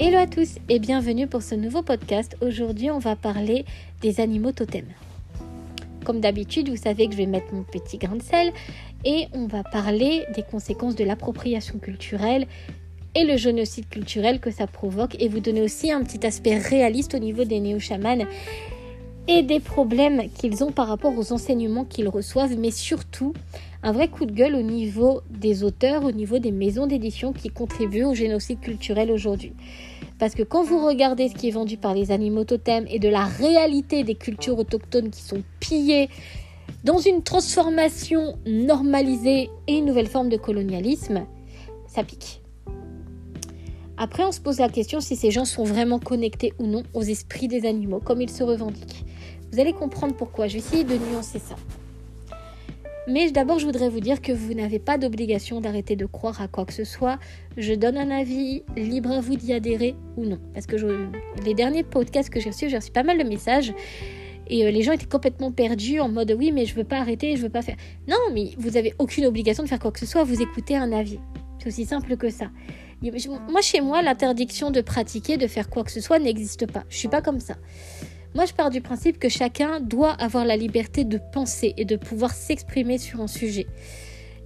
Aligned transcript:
Hello 0.00 0.16
à 0.16 0.28
tous 0.28 0.60
et 0.68 0.78
bienvenue 0.78 1.26
pour 1.26 1.42
ce 1.42 1.56
nouveau 1.56 1.82
podcast. 1.82 2.36
Aujourd'hui, 2.40 2.88
on 2.88 3.00
va 3.00 3.16
parler 3.16 3.64
des 4.00 4.20
animaux 4.20 4.52
totems. 4.52 4.94
Comme 6.04 6.20
d'habitude, 6.20 6.68
vous 6.68 6.76
savez 6.76 7.08
que 7.08 7.14
je 7.14 7.18
vais 7.18 7.26
mettre 7.26 7.52
mon 7.52 7.64
petit 7.64 7.98
grain 7.98 8.14
de 8.14 8.22
sel 8.22 8.52
et 9.04 9.26
on 9.32 9.48
va 9.48 9.64
parler 9.64 10.24
des 10.36 10.44
conséquences 10.44 10.94
de 10.94 11.02
l'appropriation 11.02 11.80
culturelle 11.80 12.46
et 13.16 13.24
le 13.24 13.36
génocide 13.36 13.88
culturel 13.88 14.38
que 14.38 14.52
ça 14.52 14.68
provoque 14.68 15.20
et 15.20 15.28
vous 15.28 15.40
donner 15.40 15.62
aussi 15.62 15.90
un 15.90 16.04
petit 16.04 16.24
aspect 16.24 16.58
réaliste 16.58 17.16
au 17.16 17.18
niveau 17.18 17.42
des 17.42 17.58
néo-chamans 17.58 18.24
et 19.26 19.42
des 19.42 19.58
problèmes 19.58 20.30
qu'ils 20.30 20.62
ont 20.62 20.70
par 20.70 20.86
rapport 20.86 21.18
aux 21.18 21.32
enseignements 21.32 21.84
qu'ils 21.84 22.08
reçoivent, 22.08 22.56
mais 22.56 22.70
surtout 22.70 23.34
un 23.82 23.92
vrai 23.92 24.08
coup 24.08 24.26
de 24.26 24.32
gueule 24.32 24.54
au 24.54 24.62
niveau 24.62 25.22
des 25.28 25.64
auteurs, 25.64 26.04
au 26.04 26.12
niveau 26.12 26.38
des 26.38 26.52
maisons 26.52 26.86
d'édition 26.86 27.32
qui 27.32 27.48
contribuent 27.50 28.04
au 28.04 28.14
génocide 28.14 28.60
culturel 28.60 29.10
aujourd'hui. 29.10 29.52
Parce 30.18 30.34
que 30.34 30.42
quand 30.42 30.64
vous 30.64 30.84
regardez 30.84 31.28
ce 31.28 31.34
qui 31.34 31.48
est 31.48 31.52
vendu 31.52 31.76
par 31.76 31.94
les 31.94 32.10
animaux 32.10 32.44
totems 32.44 32.86
et 32.88 32.98
de 32.98 33.08
la 33.08 33.24
réalité 33.24 34.02
des 34.02 34.16
cultures 34.16 34.58
autochtones 34.58 35.10
qui 35.10 35.22
sont 35.22 35.42
pillées 35.60 36.08
dans 36.84 36.98
une 36.98 37.22
transformation 37.22 38.36
normalisée 38.46 39.50
et 39.66 39.78
une 39.78 39.84
nouvelle 39.84 40.08
forme 40.08 40.28
de 40.28 40.36
colonialisme, 40.36 41.26
ça 41.86 42.02
pique. 42.02 42.42
Après, 43.96 44.24
on 44.24 44.32
se 44.32 44.40
pose 44.40 44.58
la 44.58 44.68
question 44.68 45.00
si 45.00 45.16
ces 45.16 45.30
gens 45.30 45.44
sont 45.44 45.64
vraiment 45.64 45.98
connectés 45.98 46.52
ou 46.58 46.66
non 46.66 46.84
aux 46.94 47.02
esprits 47.02 47.48
des 47.48 47.66
animaux, 47.66 48.00
comme 48.00 48.20
ils 48.20 48.30
se 48.30 48.44
revendiquent. 48.44 49.04
Vous 49.52 49.60
allez 49.60 49.72
comprendre 49.72 50.14
pourquoi. 50.14 50.46
Je 50.46 50.54
vais 50.54 50.58
essayer 50.60 50.84
de 50.84 50.94
nuancer 50.94 51.38
ça. 51.38 51.56
Mais 53.08 53.30
d'abord, 53.30 53.58
je 53.58 53.64
voudrais 53.64 53.88
vous 53.88 54.00
dire 54.00 54.20
que 54.20 54.32
vous 54.32 54.52
n'avez 54.52 54.78
pas 54.78 54.98
d'obligation 54.98 55.62
d'arrêter 55.62 55.96
de 55.96 56.04
croire 56.04 56.42
à 56.42 56.46
quoi 56.46 56.66
que 56.66 56.74
ce 56.74 56.84
soit. 56.84 57.18
Je 57.56 57.72
donne 57.72 57.96
un 57.96 58.10
avis, 58.10 58.62
libre 58.76 59.12
à 59.12 59.20
vous 59.20 59.34
d'y 59.34 59.54
adhérer 59.54 59.94
ou 60.18 60.26
non. 60.26 60.38
Parce 60.52 60.66
que 60.66 60.76
les 61.42 61.54
derniers 61.54 61.84
podcasts 61.84 62.28
que 62.28 62.38
j'ai 62.38 62.50
reçus, 62.50 62.68
j'ai 62.68 62.76
reçu 62.76 62.90
pas 62.90 63.04
mal 63.04 63.16
de 63.16 63.24
messages. 63.24 63.72
Et 64.50 64.66
euh, 64.66 64.70
les 64.70 64.82
gens 64.82 64.92
étaient 64.92 65.06
complètement 65.06 65.50
perdus 65.50 66.00
en 66.00 66.10
mode 66.10 66.34
oui, 66.38 66.52
mais 66.52 66.66
je 66.66 66.74
veux 66.74 66.84
pas 66.84 66.98
arrêter, 66.98 67.34
je 67.36 67.42
veux 67.42 67.48
pas 67.48 67.62
faire. 67.62 67.76
Non, 68.08 68.18
mais 68.34 68.50
vous 68.58 68.76
avez 68.76 68.94
aucune 68.98 69.24
obligation 69.24 69.62
de 69.62 69.68
faire 69.68 69.78
quoi 69.78 69.90
que 69.90 70.00
ce 70.00 70.06
soit. 70.06 70.24
Vous 70.24 70.42
écoutez 70.42 70.76
un 70.76 70.92
avis. 70.92 71.18
C'est 71.58 71.68
aussi 71.68 71.86
simple 71.86 72.14
que 72.18 72.28
ça. 72.28 72.50
Moi, 73.02 73.62
chez 73.62 73.80
moi, 73.80 74.02
l'interdiction 74.02 74.70
de 74.70 74.82
pratiquer, 74.82 75.38
de 75.38 75.46
faire 75.46 75.70
quoi 75.70 75.82
que 75.82 75.92
ce 75.92 76.00
soit 76.02 76.18
n'existe 76.18 76.70
pas. 76.70 76.84
Je 76.90 76.98
suis 76.98 77.08
pas 77.08 77.22
comme 77.22 77.40
ça. 77.40 77.54
Moi, 78.38 78.46
je 78.46 78.54
pars 78.54 78.70
du 78.70 78.80
principe 78.80 79.18
que 79.18 79.28
chacun 79.28 79.80
doit 79.80 80.12
avoir 80.12 80.44
la 80.44 80.56
liberté 80.56 81.04
de 81.04 81.18
penser 81.32 81.74
et 81.76 81.84
de 81.84 81.96
pouvoir 81.96 82.32
s'exprimer 82.32 82.96
sur 82.96 83.20
un 83.20 83.26
sujet. 83.26 83.66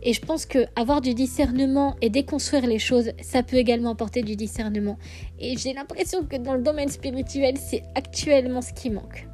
Et 0.03 0.15
je 0.15 0.21
pense 0.23 0.47
que 0.47 0.65
avoir 0.77 1.03
du 1.03 1.13
discernement 1.13 1.97
et 2.01 2.09
déconstruire 2.09 2.67
les 2.67 2.79
choses, 2.79 3.11
ça 3.21 3.43
peut 3.43 3.57
également 3.57 3.91
apporter 3.91 4.23
du 4.23 4.35
discernement. 4.35 4.97
Et 5.39 5.59
j'ai 5.59 5.75
l'impression 5.75 6.25
que 6.25 6.37
dans 6.37 6.55
le 6.55 6.63
domaine 6.63 6.89
spirituel, 6.89 7.59
c'est 7.59 7.83
actuellement 7.95 8.63
ce 8.63 8.73
qui 8.73 8.89
manque. 8.89 9.29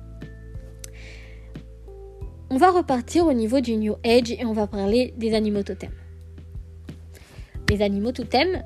On 2.51 2.57
va 2.57 2.73
repartir 2.73 3.29
au 3.29 3.33
niveau 3.35 3.61
du 3.61 3.77
New 3.77 3.95
Age 4.05 4.33
et 4.33 4.45
on 4.45 4.55
va 4.55 4.67
parler 4.67 5.15
des 5.19 5.35
animaux 5.35 5.63
totems. 5.63 5.95
Les 7.71 7.81
animaux 7.81 8.11
totems, 8.11 8.65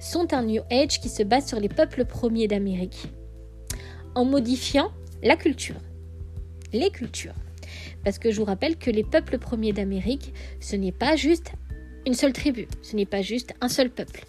sont 0.00 0.34
un 0.34 0.42
New 0.42 0.60
Age 0.70 1.00
qui 1.00 1.08
se 1.08 1.22
base 1.22 1.46
sur 1.46 1.58
les 1.58 1.70
peuples 1.70 2.04
premiers 2.04 2.46
d'Amérique, 2.46 3.08
en 4.14 4.26
modifiant 4.26 4.90
la 5.22 5.36
culture, 5.36 5.76
les 6.72 6.90
cultures. 6.90 7.34
Parce 8.04 8.18
que 8.18 8.30
je 8.30 8.38
vous 8.38 8.44
rappelle 8.44 8.76
que 8.76 8.90
les 8.90 9.04
peuples 9.04 9.38
premiers 9.38 9.72
d'Amérique, 9.72 10.32
ce 10.60 10.76
n'est 10.76 10.92
pas 10.92 11.16
juste 11.16 11.52
une 12.06 12.14
seule 12.14 12.32
tribu, 12.32 12.66
ce 12.82 12.96
n'est 12.96 13.06
pas 13.06 13.22
juste 13.22 13.54
un 13.60 13.68
seul 13.68 13.90
peuple. 13.90 14.24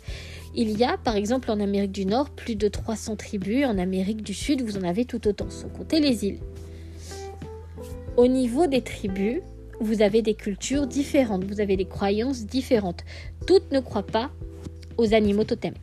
Il 0.53 0.77
y 0.77 0.83
a 0.83 0.97
par 0.97 1.15
exemple 1.15 1.49
en 1.49 1.59
Amérique 1.61 1.93
du 1.93 2.05
Nord 2.05 2.29
plus 2.29 2.55
de 2.55 2.67
300 2.67 3.15
tribus, 3.15 3.65
en 3.65 3.77
Amérique 3.77 4.21
du 4.21 4.33
Sud 4.33 4.61
vous 4.61 4.77
en 4.77 4.83
avez 4.83 5.05
tout 5.05 5.25
autant, 5.27 5.49
sans 5.49 5.69
compter 5.69 6.01
les 6.01 6.25
îles. 6.25 6.39
Au 8.17 8.27
niveau 8.27 8.67
des 8.67 8.81
tribus, 8.81 9.41
vous 9.79 10.01
avez 10.01 10.21
des 10.21 10.33
cultures 10.33 10.85
différentes, 10.85 11.45
vous 11.45 11.61
avez 11.61 11.77
des 11.77 11.85
croyances 11.85 12.45
différentes. 12.45 13.03
Toutes 13.47 13.71
ne 13.71 13.79
croient 13.79 14.05
pas 14.05 14.29
aux 14.97 15.13
animaux 15.13 15.45
totems. 15.45 15.73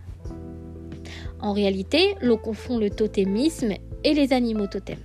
En 1.40 1.52
réalité, 1.52 2.14
l'on 2.20 2.36
confond 2.36 2.78
le 2.78 2.90
totémisme 2.90 3.74
et 4.04 4.14
les 4.14 4.32
animaux 4.32 4.66
totems. 4.66 4.96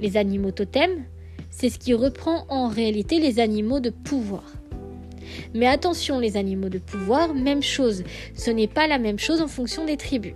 Les 0.00 0.16
animaux 0.16 0.50
totems, 0.50 1.04
c'est 1.50 1.70
ce 1.70 1.78
qui 1.78 1.94
reprend 1.94 2.44
en 2.48 2.68
réalité 2.68 3.18
les 3.18 3.40
animaux 3.40 3.80
de 3.80 3.90
pouvoir. 3.90 4.44
Mais 5.54 5.66
attention, 5.66 6.18
les 6.18 6.36
animaux 6.36 6.68
de 6.68 6.78
pouvoir, 6.78 7.34
même 7.34 7.62
chose, 7.62 8.04
ce 8.34 8.50
n'est 8.50 8.68
pas 8.68 8.86
la 8.86 8.98
même 8.98 9.18
chose 9.18 9.40
en 9.40 9.48
fonction 9.48 9.84
des 9.84 9.96
tribus. 9.96 10.34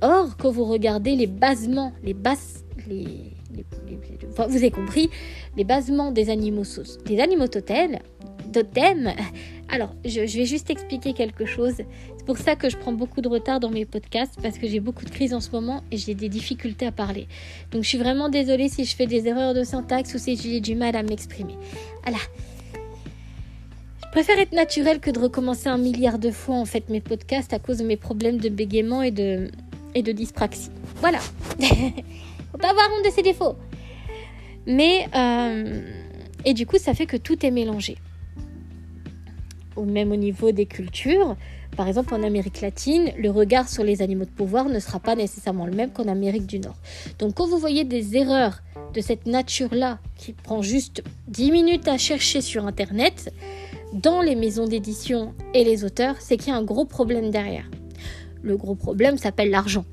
Or, 0.00 0.36
quand 0.36 0.50
vous 0.50 0.64
regardez 0.64 1.14
les 1.14 1.26
basements, 1.26 1.92
les 2.02 2.14
bases, 2.14 2.64
les, 2.88 3.06
vous 4.36 4.56
avez 4.56 4.70
compris, 4.70 5.10
les 5.56 5.64
basements 5.64 6.10
des 6.10 6.30
animaux, 6.30 6.64
totems 8.52 9.12
alors, 9.72 9.94
je, 10.04 10.20
vais 10.20 10.44
juste 10.44 10.68
expliquer 10.68 11.14
quelque 11.14 11.46
chose. 11.46 11.72
C'est 11.78 12.26
pour 12.26 12.36
ça 12.36 12.56
que 12.56 12.68
je 12.68 12.76
prends 12.76 12.92
beaucoup 12.92 13.22
de 13.22 13.28
retard 13.28 13.58
dans 13.58 13.70
mes 13.70 13.86
podcasts 13.86 14.34
parce 14.42 14.58
que 14.58 14.68
j'ai 14.68 14.80
beaucoup 14.80 15.06
de 15.06 15.10
crises 15.10 15.32
en 15.32 15.40
ce 15.40 15.50
moment 15.50 15.82
et 15.90 15.96
j'ai 15.96 16.14
des 16.14 16.28
difficultés 16.28 16.86
à 16.86 16.92
parler. 16.92 17.26
Donc, 17.70 17.82
je 17.82 17.88
suis 17.88 17.96
vraiment 17.96 18.28
désolée 18.28 18.68
si 18.68 18.84
je 18.84 18.94
fais 18.94 19.06
des 19.06 19.26
erreurs 19.26 19.54
de 19.54 19.64
syntaxe 19.64 20.12
ou 20.12 20.18
si 20.18 20.36
j'ai 20.36 20.60
du 20.60 20.74
mal 20.74 20.94
à 20.94 21.02
m'exprimer. 21.02 21.54
Voilà. 22.02 22.18
Je 24.04 24.10
préfère 24.12 24.38
être 24.38 24.52
naturelle 24.52 25.00
que 25.00 25.10
de 25.10 25.18
recommencer 25.18 25.70
un 25.70 25.78
milliard 25.78 26.18
de 26.18 26.30
fois 26.30 26.56
en 26.56 26.66
fait 26.66 26.90
mes 26.90 27.00
podcasts 27.00 27.54
à 27.54 27.58
cause 27.58 27.78
de 27.78 27.84
mes 27.84 27.96
problèmes 27.96 28.36
de 28.36 28.50
bégaiement 28.50 29.00
et 29.00 29.10
de, 29.10 29.50
et 29.94 30.02
de 30.02 30.12
dyspraxie. 30.12 30.68
Voilà. 30.96 31.18
Faut 31.58 32.58
pas 32.58 32.68
avoir 32.68 32.90
honte 32.90 33.06
de 33.06 33.10
ses 33.10 33.22
défauts. 33.22 33.56
Mais, 34.66 35.08
euh, 35.16 35.80
et 36.44 36.52
du 36.52 36.66
coup, 36.66 36.76
ça 36.76 36.92
fait 36.92 37.06
que 37.06 37.16
tout 37.16 37.46
est 37.46 37.50
mélangé 37.50 37.96
ou 39.76 39.84
même 39.84 40.12
au 40.12 40.16
niveau 40.16 40.52
des 40.52 40.66
cultures. 40.66 41.36
Par 41.76 41.88
exemple, 41.88 42.14
en 42.14 42.22
Amérique 42.22 42.60
latine, 42.60 43.12
le 43.16 43.30
regard 43.30 43.68
sur 43.68 43.82
les 43.82 44.02
animaux 44.02 44.26
de 44.26 44.30
pouvoir 44.30 44.68
ne 44.68 44.78
sera 44.78 45.00
pas 45.00 45.14
nécessairement 45.14 45.66
le 45.66 45.72
même 45.72 45.90
qu'en 45.90 46.06
Amérique 46.06 46.46
du 46.46 46.58
Nord. 46.58 46.76
Donc 47.18 47.34
quand 47.34 47.46
vous 47.46 47.58
voyez 47.58 47.84
des 47.84 48.16
erreurs 48.16 48.62
de 48.92 49.00
cette 49.00 49.26
nature-là, 49.26 49.98
qui 50.16 50.34
prend 50.34 50.60
juste 50.60 51.02
10 51.28 51.50
minutes 51.50 51.88
à 51.88 51.96
chercher 51.96 52.42
sur 52.42 52.66
Internet, 52.66 53.32
dans 53.94 54.20
les 54.20 54.36
maisons 54.36 54.66
d'édition 54.66 55.34
et 55.54 55.64
les 55.64 55.84
auteurs, 55.84 56.16
c'est 56.20 56.36
qu'il 56.36 56.48
y 56.48 56.56
a 56.56 56.58
un 56.58 56.64
gros 56.64 56.84
problème 56.84 57.30
derrière. 57.30 57.70
Le 58.42 58.56
gros 58.56 58.74
problème 58.74 59.16
s'appelle 59.16 59.50
l'argent. 59.50 59.84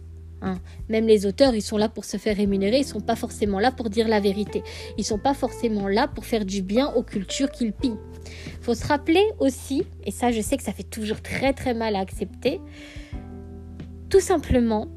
Hein. 0.41 0.57
Même 0.87 1.05
les 1.05 1.25
auteurs, 1.25 1.53
ils 1.55 1.61
sont 1.61 1.77
là 1.77 1.89
pour 1.89 2.05
se 2.05 2.17
faire 2.17 2.37
rémunérer, 2.37 2.79
ils 2.79 2.85
sont 2.85 3.01
pas 3.01 3.15
forcément 3.15 3.59
là 3.59 3.71
pour 3.71 3.89
dire 3.89 4.07
la 4.07 4.19
vérité. 4.19 4.63
Ils 4.97 5.03
sont 5.03 5.17
pas 5.17 5.33
forcément 5.33 5.87
là 5.87 6.07
pour 6.07 6.25
faire 6.25 6.45
du 6.45 6.61
bien 6.61 6.91
aux 6.93 7.03
cultures 7.03 7.51
qu'ils 7.51 7.73
pillent. 7.73 7.97
Faut 8.61 8.73
se 8.73 8.85
rappeler 8.85 9.23
aussi, 9.39 9.83
et 10.05 10.11
ça 10.11 10.31
je 10.31 10.41
sais 10.41 10.57
que 10.57 10.63
ça 10.63 10.73
fait 10.73 10.83
toujours 10.83 11.21
très 11.21 11.53
très 11.53 11.73
mal 11.73 11.95
à 11.95 11.99
accepter, 11.99 12.59
tout 14.09 14.19
simplement 14.19 14.87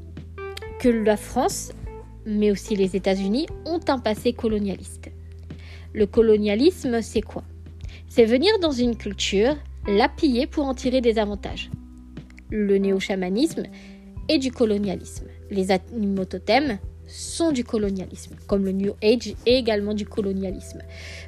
que 0.79 0.89
la 0.89 1.17
France, 1.17 1.71
mais 2.25 2.51
aussi 2.51 2.75
les 2.75 2.95
États-Unis, 2.95 3.47
ont 3.65 3.79
un 3.87 3.99
passé 3.99 4.33
colonialiste. 4.33 5.09
Le 5.93 6.07
colonialisme, 6.07 7.01
c'est 7.01 7.21
quoi? 7.21 7.43
C'est 8.07 8.25
venir 8.25 8.51
dans 8.59 8.71
une 8.71 8.95
culture, 8.95 9.55
la 9.87 10.09
piller 10.09 10.47
pour 10.47 10.65
en 10.65 10.73
tirer 10.73 11.01
des 11.01 11.19
avantages. 11.19 11.69
Le 12.49 12.77
néo-chamanisme 12.77 13.63
est 14.29 14.37
du 14.37 14.51
colonialisme. 14.51 15.25
Les 15.49 15.71
animaux 15.71 16.25
totems 16.25 16.77
sont 17.13 17.51
du 17.51 17.63
colonialisme, 17.63 18.35
comme 18.47 18.65
le 18.65 18.71
New 18.71 18.93
Age 19.03 19.35
est 19.45 19.57
également 19.59 19.93
du 19.93 20.05
colonialisme. 20.05 20.81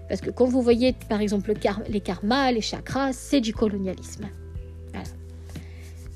Parce 0.09 0.19
que 0.19 0.31
quand 0.31 0.46
vous 0.46 0.62
voyez 0.62 0.94
par 1.09 1.22
exemple 1.22 1.53
les 1.90 2.00
karmas, 2.00 2.51
les 2.51 2.62
chakras, 2.62 3.13
c'est 3.13 3.41
du 3.41 3.53
colonialisme. 3.53 4.28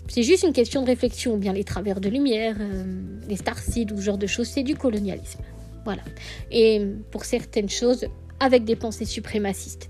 C'est 0.10 0.24
juste 0.24 0.42
une 0.42 0.54
question 0.54 0.82
de 0.82 0.88
réflexion, 0.88 1.36
ou 1.36 1.38
bien 1.38 1.54
les 1.54 1.64
travers 1.64 2.02
de 2.02 2.10
lumière, 2.10 2.56
euh, 2.60 2.84
les 3.28 3.36
starseeds 3.36 3.94
ou 3.94 3.98
ce 3.98 4.02
genre 4.02 4.18
de 4.18 4.26
choses, 4.26 4.48
c'est 4.48 4.64
du 4.64 4.76
colonialisme. 4.76 5.42
Voilà. 5.86 6.02
Et 6.50 6.84
pour 7.12 7.26
certaines 7.26 7.70
choses, 7.70 8.08
avec 8.40 8.66
des 8.66 8.76
pensées 8.76 9.06
suprémacistes, 9.06 9.88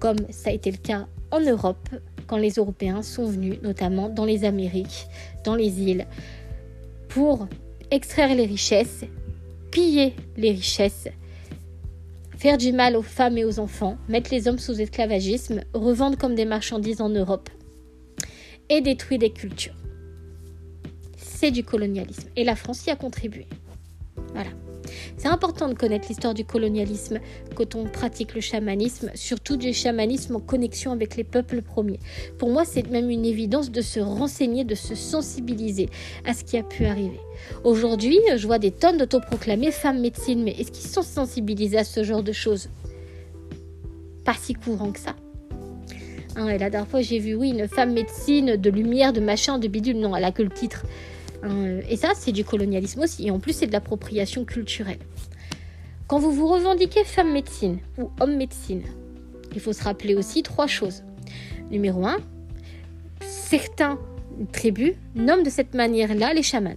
comme 0.00 0.18
ça 0.30 0.50
a 0.50 0.52
été 0.52 0.72
le 0.72 0.76
cas 0.76 1.06
en 1.30 1.38
Europe, 1.38 1.88
quand 2.26 2.36
les 2.36 2.54
Européens 2.54 3.02
sont 3.02 3.26
venus, 3.26 3.58
notamment 3.62 4.08
dans 4.08 4.24
les 4.24 4.44
Amériques, 4.44 5.06
dans 5.44 5.54
les 5.54 5.80
îles, 5.80 6.06
pour 7.08 7.46
extraire 7.94 8.34
les 8.34 8.46
richesses, 8.46 9.04
piller 9.70 10.14
les 10.36 10.50
richesses, 10.50 11.08
faire 12.36 12.58
du 12.58 12.72
mal 12.72 12.96
aux 12.96 13.02
femmes 13.02 13.38
et 13.38 13.44
aux 13.44 13.58
enfants, 13.58 13.96
mettre 14.08 14.30
les 14.32 14.48
hommes 14.48 14.58
sous 14.58 14.80
esclavagisme, 14.80 15.62
revendre 15.72 16.18
comme 16.18 16.34
des 16.34 16.44
marchandises 16.44 17.00
en 17.00 17.08
Europe 17.08 17.48
et 18.68 18.80
détruire 18.80 19.20
des 19.20 19.30
cultures. 19.30 19.76
C'est 21.16 21.50
du 21.50 21.64
colonialisme 21.64 22.28
et 22.36 22.44
la 22.44 22.56
France 22.56 22.86
y 22.86 22.90
a 22.90 22.96
contribué. 22.96 23.46
Voilà. 24.32 24.50
C'est 25.16 25.28
important 25.28 25.68
de 25.68 25.74
connaître 25.74 26.08
l'histoire 26.08 26.34
du 26.34 26.44
colonialisme 26.44 27.20
quand 27.54 27.74
on 27.74 27.84
pratique 27.84 28.34
le 28.34 28.40
chamanisme, 28.40 29.10
surtout 29.14 29.56
du 29.56 29.72
chamanisme 29.72 30.36
en 30.36 30.40
connexion 30.40 30.92
avec 30.92 31.16
les 31.16 31.24
peuples 31.24 31.62
premiers. 31.62 32.00
Pour 32.38 32.50
moi, 32.50 32.64
c'est 32.64 32.88
même 32.90 33.10
une 33.10 33.24
évidence 33.24 33.70
de 33.70 33.80
se 33.80 34.00
renseigner, 34.00 34.64
de 34.64 34.74
se 34.74 34.94
sensibiliser 34.94 35.88
à 36.24 36.34
ce 36.34 36.44
qui 36.44 36.56
a 36.56 36.62
pu 36.62 36.84
arriver. 36.84 37.20
Aujourd'hui, 37.64 38.18
je 38.36 38.46
vois 38.46 38.58
des 38.58 38.70
tonnes 38.70 38.98
d'autoproclamées 38.98 39.70
femmes 39.70 40.00
médecines, 40.00 40.42
mais 40.42 40.52
est-ce 40.52 40.72
qu'ils 40.72 40.90
sont 40.90 41.02
sensibilisés 41.02 41.78
à 41.78 41.84
ce 41.84 42.02
genre 42.04 42.22
de 42.22 42.32
choses? 42.32 42.68
Pas 44.24 44.34
si 44.40 44.54
courant 44.54 44.90
que 44.90 45.00
ça. 45.00 45.16
Hein, 46.36 46.48
et 46.48 46.58
la 46.58 46.70
dernière 46.70 46.88
fois, 46.88 47.00
j'ai 47.00 47.18
vu, 47.18 47.34
oui, 47.34 47.50
une 47.50 47.68
femme 47.68 47.92
médecine 47.92 48.56
de 48.56 48.70
lumière, 48.70 49.12
de 49.12 49.20
machin, 49.20 49.58
de 49.58 49.68
bidule. 49.68 49.98
Non, 49.98 50.16
elle 50.16 50.24
a 50.24 50.32
que 50.32 50.42
le 50.42 50.50
titre. 50.50 50.84
Hein, 51.44 51.80
et 51.88 51.96
ça, 51.96 52.12
c'est 52.14 52.32
du 52.32 52.44
colonialisme 52.44 53.00
aussi. 53.00 53.26
Et 53.26 53.30
en 53.30 53.38
plus, 53.38 53.52
c'est 53.52 53.66
de 53.66 53.72
l'appropriation 53.72 54.44
culturelle. 54.44 54.98
Quand 56.06 56.18
vous 56.18 56.32
vous 56.32 56.48
revendiquez 56.48 57.04
femme 57.04 57.32
médecine 57.32 57.78
ou 57.98 58.10
homme 58.20 58.36
médecine, 58.36 58.82
il 59.54 59.60
faut 59.60 59.72
se 59.72 59.82
rappeler 59.82 60.14
aussi 60.14 60.42
trois 60.42 60.66
choses. 60.66 61.02
Numéro 61.70 62.06
un, 62.06 62.18
certains 63.20 63.98
tribus 64.52 64.94
nomment 65.14 65.42
de 65.42 65.50
cette 65.50 65.74
manière-là 65.74 66.34
les 66.34 66.42
chamans. 66.42 66.76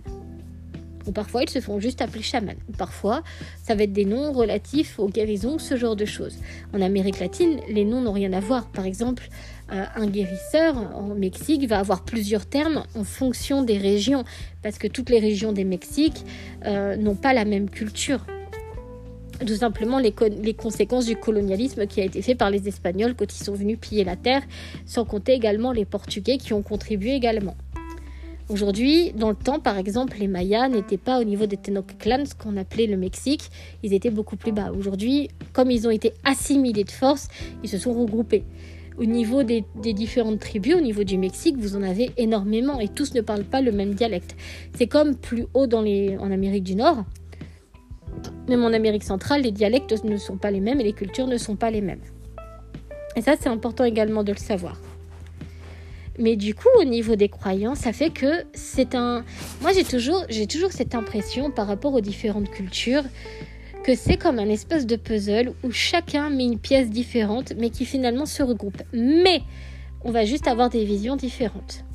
Ou 1.07 1.11
parfois 1.11 1.43
ils 1.43 1.49
se 1.49 1.59
font 1.59 1.79
juste 1.79 2.01
appeler 2.01 2.21
chamans. 2.21 2.55
Parfois 2.77 3.23
ça 3.63 3.75
va 3.75 3.83
être 3.83 3.93
des 3.93 4.05
noms 4.05 4.31
relatifs 4.31 4.99
aux 4.99 5.09
guérisons, 5.09 5.57
ce 5.57 5.75
genre 5.75 5.95
de 5.95 6.05
choses. 6.05 6.37
En 6.73 6.81
Amérique 6.81 7.19
latine, 7.19 7.59
les 7.69 7.85
noms 7.85 8.01
n'ont 8.01 8.13
rien 8.13 8.31
à 8.33 8.39
voir. 8.39 8.67
Par 8.69 8.85
exemple, 8.85 9.27
un 9.69 10.07
guérisseur 10.07 10.77
en 10.95 11.15
Mexique 11.15 11.67
va 11.67 11.79
avoir 11.79 12.03
plusieurs 12.03 12.45
termes 12.45 12.83
en 12.95 13.03
fonction 13.03 13.63
des 13.63 13.77
régions, 13.77 14.23
parce 14.63 14.77
que 14.77 14.87
toutes 14.87 15.09
les 15.09 15.19
régions 15.19 15.51
des 15.51 15.63
Mexiques 15.63 16.23
euh, 16.65 16.95
n'ont 16.95 17.15
pas 17.15 17.33
la 17.33 17.45
même 17.45 17.69
culture. 17.69 18.25
Tout 19.45 19.55
simplement 19.55 19.99
les, 19.99 20.13
les, 20.41 20.53
conséquences 20.55 21.05
du 21.05 21.15
colonialisme 21.15 21.85
qui 21.85 22.01
a 22.01 22.05
été 22.05 22.23
fait 22.23 22.33
par 22.33 22.49
les 22.49 22.67
Espagnols 22.67 23.13
quand 23.13 23.31
ils 23.31 23.43
sont 23.43 23.53
venus 23.53 23.77
piller 23.79 24.03
la 24.03 24.15
terre, 24.15 24.41
sans 24.85 25.05
compter 25.05 25.33
également 25.33 25.71
les 25.71 25.85
Portugais 25.85 26.37
qui 26.37 26.53
ont 26.53 26.63
contribué 26.63 27.13
également. 27.13 27.55
Aujourd'hui, 28.49 29.11
dans 29.11 29.29
le 29.29 29.35
temps, 29.35 29.59
par 29.59 29.77
exemple, 29.77 30.15
les 30.19 30.27
Mayas 30.27 30.69
n'étaient 30.69 30.97
pas 30.97 31.19
au 31.19 31.25
niveau 31.25 31.47
des 31.47 31.57
Tenochtitlan, 31.57 32.25
ce 32.25 32.33
qu'on 32.33 32.55
appelait 32.55 32.87
le 32.87 32.95
Mexique, 32.95 33.51
ils 33.83 33.93
étaient 33.93 34.09
beaucoup 34.09 34.37
plus 34.37 34.53
bas. 34.53 34.71
Aujourd'hui, 34.71 35.29
comme 35.51 35.69
ils 35.69 35.85
ont 35.85 35.91
été 35.91 36.13
assimilés 36.23 36.85
de 36.85 36.91
force, 36.91 37.27
ils 37.61 37.69
se 37.69 37.77
sont 37.77 37.93
regroupés. 37.93 38.45
Au 38.97 39.05
niveau 39.05 39.43
des, 39.43 39.63
différentes 39.93 40.39
tribus, 40.39 40.75
au 40.75 40.81
niveau 40.81 41.03
du 41.03 41.17
Mexique, 41.19 41.55
vous 41.57 41.75
en 41.75 41.83
avez 41.83 42.11
énormément 42.17 42.79
et 42.79 42.87
tous 42.87 43.13
ne 43.13 43.21
parlent 43.21 43.43
pas 43.43 43.61
le 43.61 43.71
même 43.71 43.93
dialecte. 43.93 44.35
C'est 44.75 44.87
comme 44.87 45.15
plus 45.15 45.45
haut 45.53 45.67
dans 45.67 45.81
les, 45.81 46.17
en 46.17 46.31
Amérique 46.31 46.63
du 46.63 46.75
Nord. 46.75 47.03
Même 48.47 48.63
en 48.63 48.73
Amérique 48.73 49.03
centrale, 49.03 49.41
les 49.41 49.51
dialectes 49.51 50.03
ne 50.03 50.17
sont 50.17 50.37
pas 50.37 50.49
les 50.49 50.61
mêmes 50.61 50.79
et 50.79 50.83
les 50.83 50.93
cultures 50.93 51.27
ne 51.27 51.37
sont 51.37 51.55
pas 51.55 51.69
les 51.69 51.81
mêmes. 51.81 52.01
Et 53.15 53.21
ça, 53.21 53.35
c'est 53.39 53.49
important 53.49 53.83
également 53.83 54.23
de 54.23 54.31
le 54.31 54.37
savoir. 54.37 54.79
Mais 56.19 56.35
du 56.35 56.55
coup, 56.55 56.69
au 56.79 56.83
niveau 56.83 57.15
des 57.15 57.29
croyants, 57.29 57.75
ça 57.75 57.93
fait 57.93 58.09
que 58.09 58.43
c'est 58.53 58.95
un. 58.95 59.23
Moi, 59.61 59.71
j'ai 59.73 59.83
toujours, 59.83 60.25
j'ai 60.29 60.47
toujours 60.47 60.71
cette 60.71 60.95
impression 60.95 61.51
par 61.51 61.67
rapport 61.67 61.93
aux 61.93 62.01
différentes 62.01 62.49
cultures 62.49 63.03
que 63.87 63.95
c'est 63.95 64.17
comme 64.17 64.37
un 64.37 64.49
espèce 64.49 64.85
de 64.85 64.97
puzzle 64.97 65.53
où 65.63 65.71
chacun 65.71 66.29
met 66.29 66.43
une 66.43 66.59
pièce 66.59 66.89
différente, 66.89 67.53
mais 67.57 67.69
qui 67.69 67.85
finalement 67.85 68.25
se 68.25 68.43
regroupe. 68.43 68.83
Mais 68.91 69.43
on 70.03 70.11
va 70.11 70.25
juste 70.25 70.49
avoir 70.49 70.69
des 70.69 70.83
visions 70.83 71.15
différentes. 71.15 71.85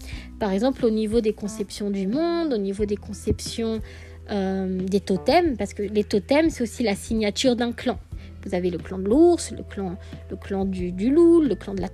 Par 0.40 0.52
exemple, 0.52 0.86
au 0.86 0.90
niveau 0.90 1.20
des 1.20 1.34
conceptions 1.34 1.90
du 1.90 2.06
monde, 2.06 2.54
au 2.54 2.56
niveau 2.56 2.86
des 2.86 2.96
conceptions 2.96 3.82
euh, 4.30 4.78
des 4.78 5.00
totems, 5.00 5.58
parce 5.58 5.74
que 5.74 5.82
les 5.82 6.02
totems, 6.02 6.48
c'est 6.48 6.62
aussi 6.62 6.82
la 6.82 6.96
signature 6.96 7.56
d'un 7.56 7.72
clan. 7.72 7.98
Vous 8.46 8.54
avez 8.54 8.70
le 8.70 8.78
clan 8.78 8.98
de 8.98 9.10
l'ours, 9.10 9.50
le 9.50 9.62
clan, 9.62 9.98
le 10.30 10.36
clan 10.36 10.64
du, 10.64 11.10
loup, 11.10 11.42
le 11.42 11.54
clan 11.56 11.74
de 11.74 11.82
la, 11.82 11.88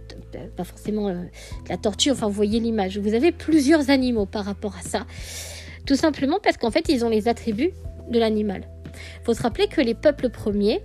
pas 0.56 0.62
forcément 0.62 1.08
euh, 1.08 1.24
la 1.68 1.76
tortue. 1.76 2.12
Enfin, 2.12 2.28
vous 2.28 2.34
voyez 2.34 2.60
l'image. 2.60 2.98
Vous 2.98 3.14
avez 3.14 3.32
plusieurs 3.32 3.90
animaux 3.90 4.26
par 4.26 4.44
rapport 4.44 4.76
à 4.76 4.82
ça. 4.82 5.06
Tout 5.86 5.96
simplement 5.96 6.38
parce 6.40 6.56
qu'en 6.56 6.70
fait, 6.70 6.88
ils 6.88 7.04
ont 7.04 7.08
les 7.08 7.26
attributs 7.26 7.72
de 8.08 8.20
l'animal. 8.20 8.62
Il 9.20 9.24
faut 9.24 9.34
se 9.34 9.42
rappeler 9.42 9.66
que 9.66 9.80
les 9.80 9.94
peuples 9.94 10.28
premiers, 10.28 10.80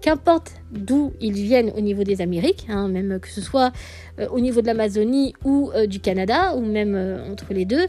qu'importe 0.00 0.52
d'où 0.70 1.12
ils 1.20 1.32
viennent 1.32 1.72
au 1.76 1.80
niveau 1.80 2.04
des 2.04 2.20
Amériques, 2.20 2.66
hein, 2.68 2.88
même 2.88 3.18
que 3.20 3.28
ce 3.28 3.40
soit 3.40 3.72
euh, 4.18 4.28
au 4.28 4.40
niveau 4.40 4.60
de 4.60 4.66
l'Amazonie 4.66 5.34
ou 5.44 5.70
euh, 5.74 5.86
du 5.86 6.00
Canada, 6.00 6.54
ou 6.54 6.64
même 6.64 6.94
euh, 6.94 7.30
entre 7.30 7.52
les 7.52 7.64
deux, 7.64 7.86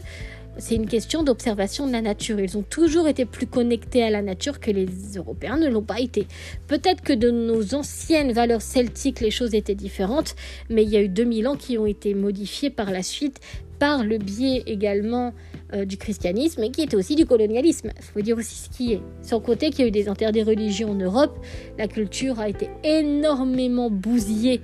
c'est 0.58 0.74
une 0.74 0.86
question 0.86 1.22
d'observation 1.22 1.86
de 1.86 1.92
la 1.92 2.02
nature. 2.02 2.40
Ils 2.40 2.58
ont 2.58 2.62
toujours 2.62 3.08
été 3.08 3.24
plus 3.24 3.46
connectés 3.46 4.02
à 4.02 4.10
la 4.10 4.20
nature 4.20 4.60
que 4.60 4.70
les 4.70 4.86
Européens 5.16 5.56
ne 5.56 5.68
l'ont 5.68 5.82
pas 5.82 6.00
été. 6.00 6.26
Peut-être 6.66 7.02
que 7.02 7.12
de 7.12 7.30
nos 7.30 7.74
anciennes 7.74 8.32
valeurs 8.32 8.62
celtiques, 8.62 9.20
les 9.20 9.30
choses 9.30 9.54
étaient 9.54 9.74
différentes, 9.76 10.34
mais 10.68 10.82
il 10.82 10.90
y 10.90 10.96
a 10.96 11.02
eu 11.02 11.08
2000 11.08 11.48
ans 11.48 11.56
qui 11.56 11.78
ont 11.78 11.86
été 11.86 12.14
modifiés 12.14 12.70
par 12.70 12.90
la 12.90 13.02
suite 13.02 13.40
par 13.78 14.04
le 14.04 14.18
biais 14.18 14.62
également 14.66 15.32
euh, 15.72 15.84
du 15.84 15.96
christianisme 15.96 16.62
et 16.62 16.70
qui 16.70 16.82
était 16.82 16.96
aussi 16.96 17.14
du 17.14 17.26
colonialisme. 17.26 17.90
Il 17.96 18.02
faut 18.02 18.20
dire 18.20 18.36
aussi 18.36 18.54
ce 18.54 18.68
qui 18.70 18.92
est. 18.92 19.00
Sans 19.22 19.40
côté 19.40 19.70
qu'il 19.70 19.80
y 19.80 19.82
a 19.84 19.88
eu 19.88 19.90
des 19.90 20.08
interdits 20.08 20.42
religieux 20.42 20.86
en 20.86 20.94
Europe, 20.94 21.38
la 21.78 21.88
culture 21.88 22.40
a 22.40 22.48
été 22.48 22.70
énormément 22.84 23.90
bousillée 23.90 24.60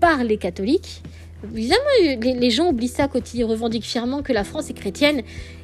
par 0.00 0.24
les 0.24 0.36
catholiques. 0.36 1.02
Évidemment, 1.52 1.80
les, 2.22 2.50
gens 2.50 2.70
oublient 2.70 2.88
ça 2.88 3.06
quand 3.08 3.34
ils 3.34 3.44
revendiquent 3.44 3.84
fièrement 3.84 4.22
que 4.22 4.32
la 4.32 4.44
France 4.44 4.70
est 4.70 4.74
chrétienne. 4.74 5.22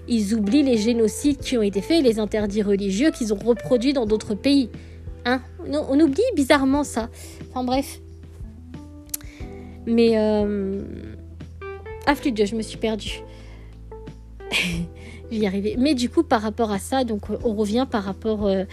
Ils 0.08 0.34
oublient 0.34 0.62
les 0.62 0.76
génocides 0.76 1.38
qui 1.38 1.56
ont 1.56 1.62
été 1.62 1.80
faits 1.80 2.04
les 2.04 2.18
interdits 2.18 2.62
religieux 2.62 3.10
qu'ils 3.10 3.32
ont 3.32 3.38
reproduits 3.38 3.92
dans 3.92 4.06
d'autres 4.06 4.34
pays. 4.34 4.68
Hein? 5.24 5.40
On, 5.66 5.98
oublie 6.00 6.22
bizarrement 6.36 6.84
ça. 6.84 7.08
Enfin 7.50 7.64
bref. 7.64 8.00
Mais... 9.86 10.18
Euh 10.18 10.82
ah, 12.06 12.14
flûte 12.14 12.44
je 12.44 12.56
me 12.56 12.62
suis 12.62 12.78
perdue. 12.78 13.20
J'y 15.30 15.46
arriver. 15.46 15.76
Mais 15.78 15.94
du 15.94 16.08
coup, 16.08 16.22
par 16.22 16.42
rapport 16.42 16.72
à 16.72 16.78
ça, 16.78 17.04
donc 17.04 17.30
euh, 17.30 17.38
on 17.44 17.54
revient 17.54 17.86
par 17.90 18.02
rapport 18.02 18.46
euh, 18.46 18.64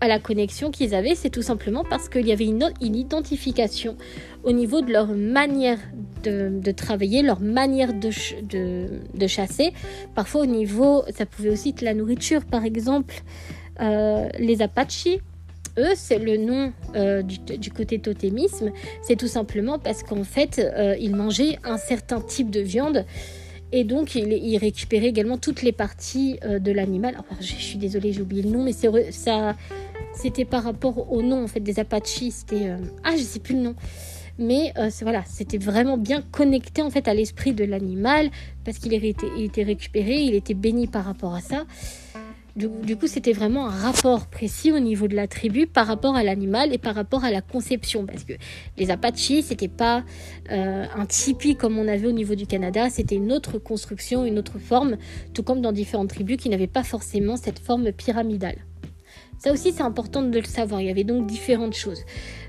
à 0.00 0.08
la 0.08 0.18
connexion 0.18 0.70
qu'ils 0.70 0.94
avaient, 0.94 1.14
c'est 1.14 1.30
tout 1.30 1.42
simplement 1.42 1.84
parce 1.88 2.08
qu'il 2.08 2.26
y 2.26 2.32
avait 2.32 2.44
une, 2.44 2.70
identification 2.80 3.96
au 4.44 4.52
niveau 4.52 4.82
de 4.82 4.92
leur 4.92 5.08
manière 5.08 5.78
de, 6.22 6.70
travailler, 6.72 7.22
leur 7.22 7.40
manière 7.40 7.92
de, 7.94 8.10
de, 9.14 9.26
chasser. 9.26 9.72
Parfois 10.14 10.42
au 10.42 10.46
niveau, 10.46 11.02
ça 11.16 11.24
pouvait 11.24 11.50
aussi 11.50 11.68
être 11.70 11.82
la 11.82 11.94
nourriture, 11.94 12.44
par 12.44 12.64
exemple, 12.64 13.14
euh, 13.80 14.28
les 14.38 14.60
Apaches. 14.60 15.18
Eux, 15.78 15.92
c'est 15.94 16.18
le 16.18 16.36
nom 16.36 16.72
du, 17.22 17.70
côté 17.70 17.98
totémisme, 17.98 18.72
c'est 19.02 19.16
tout 19.16 19.28
simplement 19.28 19.78
parce 19.78 20.02
qu'en 20.02 20.24
fait, 20.24 20.60
ils 20.98 21.14
mangeaient 21.14 21.58
un 21.64 21.76
certain 21.76 22.20
type 22.20 22.50
de 22.50 22.60
viande 22.60 23.04
et 23.72 23.84
donc, 23.84 24.14
il, 24.14 24.56
récupérait 24.58 25.08
également 25.08 25.38
toutes 25.38 25.62
les 25.62 25.72
parties 25.72 26.38
euh, 26.44 26.58
de 26.58 26.70
l'animal. 26.70 27.18
Je, 27.40 27.46
je, 27.46 27.54
suis 27.54 27.78
désolée, 27.78 28.12
j'ai 28.12 28.22
oublié 28.22 28.42
le 28.42 28.50
nom, 28.50 28.62
mais 28.62 28.72
ça, 28.72 29.56
c'était 30.14 30.44
par 30.44 30.62
rapport 30.62 31.12
au 31.12 31.22
nom 31.22 31.44
en 31.44 31.46
fait 31.46 31.60
des 31.60 31.78
Apaches. 31.78 32.22
C'était 32.30 32.68
euh, 32.68 32.78
ah, 33.04 33.16
je 33.16 33.22
sais 33.22 33.40
plus 33.40 33.54
le 33.54 33.62
nom. 33.62 33.74
Mais 34.38 34.72
euh, 34.76 34.90
voilà, 35.02 35.24
c'était 35.26 35.58
vraiment 35.58 35.96
bien 35.96 36.22
connecté 36.22 36.82
en 36.82 36.90
fait 36.90 37.08
à 37.08 37.14
l'esprit 37.14 37.54
de 37.54 37.64
l'animal 37.64 38.30
parce 38.64 38.78
qu'il 38.78 38.92
était, 38.92 39.26
il 39.36 39.44
était 39.44 39.62
récupéré, 39.62 40.14
il 40.14 40.34
était 40.34 40.54
béni 40.54 40.86
par 40.86 41.04
rapport 41.04 41.34
à 41.34 41.40
ça. 41.40 41.64
Du, 42.56 42.96
coup, 42.96 43.06
c'était 43.06 43.34
vraiment 43.34 43.66
un 43.66 43.70
rapport 43.70 44.28
précis 44.28 44.72
au 44.72 44.78
niveau 44.78 45.08
de 45.08 45.14
la 45.14 45.28
tribu 45.28 45.66
par 45.66 45.86
rapport 45.86 46.16
à 46.16 46.22
l'animal 46.22 46.72
et 46.72 46.78
par 46.78 46.94
rapport 46.94 47.22
à 47.22 47.30
la 47.30 47.42
conception. 47.42 48.06
Parce 48.06 48.24
que 48.24 48.32
les 48.78 48.90
Apaches, 48.90 49.42
c'était 49.42 49.68
pas 49.68 50.04
euh, 50.50 50.86
un 50.96 51.04
tipi 51.04 51.56
comme 51.56 51.78
on 51.78 51.86
avait 51.86 52.06
au 52.06 52.12
niveau 52.12 52.34
du 52.34 52.46
Canada, 52.46 52.88
c'était 52.88 53.16
une 53.16 53.30
autre 53.30 53.58
construction, 53.58 54.24
une 54.24 54.38
autre 54.38 54.58
forme, 54.58 54.96
tout 55.34 55.42
comme 55.42 55.60
dans 55.60 55.72
différentes 55.72 56.08
tribus 56.08 56.38
qui 56.38 56.48
n'avaient 56.48 56.66
pas 56.66 56.82
forcément 56.82 57.36
cette 57.36 57.58
forme 57.58 57.92
pyramidale. 57.92 58.56
Ça 59.36 59.52
aussi, 59.52 59.72
c'est 59.72 59.82
important 59.82 60.22
de 60.22 60.38
le 60.38 60.44
savoir. 60.46 60.80
Il 60.80 60.86
y 60.86 60.90
avait 60.90 61.04
donc 61.04 61.26
différentes 61.26 61.74
choses. 61.74 62.04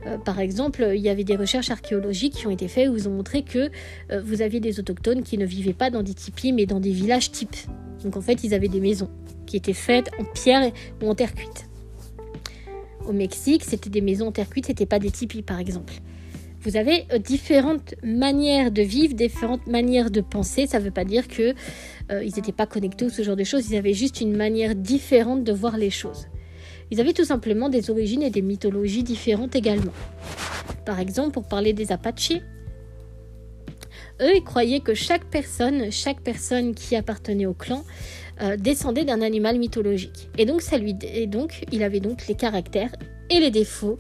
Euh, 0.06 0.18
par 0.18 0.40
exemple, 0.40 0.90
il 0.96 1.02
y 1.02 1.10
avait 1.10 1.26
des 1.26 1.36
recherches 1.36 1.70
archéologiques 1.70 2.36
qui 2.36 2.48
ont 2.48 2.52
été 2.52 2.70
faites 2.70 2.88
où 2.88 2.96
ils 2.96 3.10
ont 3.10 3.14
montré 3.14 3.42
que 3.42 3.70
euh, 4.12 4.22
vous 4.24 4.42
aviez 4.42 4.62
des 4.62 4.80
autochtones 4.80 5.24
qui 5.24 5.38
ne 5.38 5.46
vivaient 5.46 5.74
pas 5.74 5.90
dans 5.90 6.02
des 6.02 6.14
tipis, 6.14 6.54
mais 6.54 6.66
dans 6.66 6.80
des 6.80 6.92
villages 6.92 7.30
types. 7.30 7.58
Donc 8.06 8.16
en 8.16 8.22
fait, 8.22 8.46
ils 8.46 8.54
avaient 8.54 8.70
des 8.70 8.80
maisons 8.80 9.10
qui 9.48 9.58
étaient 9.58 9.74
faites 9.74 10.12
en 10.20 10.24
pierre 10.24 10.72
ou 11.02 11.10
en 11.10 11.16
terre 11.16 11.34
cuite. 11.34 11.68
Au 13.08 13.14
Mexique, 13.14 13.64
c'était 13.64 13.90
des 13.90 14.02
maisons 14.02 14.28
en 14.28 14.32
terre 14.32 14.50
cuite, 14.50 14.68
c'était 14.68 14.86
pas 14.86 15.00
des 15.00 15.10
tipis 15.10 15.42
par 15.42 15.60
exemple. 15.60 15.94
Vous 16.62 16.76
avez 16.76 17.06
euh, 17.14 17.18
différentes 17.18 17.96
manières 18.04 18.72
de 18.72 18.82
vivre, 18.82 19.14
différentes 19.14 19.68
manières 19.68 20.12
de 20.12 20.22
penser. 20.22 20.68
Ça 20.68 20.80
ne 20.80 20.84
veut 20.84 20.92
pas 20.92 21.06
dire 21.06 21.28
que 21.28 21.54
euh, 22.12 22.24
n'étaient 22.24 22.52
pas 22.52 22.66
connectés 22.66 23.06
ou 23.06 23.10
ce 23.10 23.22
genre 23.22 23.36
de 23.38 23.44
choses. 23.44 23.70
Ils 23.70 23.78
avaient 23.78 23.94
juste 23.94 24.22
une 24.22 24.36
manière 24.36 24.76
différente 24.76 25.44
de 25.44 25.54
voir 25.54 25.78
les 25.78 25.90
choses. 25.90 26.28
Ils 26.92 27.00
avaient 27.00 27.14
tout 27.14 27.26
simplement 27.26 27.70
des 27.70 27.90
origines 27.90 28.24
et 28.24 28.30
des 28.30 28.42
mythologies 28.42 29.04
différentes 29.04 29.56
également. 29.56 29.94
Par 30.86 31.00
exemple, 31.00 31.32
pour 31.32 31.48
parler 31.48 31.74
des 31.74 31.92
Apaches, 31.92 32.42
eux, 34.22 34.36
ils 34.36 34.44
croyaient 34.44 34.80
que 34.80 34.94
chaque 34.94 35.26
personne, 35.26 35.92
chaque 35.92 36.22
personne 36.22 36.74
qui 36.74 36.96
appartenait 36.96 37.46
au 37.46 37.54
clan, 37.54 37.84
euh, 38.42 38.58
descendait 38.58 39.06
d'un 39.06 39.22
animal 39.22 39.58
mythologique. 39.58 40.30
Et 40.38 40.46
donc, 40.46 40.62
ça 40.62 40.78
lui, 40.78 40.96
et 41.02 41.28
donc, 41.28 41.66
il 41.72 41.84
avait 41.84 42.00
donc 42.00 42.28
les 42.28 42.36
caractères 42.36 42.92
et 43.30 43.40
les 43.40 43.52
défauts 43.52 43.98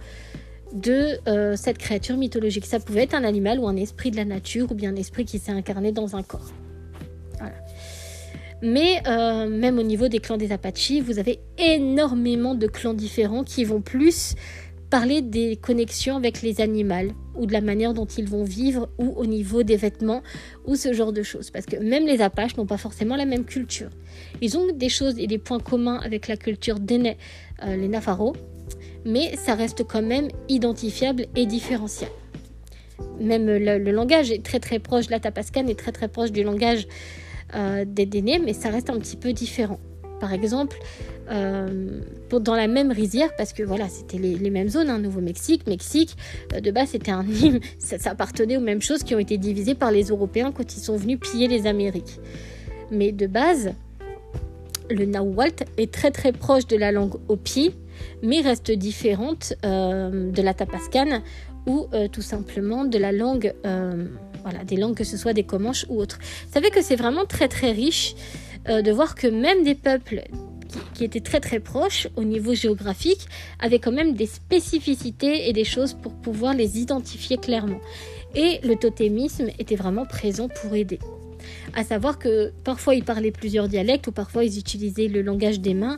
de 0.73 1.17
euh, 1.27 1.55
cette 1.55 1.77
créature 1.77 2.17
mythologique. 2.17 2.65
Ça 2.65 2.79
pouvait 2.79 3.03
être 3.03 3.13
un 3.13 3.23
animal 3.23 3.59
ou 3.59 3.67
un 3.67 3.75
esprit 3.75 4.11
de 4.11 4.17
la 4.17 4.25
nature 4.25 4.71
ou 4.71 4.75
bien 4.75 4.91
un 4.91 4.95
esprit 4.95 5.25
qui 5.25 5.39
s'est 5.39 5.51
incarné 5.51 5.91
dans 5.91 6.15
un 6.15 6.23
corps. 6.23 6.51
Mais 8.61 9.01
euh, 9.07 9.47
même 9.47 9.77
au 9.77 9.83
niveau 9.83 10.07
des 10.07 10.19
clans 10.19 10.37
des 10.37 10.51
Apaches, 10.51 10.99
vous 11.03 11.19
avez 11.19 11.39
énormément 11.57 12.55
de 12.55 12.67
clans 12.67 12.95
différents 12.95 13.43
qui 13.43 13.63
vont 13.63 13.81
plus 13.81 14.33
parler 14.89 15.21
des 15.21 15.57
connexions 15.57 16.15
avec 16.15 16.41
les 16.41 16.61
animaux 16.61 17.13
ou 17.35 17.45
de 17.45 17.53
la 17.53 17.61
manière 17.61 17.93
dont 17.93 18.05
ils 18.05 18.27
vont 18.27 18.43
vivre 18.43 18.89
ou 18.97 19.13
au 19.15 19.25
niveau 19.25 19.63
des 19.63 19.75
vêtements 19.75 20.21
ou 20.65 20.75
ce 20.75 20.93
genre 20.93 21.11
de 21.11 21.23
choses. 21.23 21.51
Parce 21.51 21.65
que 21.65 21.77
même 21.77 22.05
les 22.05 22.21
Apaches 22.21 22.55
n'ont 22.57 22.65
pas 22.65 22.77
forcément 22.77 23.15
la 23.15 23.25
même 23.25 23.45
culture. 23.45 23.89
Ils 24.41 24.57
ont 24.57 24.71
des 24.73 24.89
choses 24.89 25.19
et 25.19 25.27
des 25.27 25.37
points 25.37 25.59
communs 25.59 25.99
avec 26.03 26.27
la 26.27 26.37
culture 26.37 26.79
des 26.79 27.15
euh, 27.63 27.75
les 27.75 27.87
Nafaro, 27.87 28.35
mais 29.05 29.35
ça 29.35 29.55
reste 29.55 29.83
quand 29.83 30.01
même 30.01 30.29
identifiable 30.49 31.25
et 31.35 31.45
différenciable. 31.45 32.13
Même 33.19 33.45
le, 33.45 33.91
langage 33.91 34.31
est 34.31 34.43
très 34.43 34.59
très 34.59 34.79
proche, 34.79 35.09
la 35.09 35.19
Tapascan 35.19 35.67
est 35.67 35.77
très 35.77 35.91
très 35.91 36.07
proche 36.07 36.31
du 36.31 36.43
langage 36.43 36.87
euh, 37.55 37.85
des 37.85 38.05
Dénés, 38.05 38.39
mais 38.39 38.53
ça 38.53 38.69
reste 38.69 38.89
un 38.89 38.97
petit 38.97 39.15
peu 39.15 39.33
différent. 39.33 39.79
Par 40.19 40.33
exemple, 40.33 40.77
euh, 41.29 41.99
dans 42.31 42.55
la 42.55 42.67
même 42.67 42.91
rizière, 42.91 43.35
parce 43.37 43.51
que 43.53 43.63
voilà, 43.63 43.89
c'était 43.89 44.17
les, 44.17 44.49
mêmes 44.49 44.69
zones, 44.69 44.89
hein, 44.89 44.99
Nouveau-Mexique, 44.99 45.67
Mexique, 45.67 46.15
euh, 46.53 46.59
de 46.61 46.71
base 46.71 46.89
c'était 46.89 47.11
un 47.11 47.25
ça, 47.79 47.97
ça, 47.97 48.11
appartenait 48.11 48.57
aux 48.57 48.61
mêmes 48.61 48.81
choses 48.81 49.03
qui 49.03 49.13
ont 49.13 49.19
été 49.19 49.37
divisées 49.37 49.75
par 49.75 49.91
les 49.91 50.05
Européens 50.05 50.51
quand 50.51 50.75
ils 50.75 50.79
sont 50.79 50.95
venus 50.95 51.19
piller 51.19 51.47
les 51.47 51.67
Amériques. 51.67 52.19
Mais 52.91 53.11
de 53.11 53.27
base, 53.27 53.73
le 54.89 55.05
Nahuatl 55.05 55.65
est 55.77 55.91
très 55.91 56.11
très 56.11 56.31
proche 56.31 56.65
de 56.67 56.77
la 56.77 56.91
langue 56.93 57.15
Hopi, 57.27 57.73
mais 58.23 58.39
reste 58.39 58.71
différente 58.71 59.53
euh, 59.65 60.31
de 60.31 60.41
la 60.41 60.53
Tapascan 60.53 61.21
ou 61.65 61.87
tout 62.13 62.21
simplement 62.21 62.85
de 62.85 62.97
la 62.97 63.11
langue, 63.11 63.53
voilà, 64.41 64.63
des 64.65 64.77
langues 64.77 64.95
que 64.95 65.03
ce 65.03 65.17
soit 65.17 65.33
des 65.33 65.43
Comanches 65.43 65.85
ou 65.89 65.99
autres. 65.99 66.17
Vous 66.21 66.53
savez 66.53 66.69
que 66.69 66.81
c'est 66.81 66.95
vraiment 66.95 67.25
très 67.25 67.49
très 67.49 67.73
riche 67.73 68.15
de 68.69 68.89
voir 68.89 69.15
que 69.15 69.27
même 69.27 69.65
des 69.65 69.75
peuples 69.75 70.23
qui, 70.93 71.03
étaient 71.03 71.21
très 71.21 71.39
très 71.39 71.59
proches 71.59 72.07
au 72.15 72.23
niveau 72.23 72.53
géographique 72.53 73.27
avaient 73.59 73.79
quand 73.79 73.91
même 73.91 74.13
des 74.13 74.25
spécificités 74.25 75.49
et 75.49 75.53
des 75.53 75.63
choses 75.63 75.93
pour 75.93 76.13
pouvoir 76.13 76.53
les 76.53 76.79
identifier 76.79 77.37
clairement. 77.37 77.79
Et 78.35 78.59
le 78.63 78.75
totémisme 78.75 79.47
était 79.59 79.75
vraiment 79.75 80.05
présent 80.05 80.47
pour 80.49 80.75
aider. 80.75 80.99
À 81.75 81.83
savoir 81.83 82.19
que 82.19 82.51
parfois 82.63 82.95
ils 82.95 83.03
parlaient 83.03 83.31
plusieurs 83.31 83.67
dialectes 83.67 84.07
ou 84.07 84.11
parfois 84.11 84.43
ils 84.43 84.57
utilisaient 84.57 85.07
le 85.07 85.21
langage 85.21 85.59
des 85.59 85.73
mains 85.73 85.97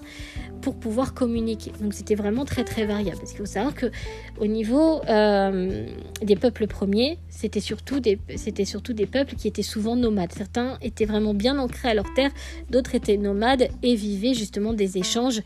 pour 0.62 0.76
pouvoir 0.76 1.14
communiquer. 1.14 1.72
Donc 1.82 1.94
c'était 1.94 2.16
vraiment 2.16 2.46
très 2.46 2.64
très 2.64 2.86
variable. 2.86 3.18
Parce 3.18 3.32
qu'il 3.32 3.40
faut 3.40 3.46
savoir 3.46 3.76
que 3.76 3.92
au 4.40 4.48
niveau 4.48 5.02
euh, 5.08 5.86
des 6.22 6.36
peuples 6.36 6.68
premiers, 6.68 7.18
c'était 7.30 7.60
surtout 7.60 8.00
des 8.00 8.20
c'était 8.36 8.66
surtout 8.66 8.94
des 8.94 9.06
peuples 9.06 9.36
qui 9.36 9.48
étaient 9.48 9.64
souvent 9.64 9.96
nomades. 9.96 10.34
Certains 10.34 10.78
étaient 10.82 11.06
vraiment 11.06 11.34
bien 11.34 11.58
ancrés 11.60 11.90
à 11.90 11.94
leur 11.94 12.14
terre, 12.14 12.32
d'autres 12.70 12.96
étaient 12.96 13.18
nomades 13.18 13.68
et 13.84 13.96
vivaient 13.96 14.34
justement 14.34 14.74
des 14.74 14.98
échanges 14.98 15.42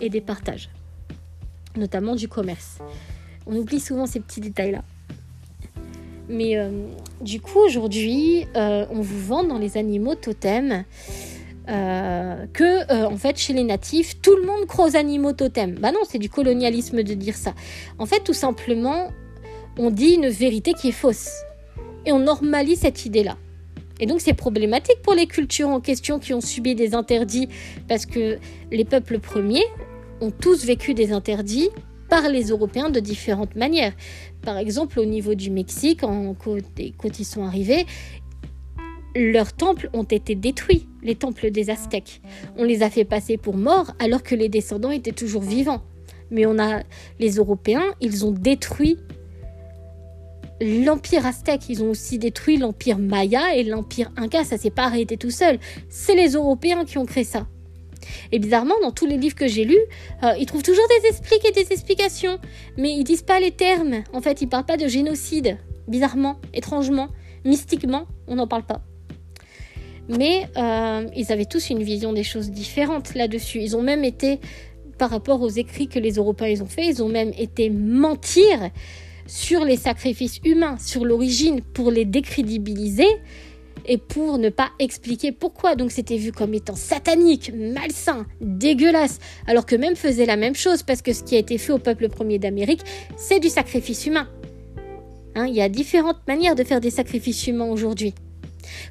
et 0.00 0.10
des 0.10 0.20
partages, 0.20 0.68
notamment 1.76 2.14
du 2.14 2.28
commerce. 2.28 2.78
On 3.46 3.54
oublie 3.56 3.80
souvent 3.80 4.06
ces 4.06 4.20
petits 4.20 4.40
détails 4.40 4.72
là. 4.72 4.82
Mais 6.28 6.56
euh, 6.56 6.70
du 7.20 7.40
coup, 7.40 7.60
aujourd'hui, 7.60 8.46
euh, 8.56 8.86
on 8.90 9.00
vous 9.00 9.20
vend 9.20 9.44
dans 9.44 9.58
les 9.58 9.76
animaux 9.76 10.14
totems 10.14 10.84
euh, 11.68 12.46
que, 12.52 13.04
en 13.06 13.16
fait, 13.16 13.36
chez 13.36 13.52
les 13.52 13.64
natifs, 13.64 14.20
tout 14.20 14.36
le 14.36 14.46
monde 14.46 14.66
croit 14.66 14.86
aux 14.86 14.96
animaux 14.96 15.32
totems. 15.32 15.74
Bah 15.74 15.92
non, 15.92 16.00
c'est 16.08 16.18
du 16.18 16.28
colonialisme 16.28 17.02
de 17.02 17.14
dire 17.14 17.36
ça. 17.36 17.54
En 17.98 18.06
fait, 18.06 18.20
tout 18.20 18.34
simplement, 18.34 19.10
on 19.78 19.90
dit 19.90 20.14
une 20.14 20.28
vérité 20.28 20.72
qui 20.72 20.88
est 20.88 20.92
fausse. 20.92 21.30
Et 22.04 22.12
on 22.12 22.20
normalise 22.20 22.80
cette 22.80 23.04
idée-là. 23.04 23.36
Et 23.98 24.06
donc 24.06 24.20
c'est 24.20 24.34
problématique 24.34 25.00
pour 25.02 25.14
les 25.14 25.26
cultures 25.26 25.68
en 25.68 25.80
question 25.80 26.18
qui 26.18 26.34
ont 26.34 26.40
subi 26.40 26.74
des 26.74 26.94
interdits, 26.94 27.48
parce 27.88 28.04
que 28.04 28.38
les 28.70 28.84
peuples 28.84 29.18
premiers 29.18 29.64
ont 30.20 30.30
tous 30.30 30.64
vécu 30.64 30.94
des 30.94 31.12
interdits 31.12 31.70
par 32.08 32.28
les 32.28 32.48
Européens 32.48 32.90
de 32.90 33.00
différentes 33.00 33.56
manières. 33.56 33.92
Par 34.42 34.58
exemple, 34.58 34.98
au 35.00 35.04
niveau 35.04 35.34
du 35.34 35.50
Mexique, 35.50 36.02
en, 36.02 36.34
quand 36.34 37.18
ils 37.18 37.24
sont 37.24 37.44
arrivés, 37.44 37.86
leurs 39.14 39.52
temples 39.52 39.88
ont 39.92 40.04
été 40.04 40.34
détruits, 40.34 40.86
les 41.02 41.14
temples 41.14 41.50
des 41.50 41.70
Aztèques. 41.70 42.20
On 42.56 42.64
les 42.64 42.82
a 42.82 42.90
fait 42.90 43.04
passer 43.04 43.36
pour 43.36 43.56
morts 43.56 43.92
alors 43.98 44.22
que 44.22 44.34
les 44.34 44.48
descendants 44.48 44.90
étaient 44.90 45.12
toujours 45.12 45.42
vivants. 45.42 45.82
Mais 46.30 46.44
on 46.46 46.58
a 46.58 46.82
les 47.18 47.36
Européens, 47.36 47.84
ils 48.00 48.26
ont 48.26 48.32
détruit 48.32 48.98
l'empire 50.60 51.26
aztèque, 51.26 51.68
ils 51.68 51.82
ont 51.82 51.90
aussi 51.90 52.18
détruit 52.18 52.56
l'empire 52.56 52.98
maya 52.98 53.54
et 53.54 53.62
l'empire 53.62 54.10
inca, 54.16 54.44
ça 54.44 54.56
s'est 54.56 54.70
pas 54.70 54.84
arrêté 54.84 55.16
tout 55.16 55.30
seul. 55.30 55.58
C'est 55.88 56.14
les 56.14 56.30
Européens 56.30 56.84
qui 56.84 56.98
ont 56.98 57.04
créé 57.04 57.24
ça. 57.24 57.46
Et 58.32 58.38
bizarrement, 58.38 58.74
dans 58.82 58.92
tous 58.92 59.06
les 59.06 59.16
livres 59.16 59.34
que 59.34 59.46
j'ai 59.46 59.64
lus, 59.64 59.78
euh, 60.22 60.32
ils 60.38 60.46
trouvent 60.46 60.62
toujours 60.62 60.86
des 61.00 61.08
expliques 61.08 61.44
et 61.44 61.52
des 61.52 61.72
explications. 61.72 62.38
Mais 62.76 62.92
ils 62.92 63.04
disent 63.04 63.22
pas 63.22 63.40
les 63.40 63.52
termes. 63.52 64.02
En 64.12 64.20
fait, 64.20 64.42
ils 64.42 64.48
parlent 64.48 64.66
pas 64.66 64.76
de 64.76 64.88
génocide. 64.88 65.58
Bizarrement, 65.88 66.36
étrangement, 66.54 67.08
mystiquement, 67.44 68.06
on 68.26 68.36
n'en 68.36 68.46
parle 68.46 68.64
pas. 68.64 68.82
Mais 70.08 70.48
euh, 70.56 71.08
ils 71.16 71.32
avaient 71.32 71.46
tous 71.46 71.70
une 71.70 71.82
vision 71.82 72.12
des 72.12 72.22
choses 72.22 72.50
différentes 72.50 73.14
là-dessus. 73.14 73.60
Ils 73.60 73.76
ont 73.76 73.82
même 73.82 74.04
été, 74.04 74.40
par 74.98 75.10
rapport 75.10 75.42
aux 75.42 75.48
écrits 75.48 75.88
que 75.88 75.98
les 75.98 76.12
Européens 76.12 76.48
ils 76.48 76.62
ont 76.62 76.66
faits, 76.66 76.86
ils 76.86 77.02
ont 77.02 77.08
même 77.08 77.32
été 77.36 77.70
mentir 77.70 78.70
sur 79.26 79.64
les 79.64 79.76
sacrifices 79.76 80.40
humains, 80.44 80.76
sur 80.78 81.04
l'origine, 81.04 81.60
pour 81.60 81.90
les 81.90 82.04
décrédibiliser 82.04 83.08
et 83.86 83.98
pour 83.98 84.38
ne 84.38 84.48
pas 84.48 84.70
expliquer 84.78 85.32
pourquoi. 85.32 85.74
Donc 85.74 85.90
c'était 85.90 86.16
vu 86.16 86.32
comme 86.32 86.54
étant 86.54 86.74
satanique, 86.74 87.52
malsain, 87.54 88.26
dégueulasse, 88.40 89.18
alors 89.46 89.66
que 89.66 89.76
même 89.76 89.96
faisait 89.96 90.26
la 90.26 90.36
même 90.36 90.54
chose 90.54 90.82
parce 90.82 91.02
que 91.02 91.12
ce 91.12 91.22
qui 91.22 91.36
a 91.36 91.38
été 91.38 91.58
fait 91.58 91.72
au 91.72 91.78
peuple 91.78 92.08
premier 92.08 92.38
d'Amérique, 92.38 92.82
c'est 93.16 93.40
du 93.40 93.48
sacrifice 93.48 94.06
humain. 94.06 94.28
Hein, 95.34 95.46
il 95.46 95.54
y 95.54 95.60
a 95.60 95.68
différentes 95.68 96.26
manières 96.26 96.54
de 96.54 96.64
faire 96.64 96.80
des 96.80 96.90
sacrifices 96.90 97.46
humains 97.46 97.66
aujourd'hui. 97.66 98.14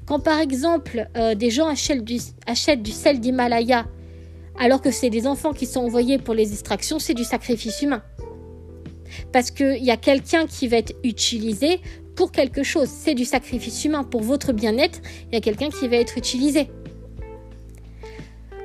Quand 0.06 0.20
par 0.20 0.40
exemple 0.40 1.08
euh, 1.18 1.36
des 1.36 1.50
gens 1.50 1.68
achètent 1.68 2.06
du, 2.06 2.20
achètent 2.48 2.84
du 2.84 2.92
sel 2.92 3.20
d'Himalaya 3.20 3.86
alors 4.58 4.82
que 4.82 4.92
c'est 4.92 5.10
des 5.10 5.28
enfants 5.28 5.54
qui 5.54 5.66
sont 5.66 5.82
envoyés 5.82 6.18
pour 6.18 6.34
les 6.34 6.54
extractions, 6.54 7.00
c'est 7.00 7.14
du 7.14 7.25
sacrifice 7.25 7.82
humain. 7.82 8.02
Parce 9.32 9.52
qu'il 9.52 9.84
y 9.84 9.92
a 9.92 9.98
quelqu'un 9.98 10.46
qui 10.48 10.68
va 10.68 10.78
être 10.78 10.94
utilisé 11.04 11.82
pour 12.15 12.31
quelque 12.31 12.63
chose. 12.63 12.89
C'est 12.89 13.13
du 13.13 13.25
sacrifice 13.25 13.86
humain. 13.86 14.03
Pour 14.03 14.22
votre 14.22 14.53
bien-être, 14.53 15.01
il 15.27 15.36
y 15.36 15.38
a 15.38 15.41
quelqu'un 15.41 15.69
qui 15.69 15.88
va 15.88 15.98
être 15.98 16.17
utilisé. 16.17 16.69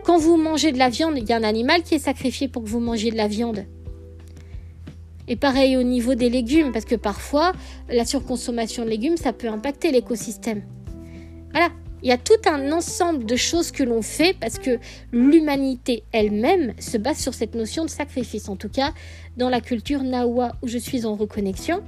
Quand 0.05 0.19
vous 0.19 0.37
mangez 0.37 0.73
de 0.73 0.79
la 0.79 0.89
viande, 0.89 1.15
il 1.19 1.29
y 1.29 1.33
a 1.33 1.37
un 1.37 1.43
animal 1.43 1.83
qui 1.83 1.95
est 1.95 2.01
sacrifié 2.01 2.49
pour 2.49 2.65
que 2.65 2.69
vous 2.69 2.81
mangiez 2.81 3.11
de 3.11 3.17
la 3.17 3.29
viande. 3.29 3.65
Et 5.29 5.37
pareil 5.37 5.77
au 5.77 5.83
niveau 5.83 6.15
des 6.15 6.31
légumes, 6.31 6.73
parce 6.73 6.85
que 6.85 6.97
parfois, 6.97 7.53
la 7.89 8.05
surconsommation 8.05 8.85
de 8.85 8.91
légumes, 8.91 9.17
ça 9.17 9.33
peut 9.33 9.49
impacter 9.49 9.93
l'écosystème. 9.93 10.63
Voilà, 11.53 11.69
il 12.03 12.09
y 12.09 12.13
a 12.13 12.19
tout 12.19 12.33
un 12.47 12.73
ensemble 12.73 13.27
de 13.27 13.37
choses 13.37 13.71
que 13.71 13.83
l'on 13.83 14.03
fait 14.03 14.35
parce 14.41 14.59
que 14.59 14.79
l'humanité 15.13 16.03
elle-même 16.13 16.73
se 16.79 16.97
base 16.97 17.19
sur 17.19 17.35
cette 17.35 17.55
notion 17.55 17.85
de 17.85 17.91
sacrifice. 17.91 18.49
En 18.49 18.57
tout 18.57 18.71
cas, 18.71 18.93
dans 19.37 19.51
la 19.51 19.61
culture 19.61 20.03
Nawa 20.03 20.53
où 20.63 20.69
je 20.69 20.79
suis 20.79 21.05
en 21.05 21.15
reconnexion, 21.15 21.83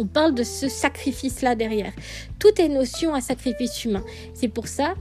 on 0.00 0.06
parle 0.06 0.34
de 0.34 0.42
ce 0.42 0.68
sacrifice-là 0.68 1.54
derrière. 1.54 1.92
Tout 2.38 2.60
est 2.60 2.68
notion 2.68 3.14
à 3.14 3.20
sacrifice 3.20 3.84
humain. 3.84 4.02
C'est 4.34 4.48
pour 4.48 4.66
ça 4.66 4.94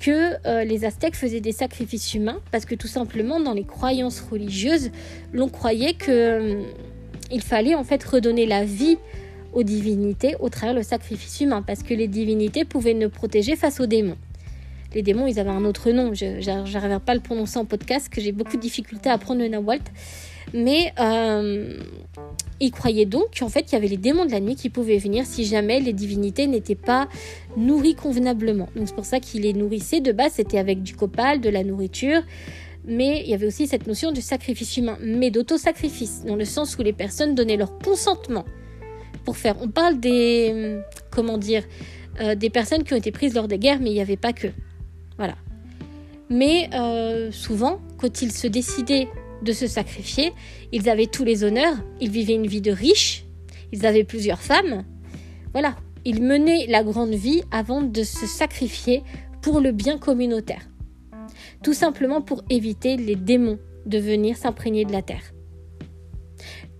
que 0.00 0.34
euh, 0.46 0.64
les 0.64 0.84
Aztèques 0.84 1.14
faisaient 1.14 1.40
des 1.40 1.52
sacrifices 1.52 2.14
humains, 2.14 2.40
parce 2.50 2.64
que 2.64 2.74
tout 2.74 2.88
simplement, 2.88 3.38
dans 3.38 3.52
les 3.52 3.64
croyances 3.64 4.20
religieuses, 4.20 4.90
l'on 5.32 5.48
croyait 5.48 5.94
que 5.94 6.10
euh, 6.10 7.40
fallait 7.40 7.74
en 7.74 7.84
fait 7.84 8.02
redonner 8.02 8.46
la 8.46 8.64
vie 8.64 8.98
aux 9.52 9.62
divinités 9.62 10.36
au 10.40 10.48
travers 10.48 10.74
le 10.74 10.82
sacrifice 10.82 11.40
humain, 11.40 11.62
parce 11.62 11.82
que 11.82 11.94
les 11.94 12.08
divinités 12.08 12.64
pouvaient 12.64 12.94
nous 12.94 13.10
protéger 13.10 13.56
face 13.56 13.78
aux 13.78 13.86
démons. 13.86 14.16
Les 14.94 15.02
démons, 15.02 15.28
ils 15.28 15.38
avaient 15.38 15.50
un 15.50 15.64
autre 15.64 15.92
nom, 15.92 16.14
je 16.14 16.44
n'arrive 16.44 17.00
pas 17.00 17.12
à 17.12 17.14
le 17.14 17.20
prononcer 17.20 17.58
en 17.58 17.64
podcast, 17.64 18.10
j'ai 18.16 18.32
beaucoup 18.32 18.56
de 18.56 18.62
difficultés 18.62 19.10
à 19.10 19.12
apprendre 19.12 19.40
le 19.40 19.48
Nawalt. 19.48 19.84
Mais 20.52 20.92
euh, 20.98 21.78
il 22.60 22.70
croyait 22.70 23.06
donc 23.06 23.38
qu'en 23.38 23.48
fait, 23.48 23.70
il 23.70 23.72
y 23.72 23.76
avait 23.76 23.88
les 23.88 23.96
démons 23.96 24.26
de 24.26 24.30
la 24.30 24.40
nuit 24.40 24.54
qui 24.54 24.68
pouvaient 24.68 24.98
venir 24.98 25.24
si 25.26 25.44
jamais 25.44 25.80
les 25.80 25.92
divinités 25.92 26.46
n'étaient 26.46 26.74
pas 26.74 27.08
nourries 27.56 27.94
convenablement. 27.94 28.68
Donc 28.76 28.88
c'est 28.88 28.94
pour 28.94 29.06
ça 29.06 29.18
qu'il 29.18 29.42
les 29.42 29.52
nourrissait. 29.52 30.00
De 30.00 30.12
base, 30.12 30.32
c'était 30.34 30.58
avec 30.58 30.82
du 30.82 30.94
copal, 30.94 31.40
de 31.40 31.48
la 31.48 31.64
nourriture. 31.64 32.22
Mais 32.84 33.22
il 33.24 33.30
y 33.30 33.34
avait 33.34 33.46
aussi 33.46 33.66
cette 33.66 33.86
notion 33.86 34.10
du 34.12 34.22
sacrifice 34.22 34.76
humain, 34.76 34.96
mais 35.02 35.30
d'autosacrifice, 35.30 36.24
dans 36.24 36.36
le 36.36 36.46
sens 36.46 36.78
où 36.78 36.82
les 36.82 36.94
personnes 36.94 37.34
donnaient 37.34 37.58
leur 37.58 37.78
consentement 37.78 38.44
pour 39.24 39.36
faire. 39.36 39.56
On 39.60 39.68
parle 39.68 40.00
des. 40.00 40.78
Comment 41.10 41.38
dire 41.38 41.64
euh, 42.20 42.34
des 42.34 42.50
personnes 42.50 42.82
qui 42.82 42.92
ont 42.92 42.96
été 42.96 43.12
prises 43.12 43.34
lors 43.34 43.48
des 43.48 43.58
guerres, 43.58 43.78
mais 43.80 43.90
il 43.90 43.94
n'y 43.94 44.00
avait 44.00 44.16
pas 44.16 44.32
que. 44.32 44.48
Voilà. 45.16 45.36
Mais 46.28 46.70
euh, 46.74 47.30
souvent, 47.32 47.80
quand 47.98 48.22
ils 48.22 48.32
se 48.32 48.46
décidaient 48.46 49.08
de 49.42 49.52
se 49.52 49.66
sacrifier, 49.66 50.32
ils 50.72 50.88
avaient 50.88 51.06
tous 51.06 51.24
les 51.24 51.44
honneurs, 51.44 51.76
ils 52.00 52.10
vivaient 52.10 52.34
une 52.34 52.46
vie 52.46 52.60
de 52.60 52.72
riche, 52.72 53.24
ils 53.72 53.86
avaient 53.86 54.04
plusieurs 54.04 54.40
femmes. 54.40 54.84
Voilà, 55.52 55.76
ils 56.04 56.22
menaient 56.22 56.66
la 56.66 56.82
grande 56.82 57.14
vie 57.14 57.42
avant 57.50 57.82
de 57.82 58.02
se 58.02 58.26
sacrifier 58.26 59.02
pour 59.42 59.60
le 59.60 59.72
bien 59.72 59.98
communautaire. 59.98 60.68
Tout 61.62 61.74
simplement 61.74 62.22
pour 62.22 62.42
éviter 62.50 62.96
les 62.96 63.16
démons 63.16 63.58
de 63.86 63.98
venir 63.98 64.36
s'imprégner 64.36 64.84
de 64.84 64.92
la 64.92 65.02
terre. 65.02 65.32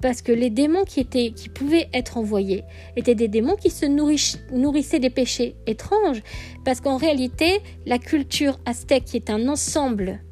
Parce 0.00 0.22
que 0.22 0.32
les 0.32 0.48
démons 0.48 0.84
qui, 0.84 1.00
étaient, 1.00 1.32
qui 1.32 1.50
pouvaient 1.50 1.88
être 1.92 2.16
envoyés 2.16 2.64
étaient 2.96 3.14
des 3.14 3.28
démons 3.28 3.56
qui 3.56 3.68
se 3.68 3.84
nourrissaient 3.84 4.98
des 4.98 5.10
péchés 5.10 5.56
étranges. 5.66 6.22
Parce 6.64 6.80
qu'en 6.80 6.96
réalité, 6.96 7.60
la 7.84 7.98
culture 7.98 8.58
aztèque, 8.64 9.14
est 9.14 9.28
un 9.28 9.48
ensemble 9.48 10.22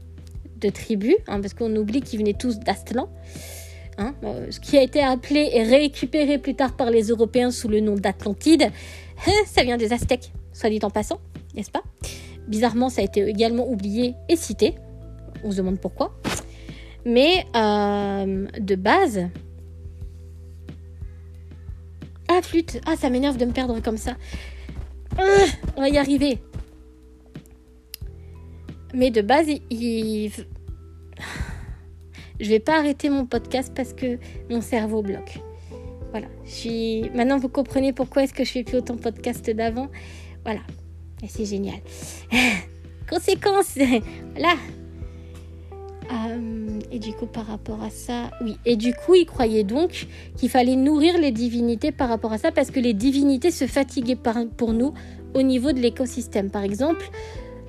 de 0.60 0.68
tribus, 0.68 1.16
hein, 1.26 1.40
parce 1.40 1.54
qu'on 1.54 1.74
oublie 1.76 2.00
qu'ils 2.00 2.18
venaient 2.18 2.34
tous 2.34 2.58
d'Aztlan, 2.58 3.08
hein, 3.98 4.14
ce 4.50 4.60
qui 4.60 4.76
a 4.78 4.82
été 4.82 5.00
appelé 5.00 5.50
et 5.52 5.62
récupéré 5.62 6.38
plus 6.38 6.54
tard 6.54 6.76
par 6.76 6.90
les 6.90 7.08
Européens 7.08 7.50
sous 7.50 7.68
le 7.68 7.80
nom 7.80 7.94
d'Atlantide, 7.94 8.70
hein, 9.26 9.32
ça 9.46 9.62
vient 9.62 9.76
des 9.76 9.92
Aztèques, 9.92 10.32
soit 10.52 10.70
dit 10.70 10.80
en 10.82 10.90
passant, 10.90 11.20
n'est-ce 11.54 11.70
pas? 11.70 11.82
Bizarrement, 12.46 12.88
ça 12.88 13.02
a 13.02 13.04
été 13.04 13.26
également 13.28 13.68
oublié 13.68 14.14
et 14.28 14.36
cité. 14.36 14.74
On 15.44 15.50
se 15.50 15.58
demande 15.58 15.78
pourquoi. 15.78 16.18
Mais 17.04 17.44
euh, 17.54 18.46
de 18.58 18.74
base, 18.74 19.28
ah, 22.28 22.42
flûte. 22.42 22.80
Ah, 22.86 22.94
ça 22.96 23.08
m'énerve 23.08 23.38
de 23.38 23.46
me 23.46 23.52
perdre 23.52 23.80
comme 23.80 23.96
ça. 23.96 24.12
Ah, 25.16 25.22
on 25.76 25.80
va 25.80 25.88
y 25.88 25.96
arriver. 25.98 26.38
Mais 28.94 29.10
de 29.10 29.20
base, 29.20 29.46
il... 29.70 30.32
Je 32.40 32.48
vais 32.48 32.60
pas 32.60 32.78
arrêter 32.78 33.10
mon 33.10 33.26
podcast 33.26 33.72
parce 33.74 33.92
que 33.92 34.18
mon 34.48 34.60
cerveau 34.60 35.02
bloque. 35.02 35.40
Voilà. 36.10 36.28
Je. 36.44 37.14
Maintenant, 37.16 37.38
vous 37.38 37.48
comprenez 37.48 37.92
pourquoi 37.92 38.22
est-ce 38.22 38.32
que 38.32 38.44
je 38.44 38.50
fais 38.50 38.64
plus 38.64 38.78
autant 38.78 38.96
podcast 38.96 39.50
d'avant. 39.50 39.88
Voilà. 40.44 40.60
Et 41.22 41.28
c'est 41.28 41.44
génial. 41.44 41.80
Conséquence. 43.10 43.78
Voilà. 44.34 44.54
Euh, 46.10 46.80
et 46.90 46.98
du 46.98 47.12
coup, 47.12 47.26
par 47.26 47.46
rapport 47.46 47.82
à 47.82 47.90
ça, 47.90 48.30
oui. 48.40 48.56
Et 48.64 48.76
du 48.76 48.94
coup, 48.94 49.14
il 49.14 49.26
croyait 49.26 49.64
donc 49.64 50.06
qu'il 50.36 50.48
fallait 50.48 50.76
nourrir 50.76 51.18
les 51.18 51.32
divinités 51.32 51.92
par 51.92 52.08
rapport 52.08 52.32
à 52.32 52.38
ça, 52.38 52.50
parce 52.50 52.70
que 52.70 52.80
les 52.80 52.94
divinités 52.94 53.50
se 53.50 53.66
fatiguaient 53.66 54.16
pour 54.56 54.72
nous 54.72 54.94
au 55.34 55.42
niveau 55.42 55.72
de 55.72 55.80
l'écosystème. 55.80 56.50
Par 56.50 56.62
exemple, 56.62 57.10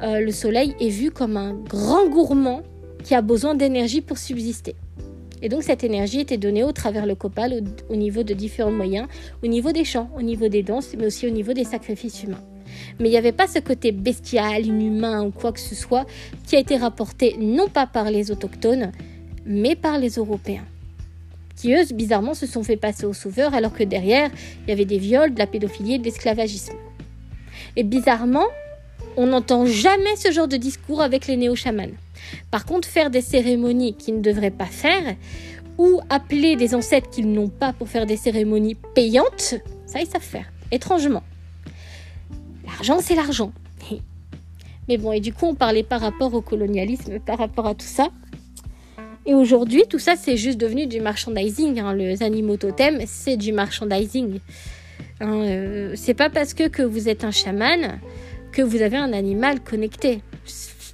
euh, 0.03 0.19
le 0.19 0.31
soleil 0.31 0.75
est 0.79 0.89
vu 0.89 1.11
comme 1.11 1.37
un 1.37 1.53
grand 1.53 2.07
gourmand 2.07 2.61
qui 3.03 3.15
a 3.15 3.21
besoin 3.21 3.55
d'énergie 3.55 4.01
pour 4.01 4.17
subsister. 4.17 4.75
Et 5.41 5.49
donc 5.49 5.63
cette 5.63 5.83
énergie 5.83 6.19
était 6.19 6.37
donnée 6.37 6.63
au 6.63 6.71
travers 6.71 7.05
le 7.05 7.15
copal, 7.15 7.63
au 7.89 7.95
niveau 7.95 8.23
de 8.23 8.33
différents 8.33 8.71
moyens, 8.71 9.07
au 9.41 9.47
niveau 9.47 9.71
des 9.71 9.85
chants, 9.85 10.09
au 10.17 10.21
niveau 10.21 10.49
des 10.49 10.63
danses, 10.63 10.93
mais 10.97 11.05
aussi 11.05 11.27
au 11.27 11.31
niveau 11.31 11.53
des 11.53 11.63
sacrifices 11.63 12.23
humains 12.23 12.43
mais 12.99 13.07
il 13.07 13.11
n'y 13.11 13.17
avait 13.17 13.31
pas 13.31 13.47
ce 13.47 13.59
côté 13.59 13.91
bestial, 13.91 14.65
inhumain 14.65 15.23
ou 15.23 15.31
quoi 15.31 15.51
que 15.51 15.59
ce 15.59 15.75
soit 15.75 16.05
qui 16.45 16.55
a 16.55 16.59
été 16.59 16.77
rapporté 16.77 17.35
non 17.39 17.67
pas 17.67 17.87
par 17.87 18.11
les 18.11 18.31
autochtones, 18.31 18.91
mais 19.45 19.75
par 19.75 19.97
les 19.97 20.09
Européens 20.11 20.65
qui 21.55 21.73
eux, 21.73 21.83
bizarrement, 21.93 22.33
se 22.33 22.45
sont 22.45 22.63
fait 22.63 22.77
passer 22.77 23.05
aux 23.05 23.13
sauveurs 23.13 23.53
alors 23.53 23.73
que 23.73 23.83
derrière, 23.83 24.29
il 24.63 24.69
y 24.69 24.71
avait 24.71 24.85
des 24.85 24.97
viols, 24.97 25.33
de 25.33 25.39
la 25.39 25.45
pédophilie 25.45 25.95
et 25.95 25.97
de 25.97 26.05
l'esclavagisme. 26.05 26.71
Et 27.75 27.83
bizarrement, 27.83 28.45
on 29.19 29.27
n'entend 29.27 29.65
jamais 29.65 30.15
ce 30.15 30.31
genre 30.31 30.47
de 30.47 30.55
discours 30.55 31.01
avec 31.01 31.27
les 31.27 31.35
néo-chamans. 31.35 31.91
Par 32.51 32.65
contre, 32.65 32.87
faire 32.87 33.09
des 33.09 33.19
cérémonies 33.19 33.93
qu'ils 33.93 34.15
ne 34.15 34.21
devraient 34.21 34.49
pas 34.49 34.65
faire, 34.65 35.15
ou 35.77 35.99
appeler 36.09 36.55
des 36.55 36.73
ancêtres 36.73 37.09
qu'ils 37.09 37.29
n'ont 37.29 37.49
pas 37.49 37.73
pour 37.73 37.89
faire 37.89 38.05
des 38.05 38.15
cérémonies 38.15 38.77
payantes, 38.95 39.55
ça 39.85 39.99
ils 39.99 40.07
savent 40.07 40.21
faire, 40.21 40.49
étrangement. 40.71 41.23
L'argent, 42.65 42.99
c'est 43.01 43.15
l'argent. 43.15 43.51
Mais 44.87 44.95
bon, 44.95 45.11
et 45.11 45.19
du 45.19 45.33
coup, 45.33 45.47
on 45.47 45.55
parlait 45.55 45.83
par 45.83 45.99
rapport 45.99 46.33
au 46.33 46.41
colonialisme, 46.41 47.19
par 47.19 47.39
rapport 47.39 47.67
à 47.67 47.75
tout 47.75 47.85
ça. 47.85 48.07
Et 49.25 49.33
aujourd'hui, 49.33 49.83
tout 49.89 49.99
ça, 49.99 50.15
c'est 50.15 50.37
juste 50.37 50.57
devenu 50.57 50.87
du 50.87 51.01
merchandising. 51.01 51.77
Hein. 51.81 51.93
Les 51.93 52.23
animaux 52.23 52.55
totems, 52.55 53.03
c'est 53.05 53.35
du 53.35 53.51
merchandising. 53.51 54.39
Hein, 55.19 55.33
euh, 55.41 55.93
c'est 55.97 56.13
pas 56.13 56.29
parce 56.29 56.53
que, 56.53 56.69
que 56.69 56.83
vous 56.83 57.09
êtes 57.09 57.25
un 57.25 57.31
chaman 57.31 57.99
que 58.51 58.61
vous 58.61 58.81
avez 58.81 58.97
un 58.97 59.13
animal 59.13 59.61
connecté. 59.61 60.21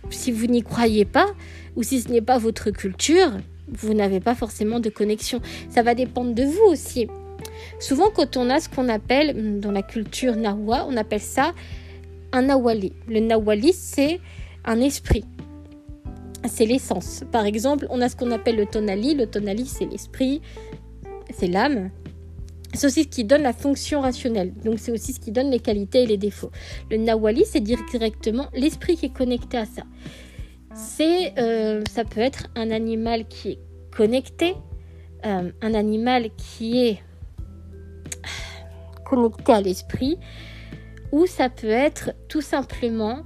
Si 0.10 0.32
vous 0.32 0.48
n'y 0.48 0.62
croyez 0.62 1.06
pas, 1.06 1.28
ou 1.76 1.84
si 1.84 2.02
ce 2.02 2.10
n'est 2.10 2.22
pas 2.22 2.38
votre 2.38 2.70
culture, 2.72 3.32
vous 3.68 3.94
n'avez 3.94 4.20
pas 4.20 4.36
forcément 4.36 4.80
de 4.80 4.90
connexion. 4.90 5.42
Ça 5.70 5.82
va 5.84 5.96
dépendre 5.96 6.34
de 6.34 6.44
vous 6.44 6.66
aussi. 6.68 7.08
Souvent, 7.80 8.10
quand 8.16 8.38
on 8.38 8.50
a 8.50 8.60
ce 8.60 8.70
qu'on 8.70 8.90
appelle, 8.90 9.60
dans 9.60 9.72
la 9.72 9.82
culture 9.82 10.36
nahua, 10.36 10.86
on 10.88 10.96
appelle 10.98 11.22
ça 11.22 11.54
un 12.32 12.44
nawali. 12.44 12.94
Le 13.08 13.20
nawali, 13.20 13.74
c'est 13.74 14.20
un 14.64 14.80
esprit. 14.80 15.26
C'est 16.48 16.66
l'essence. 16.66 17.24
Par 17.32 17.46
exemple, 17.46 17.88
on 17.90 18.02
a 18.02 18.10
ce 18.10 18.16
qu'on 18.16 18.32
appelle 18.32 18.56
le 18.56 18.66
tonali. 18.66 19.16
Le 19.16 19.26
tonali, 19.26 19.66
c'est 19.66 19.86
l'esprit, 19.86 20.42
c'est 21.34 21.48
l'âme. 21.48 21.90
C'est 22.76 22.88
aussi 22.88 23.04
ce 23.04 23.08
qui 23.08 23.24
donne 23.24 23.42
la 23.42 23.54
fonction 23.54 24.02
rationnelle. 24.02 24.54
Donc, 24.64 24.80
c'est 24.80 24.92
aussi 24.92 25.14
ce 25.14 25.20
qui 25.20 25.32
donne 25.32 25.50
les 25.50 25.60
qualités 25.60 26.04
et 26.04 26.06
les 26.06 26.18
défauts. 26.18 26.52
Le 26.92 26.98
nawali, 26.98 27.46
c'est 27.46 27.62
directement 27.62 28.48
l'esprit 28.54 28.98
qui 28.98 29.08
est 29.08 29.14
connecté 29.14 29.58
à 29.58 29.66
ça. 29.66 29.84
C'est, 30.74 31.34
euh, 31.40 31.82
ça 31.90 32.04
peut 32.04 32.20
être 32.20 32.48
un 32.56 32.70
animal 32.72 33.26
qui 33.28 33.52
est 33.52 33.60
connecté, 33.96 34.56
euh, 35.26 35.52
un 35.62 35.74
animal 35.74 36.30
qui 36.36 36.86
est 36.86 37.00
connecté 39.06 39.54
à 39.54 39.62
l'esprit, 39.62 40.18
ou 41.12 41.26
ça 41.28 41.50
peut 41.50 41.68
être 41.70 42.12
tout 42.28 42.42
simplement 42.42 43.20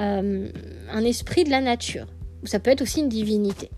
euh, 0.00 0.50
un 0.90 1.04
esprit 1.04 1.44
de 1.44 1.50
la 1.50 1.60
nature, 1.60 2.06
ou 2.42 2.46
ça 2.46 2.58
peut 2.58 2.70
être 2.70 2.82
aussi 2.82 3.00
une 3.00 3.08
divinité. 3.08 3.70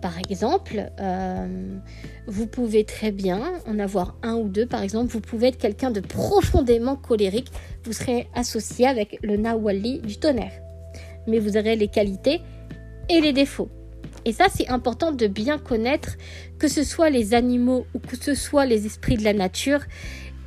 Par 0.00 0.18
exemple, 0.18 0.90
euh, 0.98 1.78
vous 2.26 2.46
pouvez 2.46 2.84
très 2.84 3.12
bien 3.12 3.52
en 3.66 3.78
avoir 3.78 4.16
un 4.22 4.34
ou 4.36 4.48
deux. 4.48 4.66
Par 4.66 4.82
exemple, 4.82 5.12
vous 5.12 5.20
pouvez 5.20 5.48
être 5.48 5.58
quelqu'un 5.58 5.90
de 5.90 6.00
profondément 6.00 6.96
colérique. 6.96 7.50
Vous 7.84 7.92
serez 7.92 8.28
associé 8.34 8.86
avec 8.86 9.18
le 9.22 9.36
Nawali 9.36 10.00
du 10.00 10.18
tonnerre. 10.18 10.52
Mais 11.26 11.38
vous 11.38 11.56
aurez 11.56 11.76
les 11.76 11.88
qualités 11.88 12.40
et 13.08 13.20
les 13.20 13.32
défauts. 13.32 13.68
Et 14.24 14.32
ça, 14.32 14.46
c'est 14.54 14.68
important 14.68 15.12
de 15.12 15.26
bien 15.26 15.58
connaître, 15.58 16.16
que 16.58 16.68
ce 16.68 16.84
soit 16.84 17.10
les 17.10 17.34
animaux 17.34 17.86
ou 17.94 17.98
que 17.98 18.16
ce 18.16 18.34
soit 18.34 18.66
les 18.66 18.86
esprits 18.86 19.16
de 19.16 19.24
la 19.24 19.32
nature, 19.32 19.80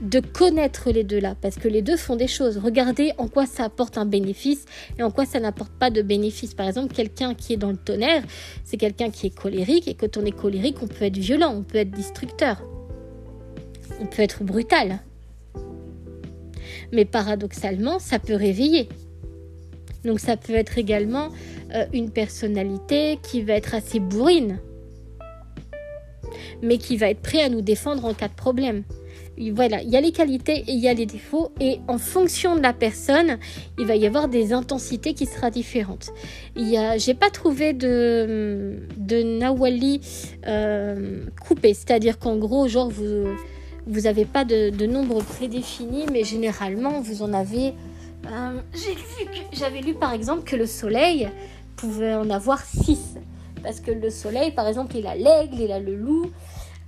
de 0.03 0.19
connaître 0.19 0.91
les 0.91 1.05
deux 1.05 1.19
là, 1.19 1.33
parce 1.39 1.55
que 1.55 1.69
les 1.69 1.81
deux 1.81 1.95
font 1.95 2.17
des 2.17 2.27
choses. 2.27 2.57
Regardez 2.57 3.13
en 3.17 3.27
quoi 3.29 3.45
ça 3.45 3.63
apporte 3.63 3.97
un 3.97 4.05
bénéfice 4.05 4.65
et 4.99 5.03
en 5.03 5.11
quoi 5.11 5.25
ça 5.25 5.39
n'apporte 5.39 5.71
pas 5.71 5.89
de 5.89 6.01
bénéfice. 6.01 6.53
Par 6.53 6.67
exemple, 6.67 6.93
quelqu'un 6.93 7.33
qui 7.33 7.53
est 7.53 7.57
dans 7.57 7.71
le 7.71 7.77
tonnerre, 7.77 8.23
c'est 8.65 8.77
quelqu'un 8.77 9.09
qui 9.09 9.27
est 9.27 9.35
colérique, 9.35 9.87
et 9.87 9.93
quand 9.93 10.17
on 10.17 10.25
est 10.25 10.35
colérique, 10.35 10.77
on 10.83 10.87
peut 10.87 11.05
être 11.05 11.17
violent, 11.17 11.53
on 11.55 11.63
peut 11.63 11.77
être 11.77 11.91
destructeur, 11.91 12.61
on 14.01 14.05
peut 14.05 14.21
être 14.21 14.43
brutal. 14.43 14.99
Mais 16.91 17.05
paradoxalement, 17.05 17.97
ça 17.97 18.19
peut 18.19 18.35
réveiller. 18.35 18.89
Donc 20.03 20.19
ça 20.19 20.35
peut 20.35 20.53
être 20.53 20.77
également 20.77 21.29
euh, 21.73 21.85
une 21.93 22.09
personnalité 22.09 23.19
qui 23.23 23.41
va 23.41 23.53
être 23.53 23.73
assez 23.73 24.01
bourrine, 24.01 24.59
mais 26.61 26.77
qui 26.77 26.97
va 26.97 27.09
être 27.09 27.21
prêt 27.21 27.41
à 27.41 27.47
nous 27.47 27.61
défendre 27.61 28.03
en 28.03 28.13
cas 28.13 28.27
de 28.27 28.33
problème. 28.33 28.83
Voilà, 29.51 29.81
il 29.81 29.89
y 29.89 29.97
a 29.97 30.01
les 30.01 30.11
qualités 30.11 30.59
et 30.67 30.71
il 30.71 30.79
y 30.79 30.87
a 30.87 30.93
les 30.93 31.05
défauts, 31.05 31.51
et 31.59 31.79
en 31.87 31.97
fonction 31.97 32.55
de 32.55 32.61
la 32.61 32.73
personne, 32.73 33.37
il 33.79 33.85
va 33.85 33.95
y 33.95 34.05
avoir 34.05 34.27
des 34.27 34.53
intensités 34.53 35.13
qui 35.13 35.25
seront 35.25 35.49
différentes. 35.49 36.11
J'ai 36.55 37.13
pas 37.13 37.29
trouvé 37.29 37.73
de, 37.73 38.79
de 38.97 39.23
Nawali 39.23 40.01
euh, 40.47 41.25
coupé, 41.45 41.73
c'est-à-dire 41.73 42.19
qu'en 42.19 42.37
gros, 42.37 42.67
genre 42.67 42.89
vous 42.89 43.27
vous 43.85 44.01
n'avez 44.01 44.25
pas 44.25 44.45
de, 44.45 44.69
de 44.69 44.85
nombre 44.85 45.21
prédéfini, 45.23 46.05
mais 46.11 46.23
généralement 46.23 47.01
vous 47.01 47.21
en 47.21 47.33
avez. 47.33 47.73
Euh, 48.27 48.61
j'avais 49.51 49.81
lu 49.81 49.93
par 49.93 50.13
exemple 50.13 50.43
que 50.43 50.55
le 50.55 50.65
soleil 50.65 51.29
pouvait 51.75 52.15
en 52.15 52.29
avoir 52.29 52.63
6. 52.63 53.17
Parce 53.63 53.79
que 53.79 53.91
le 53.91 54.09
soleil, 54.09 54.51
par 54.51 54.67
exemple, 54.67 54.97
il 54.97 55.07
a 55.07 55.15
l'aigle, 55.15 55.55
il 55.59 55.71
a 55.71 55.79
le 55.79 55.95
loup, 55.95 56.31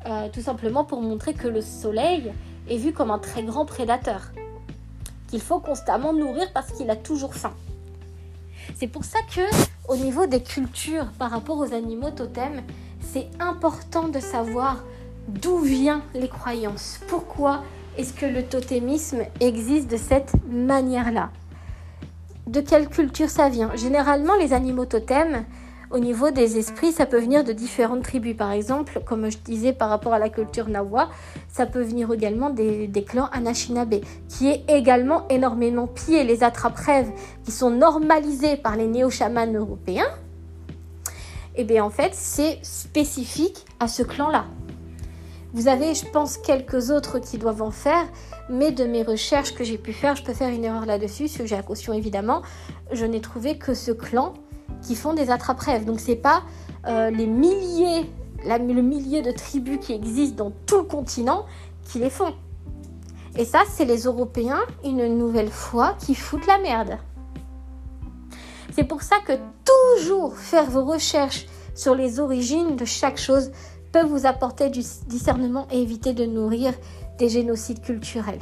euh, 0.05 0.29
tout 0.31 0.41
simplement 0.41 0.83
pour 0.83 1.01
montrer 1.01 1.33
que 1.33 1.47
le 1.47 1.61
soleil 1.61 2.31
est 2.69 2.77
vu 2.77 2.93
comme 2.93 3.11
un 3.11 3.19
très 3.19 3.43
grand 3.43 3.65
prédateur, 3.65 4.31
qu'il 5.27 5.41
faut 5.41 5.59
constamment 5.59 6.13
nourrir 6.13 6.47
parce 6.53 6.71
qu'il 6.71 6.89
a 6.89 6.95
toujours 6.95 7.33
faim. 7.33 7.53
C'est 8.75 8.87
pour 8.87 9.03
ça 9.03 9.19
que, 9.33 9.41
au 9.87 9.95
niveau 9.95 10.25
des 10.25 10.41
cultures 10.41 11.07
par 11.19 11.31
rapport 11.31 11.57
aux 11.57 11.73
animaux 11.73 12.11
totems, 12.11 12.61
c'est 13.01 13.27
important 13.39 14.07
de 14.07 14.19
savoir 14.19 14.83
d'où 15.27 15.59
viennent 15.59 16.01
les 16.13 16.27
croyances, 16.27 16.99
pourquoi 17.07 17.63
est-ce 17.97 18.13
que 18.13 18.25
le 18.25 18.43
totémisme 18.43 19.23
existe 19.39 19.89
de 19.89 19.97
cette 19.97 20.33
manière-là? 20.49 21.29
De 22.47 22.61
quelle 22.61 22.89
culture 22.89 23.29
ça 23.29 23.49
vient? 23.49 23.75
Généralement, 23.75 24.35
les 24.35 24.53
animaux 24.53 24.85
totems, 24.85 25.45
au 25.91 25.99
niveau 25.99 26.31
des 26.31 26.57
esprits, 26.57 26.91
ça 26.91 27.05
peut 27.05 27.19
venir 27.19 27.43
de 27.43 27.53
différentes 27.53 28.03
tribus. 28.03 28.35
Par 28.35 28.51
exemple, 28.51 29.01
comme 29.05 29.29
je 29.29 29.37
disais 29.37 29.73
par 29.73 29.89
rapport 29.89 30.13
à 30.13 30.19
la 30.19 30.29
culture 30.29 30.67
Nawa, 30.67 31.09
ça 31.47 31.65
peut 31.65 31.81
venir 31.81 32.11
également 32.11 32.49
des, 32.49 33.05
clans 33.07 33.29
Anashinabe, 33.31 34.01
qui 34.27 34.49
est 34.49 34.63
également 34.67 35.27
énormément 35.29 35.87
pillé. 35.87 36.23
Les 36.23 36.43
attrape-rêves 36.43 37.11
qui 37.43 37.51
sont 37.51 37.69
normalisés 37.69 38.57
par 38.57 38.75
les 38.75 38.87
néo-chamans 38.87 39.51
européens, 39.53 40.09
eh 41.55 41.63
bien 41.63 41.83
en 41.83 41.89
fait, 41.89 42.13
c'est 42.13 42.59
spécifique 42.63 43.65
à 43.79 43.87
ce 43.87 44.03
clan-là. 44.03 44.45
Vous 45.53 45.69
avez, 45.69 45.93
je 45.93 46.05
pense, 46.05 46.37
quelques 46.37 46.89
autres 46.89 47.19
qui 47.19 47.37
doivent 47.37 47.61
en 47.61 47.71
faire, 47.71 48.05
mais 48.49 48.71
de 48.71 48.83
mes 48.83 49.03
recherches 49.03 49.55
que 49.55 49.63
j'ai 49.63 49.77
pu 49.77 49.93
faire, 49.93 50.15
je 50.15 50.23
peux 50.23 50.33
faire 50.33 50.49
une 50.49 50.65
erreur 50.65 50.85
là-dessus, 50.85 51.29
sujet 51.29 51.55
à 51.55 51.63
caution 51.63 51.93
évidemment, 51.93 52.41
je 52.91 53.05
n'ai 53.05 53.21
trouvé 53.21 53.57
que 53.57 53.73
ce 53.73 53.91
clan 53.91 54.33
qui 54.81 54.95
font 54.95 55.13
des 55.13 55.29
attrape-rêves. 55.29 55.85
Donc 55.85 55.99
c'est 55.99 56.15
pas 56.15 56.43
euh, 56.87 57.09
les 57.09 57.27
milliers, 57.27 58.09
le 58.45 58.81
millier 58.81 59.21
de 59.21 59.31
tribus 59.31 59.79
qui 59.79 59.93
existent 59.93 60.45
dans 60.45 60.51
tout 60.65 60.77
le 60.77 60.83
continent 60.83 61.45
qui 61.83 61.99
les 61.99 62.09
font. 62.09 62.33
Et 63.37 63.43
ça, 63.43 63.59
c'est 63.69 63.85
les 63.85 64.03
Européens, 64.03 64.61
une 64.83 65.17
nouvelle 65.17 65.49
fois, 65.49 65.95
qui 65.99 66.15
foutent 66.15 66.47
la 66.47 66.57
merde. 66.57 66.97
C'est 68.73 68.85
pour 68.85 69.01
ça 69.01 69.17
que 69.25 69.33
toujours 69.65 70.37
faire 70.37 70.69
vos 70.69 70.85
recherches 70.85 71.45
sur 71.75 71.95
les 71.95 72.19
origines 72.19 72.75
de 72.75 72.85
chaque 72.85 73.17
chose 73.17 73.51
peut 73.91 74.05
vous 74.05 74.25
apporter 74.25 74.69
du 74.69 74.81
discernement 75.07 75.67
et 75.71 75.81
éviter 75.81 76.13
de 76.13 76.25
nourrir 76.25 76.73
des 77.17 77.29
génocides 77.29 77.81
culturels. 77.81 78.41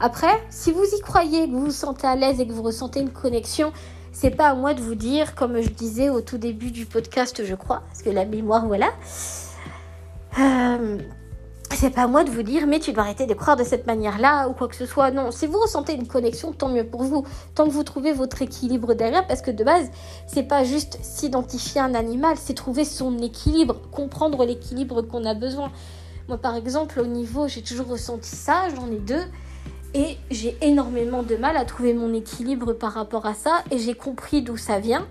Après, 0.00 0.42
si 0.50 0.72
vous 0.72 0.84
y 0.84 1.00
croyez, 1.00 1.46
que 1.46 1.52
vous 1.52 1.66
vous 1.66 1.70
sentez 1.70 2.06
à 2.06 2.16
l'aise 2.16 2.40
et 2.40 2.46
que 2.46 2.52
vous 2.52 2.62
ressentez 2.62 3.00
une 3.00 3.12
connexion, 3.12 3.72
c'est 4.12 4.30
pas 4.30 4.50
à 4.50 4.54
moi 4.54 4.74
de 4.74 4.80
vous 4.80 4.94
dire, 4.94 5.34
comme 5.34 5.60
je 5.60 5.70
disais 5.70 6.10
au 6.10 6.20
tout 6.20 6.38
début 6.38 6.70
du 6.70 6.86
podcast, 6.86 7.42
je 7.44 7.54
crois, 7.54 7.82
parce 7.88 8.02
que 8.02 8.10
la 8.10 8.24
mémoire, 8.24 8.66
voilà. 8.66 8.90
Euh, 10.38 10.98
c'est 11.74 11.90
pas 11.90 12.02
à 12.02 12.06
moi 12.06 12.22
de 12.22 12.30
vous 12.30 12.42
dire, 12.42 12.66
mais 12.66 12.78
tu 12.78 12.92
dois 12.92 13.02
arrêter 13.02 13.26
de 13.26 13.34
croire 13.34 13.56
de 13.56 13.64
cette 13.64 13.86
manière-là 13.86 14.48
ou 14.48 14.52
quoi 14.52 14.68
que 14.68 14.76
ce 14.76 14.86
soit. 14.86 15.10
Non, 15.10 15.30
si 15.30 15.46
vous 15.46 15.58
ressentez 15.58 15.94
une 15.94 16.06
connexion, 16.06 16.52
tant 16.52 16.68
mieux 16.68 16.84
pour 16.84 17.02
vous. 17.02 17.24
Tant 17.54 17.64
que 17.64 17.70
vous 17.70 17.82
trouvez 17.82 18.12
votre 18.12 18.42
équilibre 18.42 18.94
derrière, 18.94 19.26
parce 19.26 19.42
que 19.42 19.50
de 19.50 19.64
base, 19.64 19.90
c'est 20.26 20.42
pas 20.42 20.64
juste 20.64 20.98
s'identifier 21.02 21.80
à 21.80 21.84
un 21.84 21.94
animal, 21.94 22.36
c'est 22.38 22.54
trouver 22.54 22.84
son 22.84 23.18
équilibre, 23.18 23.80
comprendre 23.90 24.44
l'équilibre 24.44 25.02
qu'on 25.02 25.24
a 25.24 25.34
besoin. 25.34 25.72
Moi, 26.28 26.38
par 26.38 26.54
exemple, 26.54 27.00
au 27.00 27.06
niveau, 27.06 27.48
j'ai 27.48 27.62
toujours 27.62 27.88
ressenti 27.88 28.36
ça, 28.36 28.68
j'en 28.76 28.90
ai 28.92 28.98
deux, 28.98 29.24
et 29.94 30.16
j'ai 30.30 30.56
énormément 30.60 31.22
de 31.22 31.36
mal 31.36 31.56
à 31.56 31.64
trouver 31.64 31.94
mon 31.94 32.12
équilibre 32.14 32.72
par 32.72 32.92
rapport 32.92 33.26
à 33.26 33.34
ça, 33.34 33.62
et 33.70 33.78
j'ai 33.78 33.94
compris 33.94 34.42
d'où 34.42 34.56
ça 34.56 34.78
vient, 34.78 35.06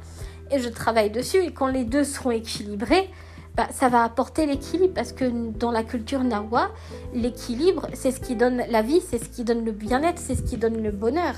et 0.52 0.60
je 0.60 0.70
travaille 0.70 1.10
dessus, 1.10 1.38
et 1.38 1.52
quand 1.52 1.68
les 1.68 1.84
deux 1.84 2.04
seront 2.04 2.32
équilibrés, 2.32 3.10
bah, 3.56 3.68
ça 3.72 3.90
va 3.90 4.04
apporter 4.04 4.46
l'équilibre 4.46 4.94
parce 4.94 5.12
que 5.12 5.26
dans 5.26 5.72
la 5.72 5.84
culture 5.84 6.24
nawa, 6.24 6.70
l'équilibre, 7.14 7.88
c'est 7.94 8.12
ce 8.12 8.22
qui 8.22 8.36
donne 8.36 8.64
la 8.70 8.82
vie, 8.82 9.02
c'est 9.02 9.22
ce 9.22 9.28
qui 9.28 9.44
donne 9.44 9.66
le 9.66 9.74
bien-être, 9.74 10.20
c'est 10.20 10.36
ce 10.36 10.42
qui 10.42 10.56
donne 10.56 10.82
le 10.82 10.92
bonheur. 10.92 11.34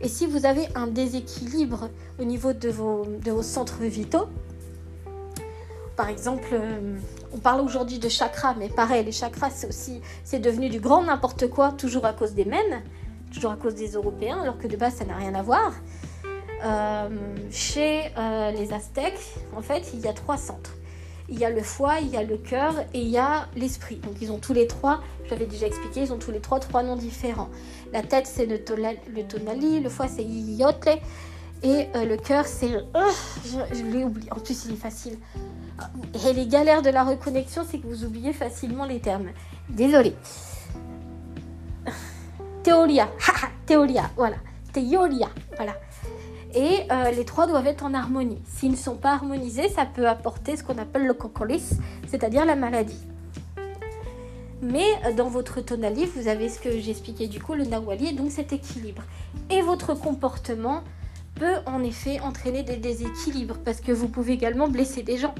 Et 0.00 0.08
si 0.08 0.26
vous 0.26 0.46
avez 0.46 0.68
un 0.76 0.86
déséquilibre 0.86 1.88
au 2.20 2.24
niveau 2.24 2.52
de 2.52 2.68
vos, 2.68 3.04
de 3.24 3.32
vos 3.32 3.42
centres 3.42 3.82
vitaux, 3.82 4.26
par 5.96 6.08
exemple, 6.08 6.48
euh, 6.52 6.98
on 7.32 7.38
parle 7.38 7.60
aujourd'hui 7.60 7.98
de 7.98 8.08
chakras, 8.08 8.54
mais 8.58 8.68
pareil, 8.68 9.04
les 9.04 9.12
chakras, 9.12 9.50
c'est 9.50 9.68
aussi, 9.68 10.00
c'est 10.24 10.38
devenu 10.38 10.68
du 10.68 10.80
grand 10.80 11.02
n'importe 11.02 11.48
quoi, 11.48 11.72
toujours 11.72 12.04
à 12.04 12.12
cause 12.12 12.34
des 12.34 12.44
mènes, 12.44 12.82
toujours 13.32 13.52
à 13.52 13.56
cause 13.56 13.74
des 13.74 13.92
Européens, 13.92 14.40
alors 14.42 14.58
que 14.58 14.66
de 14.66 14.76
base, 14.76 14.94
ça 14.94 15.04
n'a 15.04 15.16
rien 15.16 15.34
à 15.34 15.42
voir. 15.42 15.72
Euh, 16.64 17.08
chez 17.50 18.02
euh, 18.18 18.50
les 18.50 18.72
Aztèques, 18.72 19.34
en 19.56 19.62
fait, 19.62 19.90
il 19.94 20.00
y 20.00 20.08
a 20.08 20.12
trois 20.12 20.36
centres 20.36 20.72
il 21.28 21.38
y 21.38 21.44
a 21.44 21.50
le 21.50 21.62
foie, 21.62 21.98
il 22.00 22.08
y 22.08 22.16
a 22.16 22.22
le 22.22 22.36
cœur 22.36 22.74
et 22.94 23.00
il 23.00 23.08
y 23.08 23.18
a 23.18 23.48
l'esprit. 23.56 23.96
Donc 23.96 24.14
ils 24.20 24.30
ont 24.30 24.38
tous 24.38 24.52
les 24.52 24.66
trois, 24.66 25.02
je 25.24 25.30
l'avais 25.30 25.46
déjà 25.46 25.66
expliqué, 25.66 26.02
ils 26.02 26.12
ont 26.12 26.18
tous 26.18 26.30
les 26.30 26.40
trois 26.40 26.60
trois 26.60 26.82
noms 26.82 26.96
différents. 26.96 27.48
La 27.92 28.02
tête 28.02 28.26
c'est 28.26 28.46
le, 28.46 28.62
tonali, 28.62 29.80
le 29.80 29.88
foie 29.88 30.08
c'est 30.08 30.24
yotle 30.24 30.98
et 31.62 31.86
le 31.94 32.16
cœur 32.16 32.46
c'est... 32.46 32.70
Oh, 32.94 33.10
je, 33.72 33.82
l'ai 33.82 34.04
oublié, 34.04 34.32
en 34.32 34.38
plus 34.38 34.66
il 34.66 34.74
est 34.74 34.76
facile. 34.76 35.18
Et 36.26 36.32
les 36.32 36.46
galères 36.46 36.82
de 36.82 36.90
la 36.90 37.04
reconnexion 37.04 37.64
c'est 37.68 37.78
que 37.78 37.86
vous 37.86 38.04
oubliez 38.04 38.32
facilement 38.32 38.84
les 38.84 39.00
termes. 39.00 39.28
Désolé. 39.68 40.14
Théoria, 42.62 43.08
théoria, 43.66 44.10
voilà. 44.16 44.36
Théoria, 44.72 45.28
voilà 45.56 45.74
et 46.56 46.86
euh, 46.90 47.10
les 47.10 47.26
trois 47.26 47.46
doivent 47.46 47.66
être 47.66 47.84
en 47.84 47.92
harmonie. 47.92 48.40
S'ils 48.46 48.70
ne 48.70 48.76
sont 48.76 48.96
pas 48.96 49.12
harmonisés, 49.12 49.68
ça 49.68 49.84
peut 49.84 50.08
apporter 50.08 50.56
ce 50.56 50.64
qu'on 50.64 50.78
appelle 50.78 51.06
le 51.06 51.12
cocolis, 51.12 51.78
c'est-à-dire 52.08 52.46
la 52.46 52.56
maladie. 52.56 52.98
Mais 54.62 54.86
euh, 55.04 55.12
dans 55.12 55.28
votre 55.28 55.60
tonali, 55.60 56.06
vous 56.06 56.28
avez 56.28 56.48
ce 56.48 56.58
que 56.58 56.80
j'expliquais 56.80 57.28
du 57.28 57.42
coup, 57.42 57.52
le 57.52 57.64
nawali, 57.64 58.14
donc 58.14 58.30
cet 58.30 58.54
équilibre. 58.54 59.02
Et 59.50 59.60
votre 59.60 59.92
comportement 59.92 60.82
peut 61.36 61.56
en 61.66 61.82
effet 61.84 62.20
entraîner 62.20 62.62
des 62.62 62.76
déséquilibres 62.76 63.58
parce 63.64 63.80
que 63.80 63.92
vous 63.92 64.08
pouvez 64.08 64.32
également 64.32 64.68
blesser 64.68 65.02
des 65.02 65.18
gens. 65.18 65.34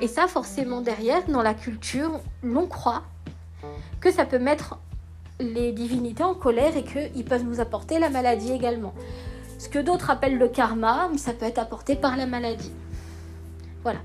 Et 0.00 0.08
ça, 0.08 0.26
forcément, 0.26 0.80
derrière, 0.80 1.26
dans 1.28 1.42
la 1.42 1.54
culture, 1.54 2.20
l'on 2.42 2.66
croit 2.66 3.02
que 4.00 4.10
ça 4.10 4.24
peut 4.24 4.38
mettre 4.38 4.78
les 5.38 5.72
divinités 5.72 6.24
en 6.24 6.34
colère 6.34 6.76
et 6.76 6.84
qu'ils 6.84 7.24
peuvent 7.24 7.44
nous 7.44 7.60
apporter 7.60 7.98
la 7.98 8.08
maladie 8.08 8.52
également. 8.52 8.94
Ce 9.58 9.68
que 9.68 9.78
d'autres 9.78 10.10
appellent 10.10 10.38
le 10.38 10.48
karma, 10.48 11.10
ça 11.16 11.32
peut 11.32 11.46
être 11.46 11.58
apporté 11.58 11.96
par 11.96 12.16
la 12.16 12.26
maladie. 12.26 12.72
Voilà. 13.82 14.00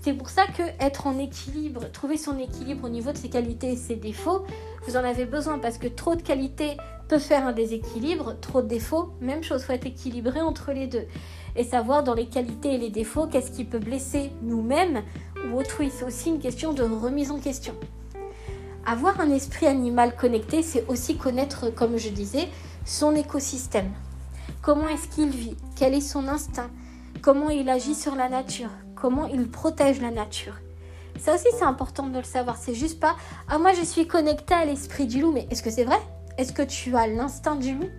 C'est 0.00 0.12
pour 0.12 0.28
ça 0.30 0.46
que 0.46 0.62
être 0.80 1.06
en 1.06 1.18
équilibre, 1.18 1.90
trouver 1.90 2.16
son 2.16 2.38
équilibre 2.38 2.84
au 2.84 2.88
niveau 2.88 3.12
de 3.12 3.16
ses 3.16 3.28
qualités 3.28 3.72
et 3.72 3.76
ses 3.76 3.96
défauts, 3.96 4.44
vous 4.86 4.96
en 4.96 5.04
avez 5.04 5.24
besoin 5.24 5.58
parce 5.58 5.76
que 5.78 5.88
trop 5.88 6.14
de 6.14 6.22
qualités 6.22 6.76
peut 7.08 7.18
faire 7.18 7.46
un 7.46 7.52
déséquilibre, 7.52 8.36
trop 8.40 8.62
de 8.62 8.68
défauts, 8.68 9.10
même 9.20 9.42
chose, 9.42 9.64
faut 9.64 9.72
être 9.72 9.86
équilibré 9.86 10.40
entre 10.40 10.72
les 10.72 10.86
deux 10.86 11.06
et 11.56 11.64
savoir 11.64 12.04
dans 12.04 12.14
les 12.14 12.26
qualités 12.26 12.74
et 12.74 12.78
les 12.78 12.90
défauts 12.90 13.26
qu'est-ce 13.26 13.50
qui 13.50 13.64
peut 13.64 13.78
blesser 13.78 14.30
nous-mêmes 14.42 15.02
ou 15.50 15.58
autrui. 15.58 15.90
C'est 15.90 16.04
aussi 16.04 16.28
une 16.28 16.38
question 16.38 16.72
de 16.72 16.82
remise 16.82 17.30
en 17.30 17.38
question. 17.38 17.74
Avoir 18.86 19.20
un 19.20 19.30
esprit 19.30 19.66
animal 19.66 20.14
connecté, 20.16 20.62
c'est 20.62 20.86
aussi 20.88 21.16
connaître, 21.16 21.70
comme 21.70 21.96
je 21.98 22.10
disais, 22.10 22.48
son 22.84 23.14
écosystème. 23.14 23.90
Comment 24.62 24.88
est-ce 24.88 25.08
qu'il 25.08 25.30
vit? 25.30 25.56
Quel 25.76 25.94
est 25.94 26.00
son 26.00 26.28
instinct? 26.28 26.70
Comment 27.22 27.50
il 27.50 27.68
agit 27.68 27.94
sur 27.94 28.14
la 28.14 28.28
nature? 28.28 28.70
Comment 28.94 29.26
il 29.26 29.48
protège 29.48 30.00
la 30.00 30.10
nature? 30.10 30.54
Ça 31.18 31.34
aussi, 31.34 31.48
c'est 31.58 31.64
important 31.64 32.06
de 32.06 32.18
le 32.18 32.24
savoir. 32.24 32.56
C'est 32.56 32.74
juste 32.74 33.00
pas 33.00 33.16
Ah, 33.48 33.58
moi, 33.58 33.72
je 33.72 33.82
suis 33.82 34.06
connecté 34.06 34.54
à 34.54 34.64
l'esprit 34.64 35.06
du 35.06 35.20
loup. 35.20 35.32
Mais 35.32 35.46
est-ce 35.50 35.62
que 35.62 35.70
c'est 35.70 35.84
vrai? 35.84 35.98
Est-ce 36.38 36.52
que 36.52 36.62
tu 36.62 36.96
as 36.96 37.08
l'instinct 37.08 37.56
du 37.56 37.74
loup? 37.74 37.90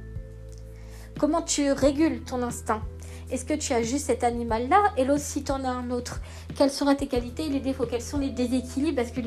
Comment 1.19 1.41
tu 1.41 1.73
régules 1.73 2.21
ton 2.21 2.41
instinct? 2.41 2.81
Est-ce 3.29 3.43
que 3.43 3.53
tu 3.53 3.73
as 3.73 3.83
juste 3.83 4.05
cet 4.05 4.23
animal-là 4.23 4.93
et 4.95 5.03
l'autre 5.03 5.21
si 5.21 5.43
tu 5.43 5.51
en 5.51 5.65
as 5.65 5.69
un 5.69 5.91
autre? 5.91 6.21
Quelles 6.55 6.71
seront 6.71 6.95
tes 6.95 7.07
qualités 7.07 7.47
et 7.47 7.49
les 7.49 7.59
défauts? 7.59 7.85
Quels 7.85 8.01
sont 8.01 8.17
les 8.17 8.29
déséquilibres? 8.29 8.95
Parce 8.95 9.11
que 9.11 9.19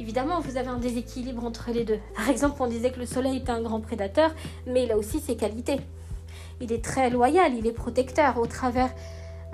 Évidemment, 0.00 0.40
vous 0.40 0.56
avez 0.56 0.66
un 0.66 0.78
déséquilibre 0.78 1.44
entre 1.44 1.70
les 1.70 1.84
deux. 1.84 2.00
Par 2.16 2.28
exemple, 2.28 2.56
on 2.58 2.66
disait 2.66 2.90
que 2.90 2.98
le 2.98 3.06
soleil 3.06 3.36
était 3.36 3.52
un 3.52 3.62
grand 3.62 3.80
prédateur, 3.80 4.34
mais 4.66 4.82
il 4.82 4.90
a 4.90 4.98
aussi 4.98 5.20
ses 5.20 5.36
qualités. 5.36 5.78
Il 6.60 6.72
est 6.72 6.84
très 6.84 7.10
loyal, 7.10 7.54
il 7.54 7.64
est 7.68 7.72
protecteur 7.72 8.38
au 8.38 8.46
travers 8.46 8.90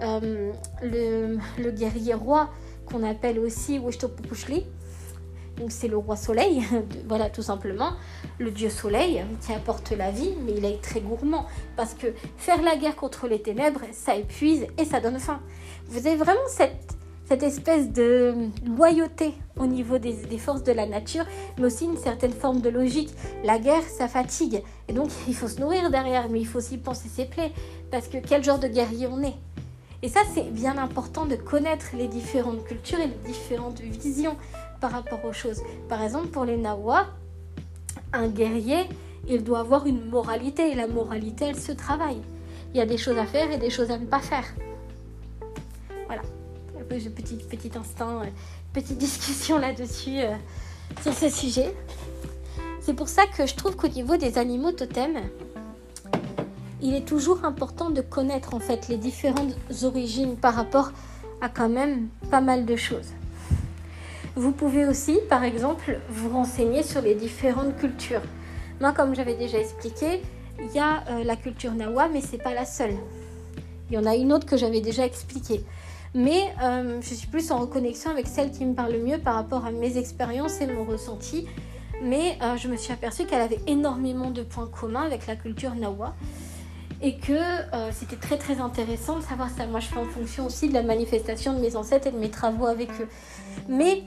euh, 0.00 0.52
le, 0.82 1.70
guerrier 1.70 2.14
roi 2.14 2.48
qu'on 2.86 3.02
appelle 3.02 3.38
aussi 3.38 3.78
Wishtopukushli. 3.78 4.64
C'est 5.68 5.88
le 5.88 5.96
roi 5.96 6.16
soleil, 6.16 6.62
voilà 7.08 7.28
tout 7.30 7.42
simplement, 7.42 7.92
le 8.38 8.50
dieu 8.50 8.70
soleil 8.70 9.24
qui 9.40 9.52
apporte 9.52 9.90
la 9.90 10.10
vie, 10.10 10.34
mais 10.44 10.54
il 10.56 10.64
est 10.64 10.80
très 10.80 11.00
gourmand 11.00 11.46
parce 11.76 11.94
que 11.94 12.08
faire 12.38 12.62
la 12.62 12.76
guerre 12.76 12.96
contre 12.96 13.28
les 13.28 13.42
ténèbres, 13.42 13.82
ça 13.92 14.16
épuise 14.16 14.66
et 14.78 14.84
ça 14.84 15.00
donne 15.00 15.18
faim. 15.18 15.40
Vous 15.86 16.06
avez 16.06 16.16
vraiment 16.16 16.40
cette 16.48 16.96
cette 17.30 17.44
espèce 17.44 17.92
de 17.92 18.34
loyauté 18.66 19.34
au 19.56 19.66
niveau 19.66 19.98
des, 19.98 20.14
forces 20.36 20.64
de 20.64 20.72
la 20.72 20.84
nature, 20.84 21.24
mais 21.58 21.66
aussi 21.66 21.84
une 21.84 21.96
certaine 21.96 22.32
forme 22.32 22.60
de 22.60 22.68
logique. 22.68 23.10
La 23.44 23.60
guerre, 23.60 23.84
ça 23.84 24.08
fatigue. 24.08 24.64
Et 24.88 24.92
donc, 24.92 25.10
il 25.28 25.34
faut 25.36 25.46
se 25.46 25.60
nourrir 25.60 25.90
derrière, 25.90 26.28
mais 26.28 26.40
il 26.40 26.44
faut 26.44 26.58
aussi 26.58 26.76
penser 26.76 27.08
ses 27.08 27.26
plaies. 27.26 27.52
Parce 27.92 28.08
que 28.08 28.18
quel 28.18 28.42
genre 28.42 28.58
de 28.58 28.66
guerrier 28.66 29.06
on 29.06 29.22
est? 29.22 29.36
Et 30.02 30.08
ça, 30.08 30.20
c'est 30.34 30.50
bien 30.50 30.76
important 30.76 31.24
de 31.24 31.36
connaître 31.36 31.90
les 31.96 32.08
différentes 32.08 32.64
cultures 32.64 32.98
et 32.98 33.06
les 33.06 33.32
différentes 33.32 33.80
visions 33.80 34.36
par 34.80 34.92
rapport 34.92 35.24
aux 35.24 35.32
choses. 35.32 35.62
Par 35.88 36.02
exemple, 36.02 36.28
pour 36.28 36.44
les 36.44 36.56
Nawa, 36.56 37.06
un 38.12 38.28
guerrier, 38.28 38.88
il 39.28 39.44
doit 39.44 39.60
avoir 39.60 39.86
une 39.86 40.08
moralité. 40.08 40.70
Et 40.70 40.74
la 40.74 40.86
moralité, 40.86 41.46
elle 41.46 41.60
se 41.60 41.72
travaille. 41.72 42.20
Il 42.72 42.78
y 42.78 42.80
a 42.80 42.86
des 42.86 42.98
choses 42.98 43.18
à 43.18 43.26
faire 43.26 43.50
et 43.50 43.58
des 43.58 43.70
choses 43.70 43.90
à 43.90 43.98
ne 43.98 44.06
pas 44.06 44.20
faire 44.20 44.44
petit, 46.98 47.36
petit 47.36 47.78
instant, 47.78 48.20
euh, 48.20 48.26
petite 48.72 48.98
discussion 48.98 49.58
là-dessus 49.58 50.20
euh, 50.20 50.34
sur 51.02 51.12
ce 51.12 51.28
sujet. 51.28 51.74
C'est 52.80 52.94
pour 52.94 53.08
ça 53.08 53.22
que 53.26 53.46
je 53.46 53.54
trouve 53.54 53.76
qu'au 53.76 53.88
niveau 53.88 54.16
des 54.16 54.38
animaux 54.38 54.72
totems, 54.72 55.20
il 56.82 56.94
est 56.94 57.04
toujours 57.06 57.44
important 57.44 57.90
de 57.90 58.00
connaître 58.00 58.54
en 58.54 58.60
fait 58.60 58.88
les 58.88 58.96
différentes 58.96 59.54
origines 59.82 60.36
par 60.36 60.54
rapport 60.54 60.92
à 61.42 61.48
quand 61.48 61.68
même 61.68 62.08
pas 62.30 62.40
mal 62.40 62.64
de 62.64 62.76
choses. 62.76 63.12
Vous 64.40 64.52
pouvez 64.52 64.86
aussi, 64.86 65.18
par 65.28 65.44
exemple, 65.44 66.00
vous 66.08 66.30
renseigner 66.30 66.82
sur 66.82 67.02
les 67.02 67.14
différentes 67.14 67.76
cultures. 67.76 68.22
Moi, 68.80 68.90
comme 68.92 69.14
j'avais 69.14 69.34
déjà 69.34 69.58
expliqué, 69.58 70.22
il 70.58 70.74
y 70.74 70.78
a 70.78 71.04
euh, 71.10 71.24
la 71.24 71.36
culture 71.36 71.74
Nawa, 71.74 72.08
mais 72.08 72.22
c'est 72.22 72.42
pas 72.42 72.54
la 72.54 72.64
seule. 72.64 72.94
Il 73.90 73.96
y 73.96 73.98
en 73.98 74.06
a 74.06 74.16
une 74.16 74.32
autre 74.32 74.46
que 74.46 74.56
j'avais 74.56 74.80
déjà 74.80 75.04
expliquée. 75.04 75.62
Mais 76.14 76.54
euh, 76.62 77.02
je 77.02 77.14
suis 77.14 77.26
plus 77.26 77.50
en 77.50 77.58
reconnexion 77.58 78.10
avec 78.10 78.26
celle 78.26 78.50
qui 78.50 78.64
me 78.64 78.72
parle 78.72 78.92
le 78.92 79.00
mieux 79.00 79.18
par 79.18 79.34
rapport 79.34 79.66
à 79.66 79.72
mes 79.72 79.98
expériences 79.98 80.62
et 80.62 80.66
mon 80.66 80.84
ressenti. 80.84 81.46
Mais 82.02 82.38
euh, 82.40 82.56
je 82.56 82.68
me 82.68 82.78
suis 82.78 82.94
aperçue 82.94 83.26
qu'elle 83.26 83.42
avait 83.42 83.60
énormément 83.66 84.30
de 84.30 84.42
points 84.42 84.68
communs 84.68 85.02
avec 85.02 85.26
la 85.26 85.36
culture 85.36 85.74
Nawa 85.74 86.14
et 87.02 87.18
que 87.18 87.38
c'était 87.92 88.16
très 88.16 88.38
très 88.38 88.58
intéressant 88.60 89.16
de 89.16 89.22
savoir 89.22 89.50
ça. 89.50 89.66
Moi, 89.66 89.80
je 89.80 89.86
fais 89.86 89.98
en 89.98 90.06
fonction 90.06 90.46
aussi 90.46 90.68
de 90.68 90.74
la 90.74 90.82
manifestation 90.82 91.52
de 91.52 91.58
mes 91.58 91.76
ancêtres 91.76 92.06
et 92.06 92.10
de 92.10 92.18
mes 92.18 92.30
travaux 92.30 92.66
avec 92.66 92.90
eux. 93.00 93.08
Mais 93.68 94.02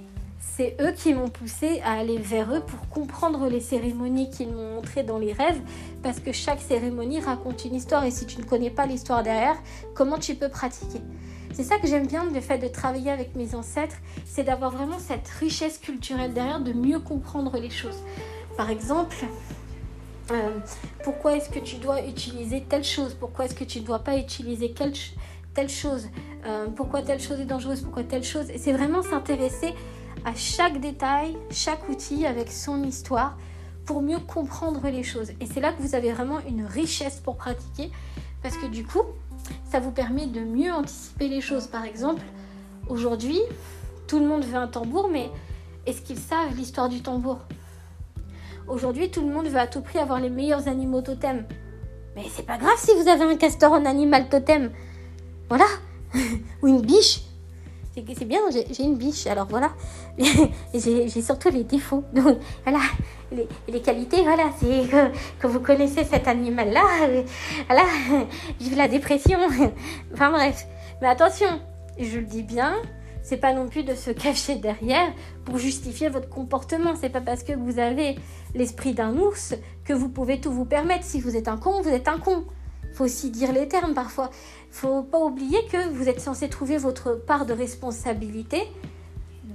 c'est 0.56 0.75
eux 0.82 0.91
qui 0.91 1.13
m'ont 1.13 1.29
poussé 1.29 1.82
à 1.84 1.93
aller 1.93 2.17
vers 2.17 2.53
eux 2.53 2.62
pour 2.62 2.88
comprendre 2.89 3.47
les 3.47 3.60
cérémonies 3.60 4.29
qu'ils 4.29 4.51
m'ont 4.51 4.75
montrées 4.75 5.03
dans 5.03 5.17
les 5.17 5.34
rêves, 5.34 5.60
parce 6.03 6.19
que 6.19 6.32
chaque 6.32 6.62
cérémonie 6.62 7.19
raconte 7.19 7.65
une 7.65 7.75
histoire 7.75 8.03
et 8.03 8.12
si 8.12 8.25
tu 8.25 8.39
ne 8.39 8.43
connais 8.43 8.69
pas 8.69 8.86
l'histoire 8.86 9.23
derrière, 9.23 9.56
comment 9.95 10.19
tu 10.19 10.36
peux 10.36 10.49
pratiquer? 10.49 11.01
C'est 11.53 11.63
ça 11.63 11.77
que 11.77 11.88
j'aime 11.88 12.08
bien 12.08 12.25
le 12.25 12.41
fait 12.41 12.58
de 12.58 12.67
travailler 12.67 13.12
avec 13.12 13.36
mes 13.36 13.56
ancêtres, 13.56 13.95
c'est 14.25 14.43
d'avoir 14.43 14.71
vraiment 14.71 14.99
cette 14.99 15.27
richesse 15.27 15.77
culturelle 15.77 16.34
derrière, 16.34 16.60
de 16.60 16.73
mieux 16.73 16.99
comprendre 16.99 17.58
les 17.58 17.69
choses. 17.69 17.97
Par 18.58 18.69
exemple, 18.69 19.17
euh, 20.32 20.49
pourquoi 21.03 21.36
est-ce 21.36 21.49
que 21.49 21.60
tu 21.60 21.77
dois 21.77 22.01
utiliser 22.01 22.62
telle 22.62 22.84
chose? 22.84 23.15
Pourquoi 23.19 23.45
est-ce 23.45 23.56
que 23.56 23.63
tu 23.63 23.82
ne 23.82 23.86
dois 23.86 23.99
pas 23.99 24.17
utiliser 24.17 24.73
telle 24.73 25.69
chose? 25.69 26.08
Euh, 26.45 26.67
Pourquoi 26.75 27.01
telle 27.01 27.19
chose 27.19 27.39
est 27.39 27.45
dangereuse? 27.45 27.82
Pourquoi 27.82 28.03
telle 28.03 28.23
chose? 28.23 28.45
C'est 28.58 28.73
vraiment 28.73 29.01
s'intéresser 29.01 29.73
à 30.26 30.34
chaque 30.36 30.80
détail, 30.80 31.38
chaque 31.52 31.88
outil 31.89 32.26
avec 32.26 32.52
son 32.52 32.84
histoire 32.84 33.38
pour 33.86 34.02
mieux 34.02 34.19
comprendre 34.19 34.88
les 34.88 35.04
choses. 35.04 35.32
Et 35.41 35.45
c'est 35.45 35.60
là 35.60 35.73
que 35.73 35.82
vous 35.82 35.95
avez 35.95 36.12
vraiment 36.13 36.39
une 36.47 36.65
richesse 36.65 37.19
pour 37.19 37.38
pratiquer 37.38 37.91
parce 38.41 38.58
que 38.58 38.67
du 38.67 38.86
coup, 38.86 39.02
ça 39.69 39.80
vous 39.80 39.91
permet 39.91 40.28
de 40.28 40.41
mieux 40.41 40.71
anticiper 40.71 41.28
les 41.28 41.41
choses. 41.41 41.67
Par 41.67 41.86
exemple, 41.86 42.23
aujourd'hui, 42.88 43.39
tout 44.08 44.19
le 44.19 44.26
monde 44.26 44.45
veut 44.45 44.58
un 44.58 44.67
tambour, 44.67 45.10
mais 45.12 45.30
est-ce 45.86 46.02
qu'ils 46.02 46.19
savent 46.19 46.56
l'histoire 46.56 46.89
du 46.89 47.02
tambour? 47.02 47.39
Aujourd'hui, 48.67 49.12
tout 49.12 49.21
le 49.21 49.34
monde 49.34 49.47
veut 49.47 49.60
à 49.60 49.67
tout 49.67 49.82
prix 49.82 49.99
avoir 49.99 50.19
les 50.19 50.30
meilleurs 50.30 50.67
animaux 50.67 51.02
totems. 51.02 51.45
Mais 52.15 52.23
c'est 52.30 52.45
pas 52.45 52.58
grave 52.58 52.78
si 52.78 52.91
vous 52.95 53.08
avez 53.08 53.23
un 53.23 53.36
castor 53.36 53.71
en 53.73 53.86
animal 53.86 54.30
totem. 54.30 54.71
Voilà. 55.49 55.65
Ou 56.62 56.67
une 56.67 56.82
biche 56.82 57.21
c'est 57.95 58.25
bien, 58.25 58.39
j'ai 58.51 58.84
une 58.84 58.95
biche, 58.95 59.27
alors 59.27 59.47
voilà. 59.47 59.71
j'ai 60.73 61.21
surtout 61.21 61.49
les 61.49 61.63
défauts. 61.63 62.03
Donc 62.13 62.38
voilà, 62.63 62.79
les, 63.32 63.47
les 63.67 63.82
qualités, 63.82 64.23
voilà, 64.23 64.49
c'est 64.60 64.88
que, 65.39 65.47
vous 65.47 65.60
connaissez 65.60 66.03
cet 66.03 66.27
animal-là. 66.27 66.82
Voilà, 67.67 67.84
j'ai 68.60 68.75
la 68.75 68.88
dépression. 68.88 69.39
Enfin 70.13 70.32
bref. 70.32 70.65
Mais 71.01 71.08
attention, 71.08 71.62
je 71.99 72.19
le 72.19 72.25
dis 72.25 72.43
bien, 72.43 72.75
c'est 73.21 73.38
pas 73.38 73.53
non 73.53 73.67
plus 73.67 73.84
de 73.84 73.93
se 73.93 74.12
cacher 74.12 74.56
derrière 74.56 75.12
pour 75.45 75.58
justifier 75.58 76.10
votre 76.10 76.29
comportement. 76.29 76.95
C'est 76.95 77.10
pas 77.10 77.21
parce 77.21 77.43
que 77.43 77.53
vous 77.53 77.79
avez 77.79 78.17
l'esprit 78.56 78.93
d'un 78.93 79.17
ours 79.17 79.56
que 79.86 79.93
vous 79.93 80.10
pouvez 80.10 80.39
tout 80.41 80.51
vous 80.51 80.65
permettre. 80.65 81.03
Si 81.03 81.21
vous 81.21 81.36
êtes 81.36 81.47
un 81.47 81.58
con, 81.58 81.82
vous 81.82 81.89
êtes 81.89 82.08
un 82.08 82.19
con 82.19 82.45
faut 82.93 83.06
aussi 83.06 83.29
dire 83.29 83.51
les 83.51 83.67
termes 83.67 83.93
parfois. 83.93 84.29
faut 84.71 85.03
pas 85.03 85.19
oublier 85.19 85.60
que 85.71 85.89
vous 85.89 86.08
êtes 86.08 86.21
censé 86.21 86.49
trouver 86.49 86.77
votre 86.77 87.13
part 87.13 87.45
de 87.45 87.53
responsabilité 87.53 88.62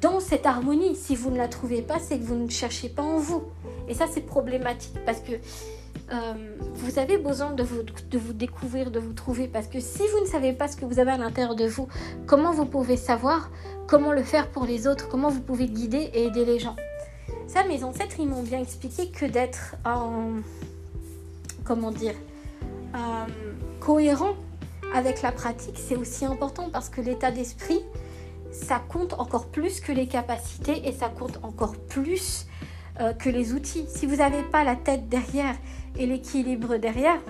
dans 0.01 0.21
cette 0.21 0.47
harmonie. 0.47 0.95
Si 0.97 1.17
vous 1.17 1.31
ne 1.31 1.37
la 1.37 1.49
trouvez 1.49 1.83
pas, 1.83 1.99
c'est 1.99 2.19
que 2.19 2.25
vous 2.25 2.37
ne 2.37 2.49
cherchez 2.49 2.89
pas 2.89 3.03
en 3.03 3.19
vous. 3.19 3.43
Et 3.89 3.95
ça, 3.95 4.07
c'est 4.13 4.21
problématique 4.21 4.97
parce 5.05 5.21
que 5.21 5.33
euh, 6.13 6.57
vous 6.75 6.99
avez 6.99 7.19
besoin 7.19 7.53
de 7.53 7.63
vous, 7.63 7.83
de 7.83 8.19
vous 8.19 8.33
découvrir, 8.33 8.91
de 8.91 8.99
vous 8.99 9.13
trouver. 9.13 9.49
Parce 9.49 9.67
que 9.67 9.81
si 9.81 10.03
vous 10.13 10.21
ne 10.21 10.27
savez 10.27 10.53
pas 10.53 10.69
ce 10.69 10.77
que 10.77 10.85
vous 10.85 10.99
avez 10.99 11.11
à 11.11 11.19
l'intérieur 11.19 11.55
de 11.55 11.67
vous, 11.67 11.89
comment 12.27 12.53
vous 12.53 12.67
pouvez 12.67 12.97
savoir 12.97 13.51
comment 13.87 14.13
le 14.13 14.23
faire 14.23 14.51
pour 14.51 14.65
les 14.65 14.87
autres, 14.87 15.09
comment 15.09 15.29
vous 15.29 15.41
pouvez 15.41 15.67
guider 15.67 16.11
et 16.15 16.25
aider 16.25 16.45
les 16.45 16.59
gens? 16.59 16.77
Ça, 17.47 17.65
mes 17.65 17.83
ancêtres, 17.83 18.17
ils 18.19 18.29
m'ont 18.29 18.43
bien 18.43 18.61
expliqué 18.61 19.11
que 19.11 19.25
d'être 19.25 19.77
en... 19.85 20.37
Comment 21.65 21.91
dire 21.91 22.15
euh, 22.95 23.27
cohérent 23.81 24.35
avec 24.95 25.23
la 25.23 25.33
pratique, 25.33 25.79
c'est 25.79 25.97
aussi 25.97 26.25
important 26.25 26.71
parce 26.73 26.89
que 26.89 27.01
l'état 27.01 27.31
d'esprit, 27.31 27.81
ça 28.51 28.81
compte 28.89 29.15
encore 29.15 29.47
plus 29.47 29.81
que 29.81 29.93
les 29.93 30.07
capacités 30.07 30.89
et 30.89 30.93
ça 30.93 31.09
compte 31.09 31.39
encore 31.43 31.77
plus 31.77 32.47
euh, 33.01 33.13
que 33.13 33.29
les 33.29 33.53
outils. 33.53 33.85
Si 33.89 34.07
vous 34.07 34.17
n'avez 34.17 34.43
pas 34.43 34.65
la 34.65 34.77
tête 34.77 35.09
derrière 35.09 35.55
et 35.97 36.07
l'équilibre 36.07 36.77
derrière, 36.77 37.21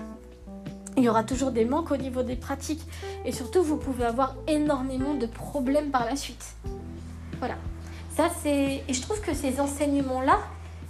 il 0.97 1.03
y 1.03 1.09
aura 1.09 1.23
toujours 1.23 1.51
des 1.51 1.65
manques 1.65 1.91
au 1.91 1.97
niveau 1.97 2.23
des 2.23 2.35
pratiques. 2.35 2.81
Et 3.25 3.31
surtout, 3.31 3.63
vous 3.63 3.77
pouvez 3.77 4.05
avoir 4.05 4.35
énormément 4.47 5.13
de 5.13 5.25
problèmes 5.25 5.91
par 5.91 6.05
la 6.05 6.15
suite. 6.15 6.55
Voilà. 7.39 7.55
Ça, 8.15 8.29
c'est... 8.41 8.83
Et 8.87 8.93
je 8.93 9.01
trouve 9.01 9.21
que 9.21 9.33
ces 9.33 9.59
enseignements-là, 9.59 10.39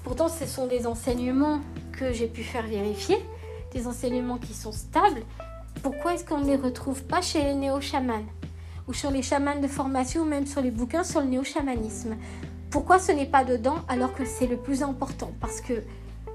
pourtant, 0.04 0.28
ce 0.28 0.46
sont 0.46 0.68
des 0.68 0.88
enseignements 0.88 1.60
que 1.92 2.12
j'ai 2.14 2.28
pu 2.28 2.44
faire 2.44 2.66
vérifier 2.66 3.18
des 3.74 3.88
enseignements 3.88 4.38
qui 4.38 4.54
sont 4.54 4.72
stables, 4.72 5.22
pourquoi 5.82 6.14
est-ce 6.14 6.26
qu'on 6.26 6.40
ne 6.40 6.48
les 6.48 6.56
retrouve 6.56 7.04
pas 7.04 7.22
chez 7.22 7.44
les 7.44 7.56
néo-chamans 7.56 8.26
ou 8.88 8.94
sur 8.94 9.12
les 9.12 9.22
chamans 9.22 9.60
de 9.60 9.68
formation 9.68 10.24
ou 10.24 10.26
même 10.26 10.46
sur 10.46 10.62
les 10.62 10.72
bouquins 10.72 11.04
sur 11.04 11.22
le 11.22 11.28
néo-chamanisme? 11.28 12.16
Pourquoi 12.70 13.00
ce 13.00 13.12
n'est 13.12 13.26
pas 13.26 13.44
dedans 13.44 13.78
alors 13.88 14.14
que 14.14 14.26
c'est 14.26 14.48
le 14.48 14.58
plus 14.58 14.84
important? 14.84 15.32
Parce 15.40 15.62
que 15.62 15.84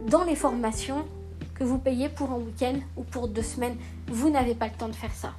dans 0.08 0.24
les 0.24 0.36
formations 0.36 1.04
que 1.54 1.64
vous 1.64 1.78
payez 1.78 2.08
pour 2.08 2.30
un 2.30 2.36
week-end 2.36 2.74
ou 2.96 3.02
pour 3.02 3.28
deux 3.28 3.42
semaines, 3.42 3.76
vous 4.08 4.30
n'avez 4.30 4.54
pas 4.54 4.66
le 4.66 4.72
temps 4.72 4.88
de 4.88 4.94
faire 4.94 5.14
ça. 5.14 5.34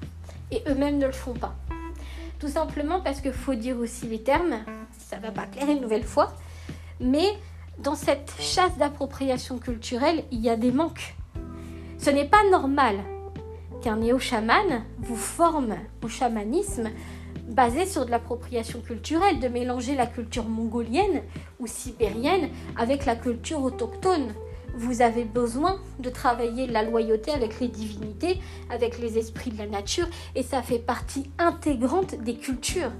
Et 0.52 0.64
eux-mêmes 0.68 0.98
ne 0.98 1.08
le 1.08 1.12
font 1.12 1.34
pas. 1.34 1.56
Tout 2.40 2.48
simplement 2.48 3.02
parce 3.02 3.22
qu'il 3.22 3.34
faut 3.34 3.56
dire 3.56 3.78
aussi 3.78 4.08
les 4.08 4.22
termes, 4.22 4.60
ça 4.98 5.18
va 5.18 5.32
pas 5.32 5.46
clair 5.46 5.70
une 5.70 5.82
nouvelle 5.82 6.04
fois, 6.04 6.34
mais 7.00 7.28
dans 7.80 7.96
cette 7.96 8.34
chasse 8.40 8.78
d'appropriation 8.78 9.58
culturelle, 9.58 10.24
il 10.32 10.40
y 10.40 10.50
a 10.50 10.56
des 10.56 10.72
manques. 10.72 11.16
Ce 11.98 12.10
n'est 12.10 12.28
pas 12.28 12.48
normal 12.52 12.98
qu'un 13.82 13.98
néo-chaman 13.98 14.84
vous 15.00 15.16
forme 15.16 15.76
au 16.04 16.08
chamanisme 16.08 16.90
basé 17.48 17.86
sur 17.86 18.06
de 18.06 18.12
l'appropriation 18.12 18.82
culturelle, 18.82 19.40
de 19.40 19.48
mélanger 19.48 19.96
la 19.96 20.08
culture 20.08 20.46
mongolienne 20.46 21.22
ou 21.60 21.68
sibérienne 21.68 22.50
avec 22.78 23.06
la 23.06 23.16
culture 23.16 23.64
autochtone. 23.64 24.34
Vous 24.78 25.02
avez 25.02 25.24
besoin 25.24 25.80
de 26.00 26.10
travailler 26.10 26.68
la 26.68 26.84
loyauté 26.84 27.32
avec 27.32 27.60
les 27.60 27.70
divinités, 27.70 28.40
avec 28.70 29.00
les 29.00 29.18
esprits 29.18 29.52
de 29.52 29.58
la 29.58 29.68
nature, 29.68 30.08
et 30.36 30.44
ça 30.44 30.62
fait 30.62 30.80
partie 30.80 31.30
intégrante 31.38 32.16
des 32.16 32.36
cultures. 32.36 32.92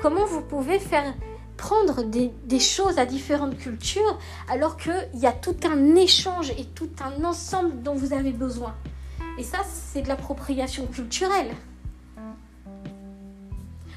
Comment 0.00 0.26
vous 0.26 0.42
pouvez 0.42 0.78
faire 0.78 1.12
prendre 1.58 2.04
des, 2.04 2.60
choses 2.60 2.98
à 2.98 3.04
différentes 3.04 3.58
cultures 3.58 4.18
alors 4.48 4.78
qu'il 4.78 4.94
y 5.14 5.26
a 5.26 5.32
tout 5.32 5.56
un 5.64 5.96
échange 5.96 6.50
et 6.52 6.64
tout 6.64 6.88
un 7.04 7.24
ensemble 7.24 7.82
dont 7.82 7.94
vous 7.94 8.14
avez 8.14 8.32
besoin. 8.32 8.74
Et 9.38 9.42
ça, 9.42 9.58
c'est 9.64 10.02
de 10.02 10.08
l'appropriation 10.08 10.86
culturelle. 10.86 11.50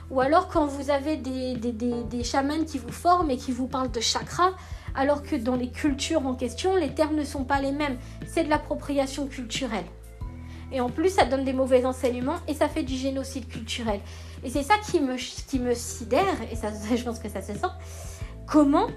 Ou 0.09 0.19
alors 0.19 0.49
quand 0.49 0.65
vous 0.65 0.89
avez 0.89 1.15
des, 1.15 2.23
chamans 2.25 2.65
qui 2.65 2.77
vous 2.77 2.91
forment 2.91 3.31
et 3.31 3.37
qui 3.37 3.53
vous 3.53 3.67
parlent 3.67 3.91
de 3.91 4.01
chakras, 4.01 4.51
alors 4.93 5.23
que 5.23 5.37
dans 5.37 5.55
les 5.55 5.69
cultures 5.69 6.25
en 6.27 6.33
question, 6.33 6.75
les 6.75 6.93
termes 6.93 7.15
ne 7.15 7.23
sont 7.23 7.45
pas 7.45 7.61
les 7.61 7.71
mêmes. 7.71 7.97
C'est 8.27 8.43
de 8.43 8.49
l'appropriation 8.49 9.27
culturelle. 9.27 9.85
Et 10.73 10.81
en 10.81 10.89
plus, 10.89 11.09
ça 11.09 11.25
donne 11.25 11.45
des 11.45 11.53
mauvais 11.53 11.85
enseignements 11.85 12.37
et 12.47 12.53
ça 12.53 12.67
fait 12.67 12.83
du 12.83 12.95
génocide 12.95 13.47
culturel. 13.47 13.99
Et 14.43 14.49
c'est 14.49 14.63
ça 14.63 14.75
qui 14.77 14.99
me, 14.99 15.17
sidère, 15.75 16.25
et 16.51 16.55
ça, 16.55 16.69
je 16.95 17.03
pense 17.03 17.19
que 17.19 17.29
ça 17.29 17.41
se 17.41 17.53
sent. 17.53 17.67
Comment 18.47 18.87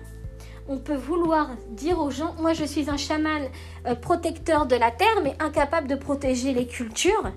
on 0.66 0.78
peut 0.78 0.96
vouloir 0.96 1.50
dire 1.70 2.00
aux 2.00 2.10
gens, 2.10 2.34
moi 2.38 2.54
je 2.54 2.64
suis 2.64 2.88
un 2.88 2.96
chaman 2.96 3.42
euh, 3.86 3.94
protecteur 3.94 4.66
de 4.66 4.76
la 4.76 4.90
terre, 4.90 5.20
mais 5.22 5.36
incapable 5.38 5.88
de 5.88 5.94
protéger 5.94 6.54
les 6.54 6.66
cultures, 6.66 7.30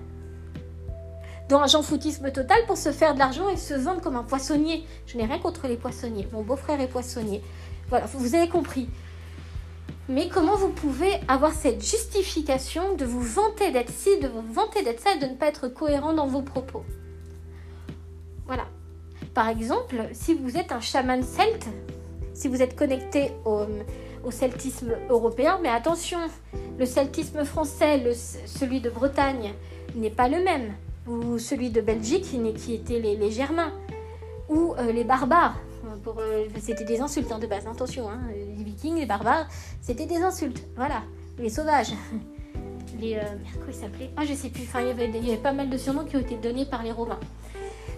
dans 1.48 1.60
un 1.60 1.66
jean 1.66 1.82
foutisme 1.82 2.30
total 2.30 2.58
pour 2.66 2.76
se 2.76 2.92
faire 2.92 3.14
de 3.14 3.18
l'argent 3.18 3.48
et 3.48 3.56
se 3.56 3.74
vendre 3.74 4.00
comme 4.00 4.16
un 4.16 4.22
poissonnier. 4.22 4.84
Je 5.06 5.16
n'ai 5.16 5.24
rien 5.24 5.38
contre 5.38 5.66
les 5.66 5.76
poissonniers. 5.76 6.28
Mon 6.32 6.42
beau-frère 6.42 6.80
est 6.80 6.88
poissonnier. 6.88 7.42
Voilà, 7.88 8.06
vous 8.06 8.34
avez 8.34 8.48
compris. 8.48 8.88
Mais 10.10 10.28
comment 10.28 10.56
vous 10.56 10.68
pouvez 10.68 11.12
avoir 11.26 11.52
cette 11.52 11.82
justification 11.84 12.94
de 12.96 13.04
vous 13.04 13.20
vanter 13.20 13.70
d'être 13.72 13.92
ci, 13.92 14.18
de 14.20 14.28
vous 14.28 14.42
vanter 14.52 14.82
d'être 14.82 15.00
ça 15.00 15.14
et 15.14 15.18
de 15.18 15.26
ne 15.26 15.36
pas 15.36 15.46
être 15.46 15.68
cohérent 15.68 16.12
dans 16.12 16.26
vos 16.26 16.42
propos? 16.42 16.84
Voilà. 18.48 18.64
Par 19.34 19.48
exemple, 19.48 20.08
si 20.12 20.34
vous 20.34 20.56
êtes 20.56 20.72
un 20.72 20.80
chaman 20.80 21.22
celte, 21.22 21.68
si 22.32 22.48
vous 22.48 22.62
êtes 22.62 22.74
connecté 22.74 23.32
au, 23.44 24.30
celtisme 24.30 24.92
européen, 25.08 25.58
mais 25.62 25.68
attention, 25.68 26.18
le 26.78 26.84
celtisme 26.84 27.44
français, 27.44 28.02
celui 28.46 28.80
de 28.80 28.90
Bretagne, 28.90 29.54
n'est 29.94 30.10
pas 30.10 30.28
le 30.28 30.42
même, 30.42 30.74
ou 31.06 31.38
celui 31.38 31.70
de 31.70 31.80
Belgique, 31.80 32.24
qui 32.56 32.74
était 32.74 32.98
les, 32.98 33.30
Germains, 33.30 33.72
ou 34.48 34.74
euh, 34.78 34.92
les 34.92 35.04
barbares. 35.04 35.56
Euh, 36.06 36.46
c'était 36.60 36.84
des 36.84 37.00
insultes 37.00 37.30
hein, 37.32 37.38
de 37.38 37.46
base, 37.46 37.66
attention, 37.66 38.10
hein, 38.10 38.20
les 38.34 38.64
vikings, 38.64 38.96
les 38.96 39.06
barbares, 39.06 39.46
c'était 39.80 40.06
des 40.06 40.18
insultes, 40.22 40.62
voilà, 40.76 41.02
les 41.38 41.50
sauvages. 41.50 41.92
Les, 43.00 43.14
euh, 43.14 43.20
comment 43.52 43.66
ils 43.68 43.74
s'appelaient? 43.74 44.10
Ah, 44.16 44.24
je 44.24 44.34
sais 44.34 44.48
plus, 44.48 44.62
il 44.62 45.24
y 45.24 45.30
avait 45.30 45.36
pas 45.36 45.52
mal 45.52 45.70
de 45.70 45.76
surnoms 45.76 46.04
qui 46.04 46.16
ont 46.16 46.20
été 46.20 46.34
donnés 46.34 46.64
par 46.64 46.82
les 46.82 46.90
Romains. 46.90 47.20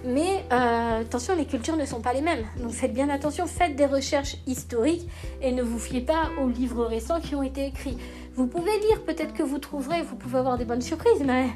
Mais 0.04 0.44
euh, 0.50 1.02
attention, 1.02 1.36
les 1.36 1.44
cultures 1.44 1.76
ne 1.76 1.84
sont 1.84 2.00
pas 2.00 2.12
les 2.12 2.22
mêmes. 2.22 2.44
Donc 2.58 2.72
faites 2.72 2.92
bien 2.92 3.08
attention, 3.10 3.46
faites 3.46 3.76
des 3.76 3.86
recherches 3.86 4.36
historiques 4.46 5.06
et 5.42 5.52
ne 5.52 5.62
vous 5.62 5.78
fiez 5.78 6.00
pas 6.00 6.30
aux 6.40 6.48
livres 6.48 6.84
récents 6.86 7.20
qui 7.20 7.34
ont 7.34 7.42
été 7.42 7.66
écrits. 7.66 7.98
Vous 8.34 8.46
pouvez 8.46 8.78
lire, 8.80 9.02
peut-être 9.04 9.34
que 9.34 9.42
vous 9.42 9.58
trouverez, 9.58 10.02
vous 10.02 10.16
pouvez 10.16 10.38
avoir 10.38 10.56
des 10.56 10.64
bonnes 10.64 10.80
surprises, 10.80 11.22
mais 11.24 11.48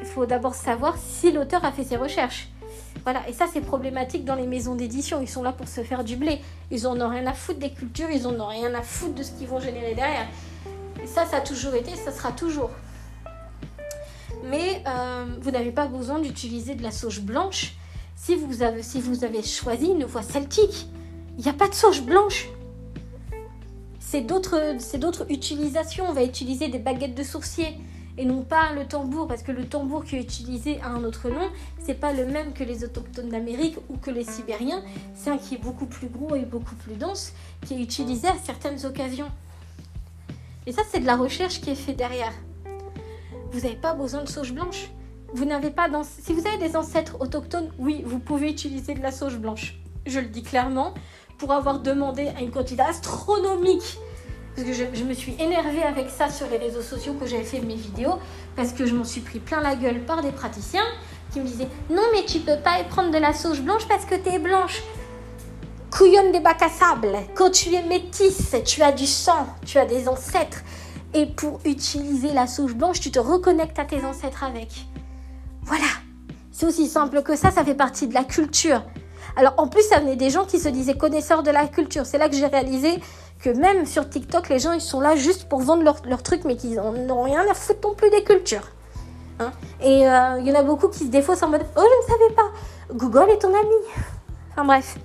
il 0.00 0.06
faut 0.06 0.26
d'abord 0.26 0.54
savoir 0.54 0.96
si 0.98 1.32
l'auteur 1.32 1.64
a 1.64 1.72
fait 1.72 1.84
ses 1.84 1.96
recherches. 1.96 2.48
Voilà, 3.04 3.26
et 3.28 3.32
ça 3.32 3.46
c'est 3.52 3.62
problématique 3.62 4.24
dans 4.24 4.34
les 4.34 4.46
maisons 4.46 4.74
d'édition. 4.74 5.20
Ils 5.22 5.28
sont 5.28 5.42
là 5.42 5.52
pour 5.52 5.66
se 5.66 5.82
faire 5.82 6.04
du 6.04 6.16
blé. 6.16 6.40
Ils 6.70 6.86
en 6.86 7.00
ont 7.00 7.08
rien 7.08 7.26
à 7.26 7.32
foutre 7.32 7.58
des 7.58 7.70
cultures, 7.70 8.10
ils 8.12 8.26
en 8.26 8.38
ont 8.38 8.48
rien 8.48 8.74
à 8.74 8.82
foutre 8.82 9.14
de 9.14 9.22
ce 9.22 9.32
qu'ils 9.32 9.48
vont 9.48 9.60
générer 9.60 9.94
derrière. 9.94 10.26
Ça, 11.06 11.24
ça 11.24 11.38
a 11.38 11.40
toujours 11.40 11.74
été, 11.74 11.96
ça 11.96 12.12
sera 12.12 12.32
toujours 12.32 12.70
mais 14.48 14.82
euh, 14.86 15.26
vous 15.40 15.50
n'avez 15.50 15.72
pas 15.72 15.86
besoin 15.86 16.20
d'utiliser 16.20 16.74
de 16.74 16.82
la 16.82 16.90
sauge 16.90 17.20
blanche 17.20 17.74
si 18.22 18.36
vous 18.36 18.62
avez, 18.62 19.42
choisi 19.42 19.86
une 19.86 20.04
voie 20.04 20.22
celtique. 20.22 20.86
Il 21.38 21.42
n'y 21.42 21.50
a 21.50 21.54
pas 21.54 21.68
de 21.68 21.74
sauge 21.74 22.02
blanche. 22.02 22.48
C'est 23.98 24.20
d'autres 24.20 25.26
utilisations. 25.28 26.04
On 26.08 26.12
va 26.12 26.22
utiliser 26.22 26.68
des 26.68 26.78
baguettes 26.78 27.16
de 27.16 27.22
sourcier 27.24 27.78
et 28.18 28.24
non 28.24 28.42
pas 28.42 28.74
le 28.74 28.86
tambour, 28.86 29.26
parce 29.26 29.42
que 29.42 29.52
le 29.52 29.64
tambour 29.64 30.04
qui 30.04 30.16
est 30.16 30.20
utilisé 30.20 30.80
a 30.82 30.88
un 30.90 31.02
autre 31.02 31.30
nom. 31.30 31.48
C'est 31.80 31.98
pas 31.98 32.12
le 32.12 32.26
même 32.26 32.52
que 32.52 32.62
les 32.62 32.84
autochtones 32.84 33.30
d'Amérique 33.30 33.76
ou 33.88 33.96
que 33.96 34.10
les 34.10 34.24
Sibériens. 34.24 34.82
C'est 35.16 35.30
un 35.30 35.38
qui 35.38 35.56
est 35.56 35.62
beaucoup 35.62 35.86
plus 35.86 36.08
gros 36.08 36.36
et 36.36 36.44
beaucoup 36.44 36.76
plus 36.76 36.94
dense, 36.94 37.32
qui 37.66 37.74
est 37.74 37.80
utilisé 37.80 38.28
à 38.28 38.36
certaines 38.44 38.84
occasions. 38.86 39.30
Et 40.66 40.72
ça, 40.72 40.82
c'est 40.88 41.00
de 41.00 41.06
la 41.06 41.16
recherche 41.16 41.60
qui 41.60 41.70
est 41.70 41.74
faite 41.74 41.96
derrière 41.96 42.32
vous 43.52 43.60
n'avez 43.60 43.76
pas 43.76 43.94
besoin 43.94 44.22
de 44.22 44.28
sauge 44.28 44.52
blanche. 44.52 44.88
Vous 45.34 45.44
n'avez 45.44 45.70
pas. 45.70 45.88
Si 46.04 46.32
vous 46.32 46.46
avez 46.46 46.56
des 46.56 46.76
ancêtres 46.76 47.16
autochtones, 47.20 47.70
oui, 47.78 48.02
vous 48.04 48.18
pouvez 48.18 48.50
utiliser 48.50 48.94
de 48.94 49.02
la 49.02 49.12
sauge 49.12 49.36
blanche. 49.36 49.78
Je 50.06 50.18
le 50.20 50.26
dis 50.26 50.42
clairement, 50.42 50.94
pour 51.38 51.52
avoir 51.52 51.80
demandé 51.80 52.30
à 52.36 52.40
une 52.40 52.50
quantité 52.50 52.82
astronomique. 52.82 53.98
Parce 54.54 54.66
que 54.66 54.74
je, 54.74 55.04
me 55.04 55.14
suis 55.14 55.34
énervée 55.38 55.82
avec 55.82 56.10
ça 56.10 56.28
sur 56.28 56.46
les 56.48 56.58
réseaux 56.58 56.82
sociaux 56.82 57.14
que 57.14 57.26
j'avais 57.26 57.44
fait 57.44 57.60
mes 57.60 57.74
vidéos, 57.74 58.18
parce 58.54 58.72
que 58.72 58.84
je 58.84 58.94
m'en 58.94 59.04
suis 59.04 59.22
pris 59.22 59.38
plein 59.38 59.62
la 59.62 59.76
gueule 59.76 60.00
par 60.00 60.20
des 60.22 60.30
praticiens 60.30 60.84
qui 61.32 61.40
me 61.40 61.46
disaient 61.46 61.68
Non, 61.90 62.02
mais 62.12 62.24
tu 62.24 62.40
peux 62.40 62.58
pas 62.62 62.82
prendre 62.84 63.10
de 63.10 63.18
la 63.18 63.32
sauge 63.32 63.62
blanche 63.62 63.86
parce 63.88 64.04
que 64.04 64.14
tu 64.14 64.28
es 64.28 64.38
blanche. 64.38 64.82
Couillonne 65.90 66.32
des 66.32 66.40
bacs 66.40 66.62
à 66.62 66.70
sable, 66.70 67.18
quand 67.34 67.50
tu 67.50 67.74
es 67.74 67.82
métisse, 67.82 68.54
tu 68.64 68.82
as 68.82 68.92
du 68.92 69.06
sang, 69.06 69.46
tu 69.66 69.78
as 69.78 69.84
des 69.84 70.08
ancêtres. 70.08 70.62
Et 71.14 71.26
pour 71.26 71.60
utiliser 71.64 72.32
la 72.32 72.46
souche 72.46 72.74
blanche, 72.74 73.00
tu 73.00 73.10
te 73.10 73.18
reconnectes 73.18 73.78
à 73.78 73.84
tes 73.84 74.04
ancêtres 74.04 74.44
avec. 74.44 74.86
Voilà. 75.62 75.84
C'est 76.50 76.66
aussi 76.66 76.88
simple 76.88 77.22
que 77.22 77.36
ça, 77.36 77.50
ça 77.50 77.64
fait 77.64 77.74
partie 77.74 78.06
de 78.06 78.14
la 78.14 78.24
culture. 78.24 78.82
Alors 79.36 79.54
en 79.56 79.68
plus, 79.68 79.82
ça 79.82 80.00
venait 80.00 80.16
des 80.16 80.30
gens 80.30 80.44
qui 80.44 80.58
se 80.58 80.68
disaient 80.68 80.96
connaisseurs 80.96 81.42
de 81.42 81.50
la 81.50 81.66
culture. 81.66 82.06
C'est 82.06 82.18
là 82.18 82.28
que 82.28 82.36
j'ai 82.36 82.46
réalisé 82.46 83.00
que 83.40 83.50
même 83.50 83.86
sur 83.86 84.08
TikTok, 84.08 84.48
les 84.48 84.58
gens, 84.58 84.72
ils 84.72 84.80
sont 84.80 85.00
là 85.00 85.16
juste 85.16 85.48
pour 85.48 85.60
vendre 85.60 85.82
leurs 85.82 86.02
leur 86.06 86.22
trucs, 86.22 86.44
mais 86.44 86.56
qu'ils 86.56 86.76
n'ont 86.76 87.22
rien 87.22 87.44
à 87.50 87.54
foutre 87.54 87.88
non 87.88 87.94
plus 87.94 88.10
des 88.10 88.22
cultures. 88.22 88.68
Hein? 89.40 89.52
Et 89.80 90.06
euh, 90.08 90.38
il 90.40 90.46
y 90.46 90.52
en 90.52 90.54
a 90.54 90.62
beaucoup 90.62 90.88
qui 90.88 91.00
se 91.00 91.10
défaussent 91.10 91.42
en 91.42 91.48
mode 91.48 91.64
«Oh, 91.76 91.80
je 91.80 92.12
ne 92.12 92.18
savais 92.18 92.34
pas 92.34 92.50
Google 92.94 93.30
est 93.30 93.38
ton 93.38 93.48
ami!» 93.48 94.04
Enfin 94.52 94.64
bref. 94.64 94.98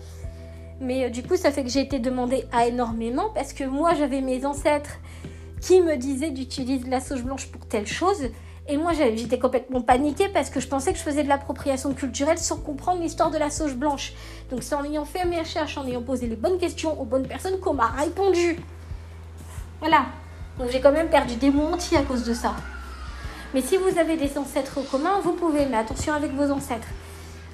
Mais 0.79 1.05
euh, 1.05 1.09
du 1.09 1.23
coup, 1.23 1.35
ça 1.35 1.51
fait 1.51 1.63
que 1.63 1.69
j'ai 1.69 1.81
été 1.81 1.99
demandée 1.99 2.45
à 2.51 2.67
énormément 2.67 3.29
parce 3.33 3.53
que 3.53 3.63
moi, 3.63 3.93
j'avais 3.95 4.21
mes 4.21 4.45
ancêtres 4.45 4.91
qui 5.61 5.81
me 5.81 5.95
disait 5.95 6.31
d'utiliser 6.31 6.89
la 6.89 6.99
sauge 6.99 7.23
blanche 7.23 7.47
pour 7.47 7.65
telle 7.65 7.87
chose. 7.87 8.29
Et 8.69 8.75
moi, 8.75 8.91
j'étais 8.93 9.39
complètement 9.39 9.81
paniquée 9.81 10.27
parce 10.27 10.49
que 10.49 10.59
je 10.59 10.67
pensais 10.67 10.91
que 10.91 10.97
je 10.97 11.03
faisais 11.03 11.23
de 11.23 11.29
l'appropriation 11.29 11.93
culturelle 11.93 12.37
sans 12.37 12.57
comprendre 12.57 13.01
l'histoire 13.01 13.31
de 13.31 13.37
la 13.37 13.49
sauge 13.49 13.75
blanche. 13.75 14.13
Donc 14.49 14.61
c'est 14.61 14.75
en 14.75 14.83
ayant 14.83 15.05
fait 15.05 15.25
mes 15.25 15.39
recherches, 15.39 15.77
en 15.77 15.87
ayant 15.87 16.01
posé 16.01 16.27
les 16.27 16.35
bonnes 16.35 16.57
questions 16.57 16.99
aux 16.99 17.05
bonnes 17.05 17.27
personnes 17.27 17.59
qu'on 17.59 17.73
m'a 17.73 17.87
répondu. 17.87 18.57
Voilà. 19.79 20.07
Donc 20.59 20.69
j'ai 20.71 20.81
quand 20.81 20.91
même 20.91 21.09
perdu 21.09 21.35
des 21.35 21.49
mots 21.49 21.69
à 21.95 22.01
cause 22.01 22.25
de 22.25 22.33
ça. 22.33 22.55
Mais 23.53 23.61
si 23.61 23.77
vous 23.77 23.97
avez 23.97 24.17
des 24.17 24.37
ancêtres 24.37 24.79
communs, 24.91 25.19
vous 25.23 25.33
pouvez, 25.33 25.65
mais 25.65 25.77
attention 25.77 26.13
avec 26.13 26.33
vos 26.33 26.51
ancêtres. 26.51 26.87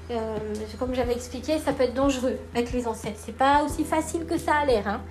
Euh, 0.09 0.37
comme 0.79 0.95
j'avais 0.95 1.13
expliqué, 1.13 1.59
ça 1.59 1.73
peut 1.73 1.83
être 1.83 1.93
dangereux 1.93 2.37
avec 2.55 2.71
les 2.73 2.87
ancêtres. 2.87 3.19
C'est 3.23 3.37
pas 3.37 3.63
aussi 3.63 3.83
facile 3.83 4.25
que 4.25 4.37
ça 4.37 4.55
a 4.55 4.65
l'air. 4.65 4.87
Hein. 4.87 5.01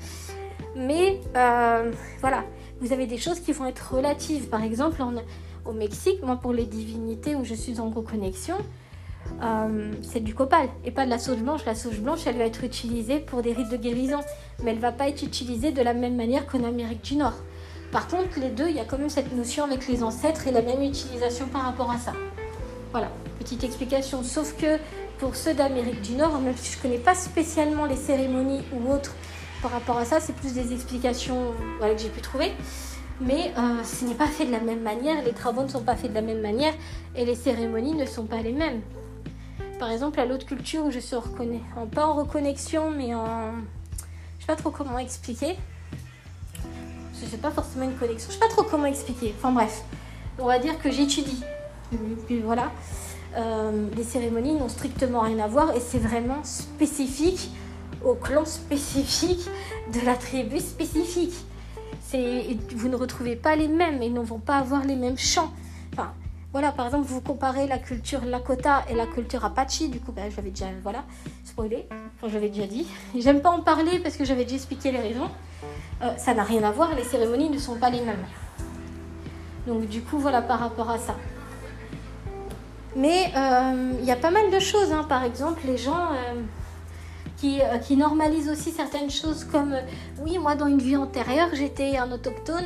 Mais 0.75 1.21
euh, 1.37 1.93
voilà, 2.21 2.45
vous 2.83 2.93
avez 2.93 3.07
des 3.07 3.17
choses 3.17 3.39
qui 3.39 3.53
vont 3.53 3.67
être 3.67 3.95
relatives. 3.95 4.49
Par 4.49 4.63
exemple, 4.63 5.03
au 5.65 5.73
Mexique, 5.73 6.21
moi 6.23 6.37
pour 6.37 6.53
les 6.53 6.65
divinités 6.65 7.37
où 7.37 7.45
je 7.45 7.55
suis 7.55 7.79
en 7.79 7.89
reconnexion, 7.91 8.57
euh, 9.41 9.93
c'est 10.03 10.19
du 10.19 10.35
copal 10.35 10.69
et 10.85 10.91
pas 10.91 11.05
de 11.05 11.11
la 11.11 11.19
sauge 11.19 11.39
blanche. 11.39 11.65
La 11.65 11.77
sauge 11.77 12.01
blanche, 12.01 12.27
elle 12.27 12.37
va 12.37 12.45
être 12.45 12.65
utilisée 12.65 13.21
pour 13.21 13.41
des 13.41 13.53
rites 13.53 13.71
de 13.71 13.77
guérison, 13.77 14.19
mais 14.65 14.73
elle 14.73 14.81
va 14.81 14.91
pas 14.91 15.09
être 15.09 15.23
utilisée 15.23 15.71
de 15.71 15.81
la 15.81 15.95
même 15.95 16.17
manière 16.17 16.45
qu'en 16.47 16.65
Amérique 16.65 17.05
du 17.05 17.15
Nord. 17.15 17.37
Par 17.93 18.09
contre, 18.09 18.41
les 18.41 18.51
deux, 18.51 18.69
il 18.69 18.75
y 18.75 18.81
a 18.81 18.85
quand 18.85 18.99
même 18.99 19.11
cette 19.11 19.33
notion 19.33 19.63
avec 19.63 19.87
les 19.87 20.03
ancêtres 20.03 20.49
et 20.49 20.51
la 20.51 20.63
même 20.63 20.83
utilisation 20.83 21.47
par 21.47 21.63
rapport 21.63 21.91
à 21.91 21.99
ça. 21.99 22.15
Voilà, 22.91 23.13
petite 23.39 23.63
explication. 23.63 24.25
Sauf 24.25 24.57
que 24.57 24.79
pour 25.19 25.37
ceux 25.37 25.55
d'Amérique 25.55 26.03
du 26.03 26.15
Nord, 26.15 26.41
même 26.41 26.57
si 26.57 26.73
je 26.73 26.79
ne 26.79 26.83
connais 26.83 26.99
pas 26.99 27.15
spécialement 27.15 27.85
les 27.85 27.97
cérémonies 27.97 28.63
ou 28.73 28.91
autres 28.91 29.15
par 29.63 29.71
rapport 29.71 29.97
à 29.97 30.05
ça, 30.05 30.21
c'est 30.21 30.35
plus 30.35 30.53
des 30.53 30.73
explications 30.73 31.53
que 31.81 31.97
j'ai 31.97 32.09
pu 32.09 32.21
trouver. 32.21 32.53
Mais 33.21 33.53
euh, 33.57 33.85
ce 33.85 34.05
n'est 34.05 34.15
pas 34.15 34.27
fait 34.27 34.45
de 34.45 34.51
la 34.51 34.59
même 34.59 34.83
manière, 34.83 35.23
les 35.23 35.33
travaux 35.33 35.63
ne 35.63 35.69
sont 35.69 35.83
pas 35.83 35.95
faits 35.95 36.11
de 36.11 36.15
la 36.15 36.23
même 36.23 36.41
manière 36.41 36.75
et 37.15 37.25
les 37.25 37.37
cérémonies 37.37 37.95
ne 37.95 38.05
sont 38.05 38.25
pas 38.25 38.43
les 38.43 38.53
mêmes. 38.53 38.81
Par 39.79 39.91
exemple, 39.91 40.19
à 40.19 40.27
l'autre 40.27 40.45
culture 40.45 40.85
où 40.85 40.91
je 40.91 40.99
suis 40.99 41.15
reconnais, 41.15 41.61
en, 41.77 41.87
pas 41.87 42.07
en 42.07 42.15
reconnexion, 42.15 42.91
mais 42.91 43.15
en. 43.15 43.53
Je 44.39 44.41
sais 44.41 44.47
pas 44.47 44.57
trop 44.57 44.71
comment 44.71 44.99
expliquer. 44.99 45.57
Je 47.21 47.27
sais 47.27 47.37
pas 47.37 47.51
forcément 47.51 47.85
une 47.85 47.95
connexion. 47.95 48.29
Je 48.31 48.35
sais 48.35 48.41
pas 48.41 48.49
trop 48.49 48.65
comment 48.65 48.87
expliquer. 48.87 49.33
Enfin 49.39 49.53
bref, 49.53 49.85
on 50.39 50.47
va 50.47 50.59
dire 50.59 50.81
que 50.81 50.91
j'étudie. 50.91 51.45
Voilà. 52.45 52.73
Euh, 53.37 53.89
les 53.97 54.03
cérémonies 54.03 54.55
n'ont 54.55 54.69
strictement 54.69 55.21
rien 55.21 55.39
à 55.39 55.47
voir 55.47 55.75
et 55.77 55.81
c'est 55.81 55.99
vraiment 55.99 56.43
spécifique 56.43 57.51
au 58.05 58.15
clan 58.15 58.45
spécifique 58.45 59.49
de 59.93 60.05
la 60.05 60.15
tribu 60.15 60.61
spécifique. 60.61 61.35
Vous 62.75 62.89
ne 62.89 62.97
retrouvez 62.97 63.37
pas 63.37 63.57
les 63.57 63.69
mêmes, 63.69 64.03
ils 64.03 64.13
ne 64.13 64.21
vont 64.21 64.39
pas 64.39 64.59
avoir 64.59 64.85
les 64.85 64.97
mêmes 64.97 65.17
chants. 65.17 65.51
Enfin, 65.93 66.13
voilà, 66.53 66.71
par 66.71 66.87
exemple, 66.87 67.07
vous 67.07 67.23
comparez 67.23 67.67
la 67.67 67.79
culture 67.79 68.23
Lakota 68.27 68.85
et 68.91 68.95
la 68.95 69.07
culture 69.07 69.43
Apache, 69.45 69.85
du 69.85 69.99
coup, 69.99 70.13
ben, 70.13 70.31
j'avais 70.31 70.51
déjà, 70.51 70.67
voilà, 70.83 71.05
spoilé, 71.45 71.89
je 72.23 72.35
l'avais 72.35 72.51
déjà 72.51 72.67
dit. 72.67 72.87
J'aime 73.19 73.41
pas 73.41 73.51
en 73.51 73.63
parler 73.63 73.99
parce 74.01 74.17
que 74.17 74.25
j'avais 74.27 74.45
déjà 74.45 74.57
expliqué 74.57 74.93
les 74.93 75.01
raisons. 75.01 75.31
Euh, 76.03 76.15
ça 76.19 76.35
n'a 76.35 76.43
rien 76.43 76.63
à 76.65 76.71
voir, 76.71 76.95
les 76.95 77.05
cérémonies 77.05 77.49
ne 77.49 77.59
sont 77.59 77.77
pas 77.77 77.89
les 77.89 78.03
mêmes. 78.03 78.25
Donc, 79.67 79.89
du 79.89 80.03
coup, 80.03 80.19
voilà, 80.19 80.43
par 80.43 80.59
rapport 80.59 80.91
à 80.91 80.99
ça. 80.99 81.17
Mais 82.95 83.33
euh, 83.35 83.93
il 84.01 84.05
y 84.05 84.13
a 84.13 84.17
pas 84.17 84.31
mal 84.31 84.51
de 84.51 84.59
choses, 84.59 84.93
hein. 84.93 85.07
par 85.09 85.25
exemple, 85.25 85.63
les 85.65 85.79
gens. 85.79 86.13
Euh, 86.13 86.35
euh, 87.45 87.79
qui, 87.79 87.97
normalise 87.97 88.49
aussi 88.49 88.71
certaines 88.71 89.11
choses 89.11 89.45
comme 89.45 89.73
euh, 89.73 89.81
oui, 90.21 90.39
moi 90.39 90.55
dans 90.55 90.67
une 90.67 90.81
vie 90.81 90.97
antérieure, 90.97 91.49
j'étais 91.53 91.97
un 91.97 92.11
autochtone, 92.13 92.65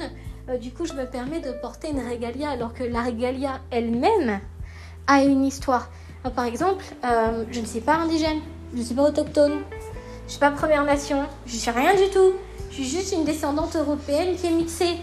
euh, 0.49 0.59
du 0.59 0.71
coup 0.71 0.85
je 0.85 0.93
me 0.93 1.07
permets 1.07 1.41
de 1.41 1.53
porter 1.53 1.91
une 1.91 2.01
régalia 2.01 2.51
alors 2.51 2.75
que 2.75 2.85
la 2.85 3.01
régalia 3.01 3.61
elle-même 3.71 4.41
a 5.07 5.23
une 5.23 5.45
histoire. 5.45 5.89
par 6.35 6.45
exemple, 6.45 6.85
je 7.51 7.61
ne 7.61 7.65
suis 7.65 7.81
pas 7.81 7.95
indigène, 7.95 8.41
je 8.75 8.79
ne 8.79 8.85
suis 8.85 8.95
pas 8.95 9.05
autochtone, 9.05 9.63
je 9.71 10.25
ne 10.25 10.31
suis 10.31 10.41
pas 10.41 10.51
Première 10.51 10.85
Nation, 10.85 11.25
je 11.47 11.55
ne 11.55 11.59
suis 11.59 11.71
rien 11.71 11.95
du 11.95 12.11
tout. 12.13 12.33
Je 12.71 12.75
suis 12.75 12.85
juste 12.85 13.13
une 13.13 13.25
descendante 13.25 13.77
européenne 13.77 14.37
qui 14.37 14.47
est 14.49 14.51
mixée. 14.51 14.97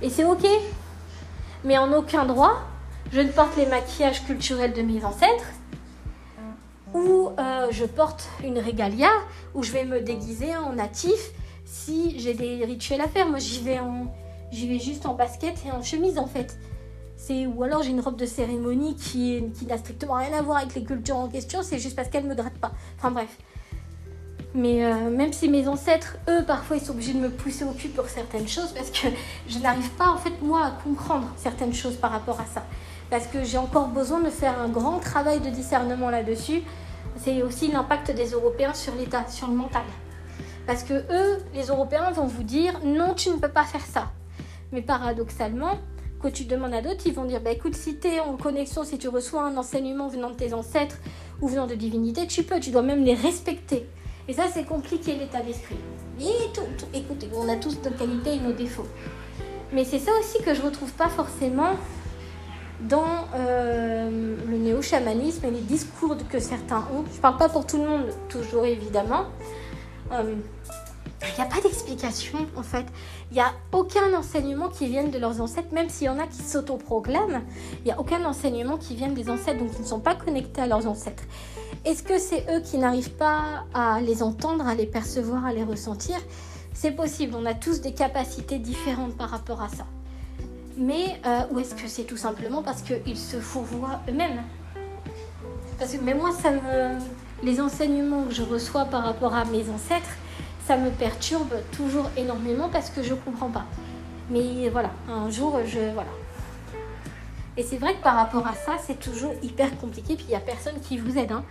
Et 0.00 0.08
c'est 0.08 0.24
ok. 0.24 0.46
Mais 1.62 1.76
en 1.76 1.92
aucun 1.92 2.24
droit, 2.24 2.62
je 3.12 3.20
ne 3.20 3.28
porte 3.28 3.56
les 3.56 3.66
maquillages 3.66 4.24
culturels 4.24 4.72
de 4.72 4.82
mes 4.82 5.04
ancêtres 5.04 5.44
où 6.94 7.30
euh, 7.38 7.68
je 7.70 7.84
porte 7.84 8.28
une 8.44 8.58
régalia, 8.58 9.10
où 9.54 9.62
je 9.62 9.72
vais 9.72 9.84
me 9.84 10.00
déguiser 10.00 10.56
en 10.56 10.74
natif 10.74 11.32
si 11.64 12.18
j'ai 12.18 12.34
des 12.34 12.64
rituels 12.64 13.00
à 13.00 13.08
faire. 13.08 13.28
Moi, 13.28 13.38
j'y 13.38 13.60
vais, 13.60 13.78
en, 13.78 14.12
j'y 14.50 14.68
vais 14.68 14.78
juste 14.78 15.06
en 15.06 15.14
basket 15.14 15.54
et 15.66 15.70
en 15.70 15.82
chemise 15.82 16.18
en 16.18 16.26
fait. 16.26 16.58
C'est, 17.16 17.46
ou 17.46 17.62
alors 17.62 17.82
j'ai 17.82 17.90
une 17.90 18.00
robe 18.00 18.16
de 18.16 18.26
cérémonie 18.26 18.96
qui, 18.96 19.44
qui 19.58 19.66
n'a 19.66 19.78
strictement 19.78 20.14
rien 20.14 20.32
à 20.32 20.42
voir 20.42 20.58
avec 20.58 20.74
les 20.74 20.82
cultures 20.82 21.16
en 21.16 21.28
question, 21.28 21.62
c'est 21.62 21.78
juste 21.78 21.94
parce 21.94 22.08
qu'elle 22.08 22.24
ne 22.24 22.30
me 22.30 22.34
gratte 22.34 22.58
pas. 22.58 22.72
Enfin 22.98 23.10
bref. 23.10 23.38
Mais 24.54 24.84
euh, 24.84 25.10
même 25.10 25.32
si 25.32 25.48
mes 25.48 25.66
ancêtres, 25.66 26.18
eux, 26.28 26.44
parfois, 26.44 26.76
ils 26.76 26.82
sont 26.82 26.92
obligés 26.92 27.14
de 27.14 27.20
me 27.20 27.30
pousser 27.30 27.64
au 27.64 27.72
cul 27.72 27.88
pour 27.88 28.06
certaines 28.08 28.48
choses, 28.48 28.72
parce 28.72 28.90
que 28.90 29.08
je 29.48 29.58
n'arrive 29.60 29.88
pas, 29.92 30.08
en 30.08 30.18
fait, 30.18 30.42
moi, 30.42 30.66
à 30.66 30.70
comprendre 30.70 31.28
certaines 31.36 31.72
choses 31.72 31.96
par 31.96 32.10
rapport 32.10 32.38
à 32.38 32.44
ça. 32.44 32.62
Parce 33.12 33.26
que 33.26 33.44
j'ai 33.44 33.58
encore 33.58 33.88
besoin 33.88 34.20
de 34.20 34.30
faire 34.30 34.58
un 34.58 34.70
grand 34.70 34.98
travail 34.98 35.40
de 35.40 35.50
discernement 35.50 36.08
là-dessus. 36.08 36.62
C'est 37.18 37.42
aussi 37.42 37.70
l'impact 37.70 38.10
des 38.10 38.30
Européens 38.30 38.72
sur 38.72 38.94
l'État, 38.94 39.28
sur 39.28 39.48
le 39.48 39.54
mental. 39.54 39.82
Parce 40.66 40.82
que 40.82 40.94
eux, 40.94 41.36
les 41.52 41.66
Européens, 41.66 42.10
vont 42.12 42.24
vous 42.24 42.42
dire 42.42 42.72
non, 42.82 43.12
tu 43.12 43.28
ne 43.28 43.36
peux 43.36 43.50
pas 43.50 43.64
faire 43.64 43.84
ça. 43.84 44.12
Mais 44.72 44.80
paradoxalement, 44.80 45.78
quand 46.22 46.32
tu 46.32 46.46
demandes 46.46 46.72
à 46.72 46.80
d'autres, 46.80 47.06
ils 47.06 47.12
vont 47.12 47.26
dire 47.26 47.42
bah, 47.42 47.50
écoute, 47.50 47.74
si 47.74 47.98
tu 47.98 48.08
es 48.08 48.20
en 48.20 48.38
connexion, 48.38 48.82
si 48.82 48.96
tu 48.96 49.08
reçois 49.08 49.42
un 49.42 49.58
enseignement 49.58 50.08
venant 50.08 50.30
de 50.30 50.36
tes 50.36 50.54
ancêtres 50.54 50.96
ou 51.42 51.48
venant 51.48 51.66
de 51.66 51.74
divinités, 51.74 52.26
tu 52.26 52.44
peux, 52.44 52.60
tu 52.60 52.70
dois 52.70 52.80
même 52.80 53.04
les 53.04 53.14
respecter. 53.14 53.90
Et 54.26 54.32
ça, 54.32 54.44
c'est 54.50 54.64
compliqué 54.64 55.16
l'état 55.16 55.42
d'esprit. 55.42 55.76
Et 56.18 56.50
tout, 56.54 56.86
écoutez, 56.94 57.28
on 57.36 57.46
a 57.50 57.56
tous 57.56 57.76
nos 57.84 57.90
qualités 57.90 58.36
et 58.36 58.40
nos 58.40 58.54
défauts. 58.54 58.88
Mais 59.70 59.84
c'est 59.84 59.98
ça 59.98 60.12
aussi 60.18 60.42
que 60.42 60.54
je 60.54 60.62
retrouve 60.62 60.92
pas 60.92 61.10
forcément 61.10 61.74
dans 62.88 63.26
euh, 63.34 64.36
le 64.48 64.56
néo-chamanisme 64.56 65.44
et 65.46 65.50
les 65.50 65.60
discours 65.60 66.16
que 66.28 66.38
certains 66.38 66.84
ont. 66.94 67.04
Je 67.12 67.20
parle 67.20 67.36
pas 67.36 67.48
pour 67.48 67.66
tout 67.66 67.78
le 67.78 67.88
monde, 67.88 68.06
toujours 68.28 68.64
évidemment. 68.64 69.24
Euh, 70.12 70.34
il 71.22 71.34
n'y 71.36 71.48
a 71.48 71.48
pas 71.48 71.60
d'explication 71.60 72.38
en 72.56 72.62
fait. 72.62 72.84
Il 73.30 73.34
n'y 73.34 73.40
a 73.40 73.52
aucun 73.72 74.12
enseignement 74.14 74.68
qui 74.68 74.88
vienne 74.88 75.10
de 75.10 75.18
leurs 75.18 75.40
ancêtres, 75.40 75.72
même 75.72 75.88
s'il 75.88 76.08
y 76.08 76.10
en 76.10 76.18
a 76.18 76.26
qui 76.26 76.42
s'autoproclament. 76.42 77.42
Il 77.80 77.84
n'y 77.84 77.92
a 77.92 78.00
aucun 78.00 78.24
enseignement 78.24 78.76
qui 78.76 78.96
vienne 78.96 79.14
des 79.14 79.30
ancêtres, 79.30 79.60
donc 79.60 79.70
ils 79.76 79.82
ne 79.82 79.86
sont 79.86 80.00
pas 80.00 80.14
connectés 80.14 80.62
à 80.62 80.66
leurs 80.66 80.86
ancêtres. 80.86 81.22
Est-ce 81.84 82.02
que 82.02 82.18
c'est 82.18 82.44
eux 82.52 82.60
qui 82.60 82.78
n'arrivent 82.78 83.14
pas 83.14 83.64
à 83.72 84.00
les 84.00 84.22
entendre, 84.22 84.66
à 84.66 84.74
les 84.74 84.86
percevoir, 84.86 85.46
à 85.46 85.52
les 85.52 85.64
ressentir? 85.64 86.16
C'est 86.74 86.92
possible, 86.92 87.34
on 87.36 87.46
a 87.46 87.54
tous 87.54 87.80
des 87.80 87.92
capacités 87.92 88.58
différentes 88.58 89.16
par 89.16 89.30
rapport 89.30 89.62
à 89.62 89.68
ça. 89.68 89.86
Mais, 90.76 91.20
euh, 91.26 91.40
ou 91.50 91.60
est-ce 91.60 91.74
que 91.74 91.88
c'est 91.88 92.04
tout 92.04 92.16
simplement 92.16 92.62
parce 92.62 92.82
qu'ils 92.82 93.18
se 93.18 93.38
fourvoient 93.38 94.00
eux-mêmes? 94.08 94.42
Parce 95.78 95.92
que, 95.92 96.02
mais 96.02 96.14
moi, 96.14 96.30
ça 96.32 96.50
les 97.42 97.60
enseignements 97.60 98.24
que 98.24 98.34
je 98.34 98.42
reçois 98.42 98.84
par 98.84 99.02
rapport 99.04 99.34
à 99.34 99.44
mes 99.44 99.68
ancêtres, 99.68 100.16
ça 100.66 100.76
me 100.76 100.90
perturbe 100.90 101.52
toujours 101.72 102.08
énormément 102.16 102.68
parce 102.68 102.90
que 102.90 103.02
je 103.02 103.14
comprends 103.14 103.50
pas. 103.50 103.64
Mais 104.30 104.68
voilà, 104.68 104.90
un 105.08 105.28
jour, 105.28 105.58
je. 105.66 105.92
Voilà. 105.92 106.10
Et 107.56 107.62
c'est 107.62 107.76
vrai 107.76 107.94
que 107.94 108.02
par 108.02 108.14
rapport 108.14 108.46
à 108.46 108.54
ça, 108.54 108.76
c'est 108.80 108.98
toujours 108.98 109.34
hyper 109.42 109.76
compliqué. 109.78 110.14
Puis 110.14 110.24
il 110.26 110.30
n'y 110.30 110.36
a 110.36 110.40
personne 110.40 110.80
qui 110.80 110.96
vous 110.98 111.18
aide. 111.18 111.32
Hein. 111.32 111.44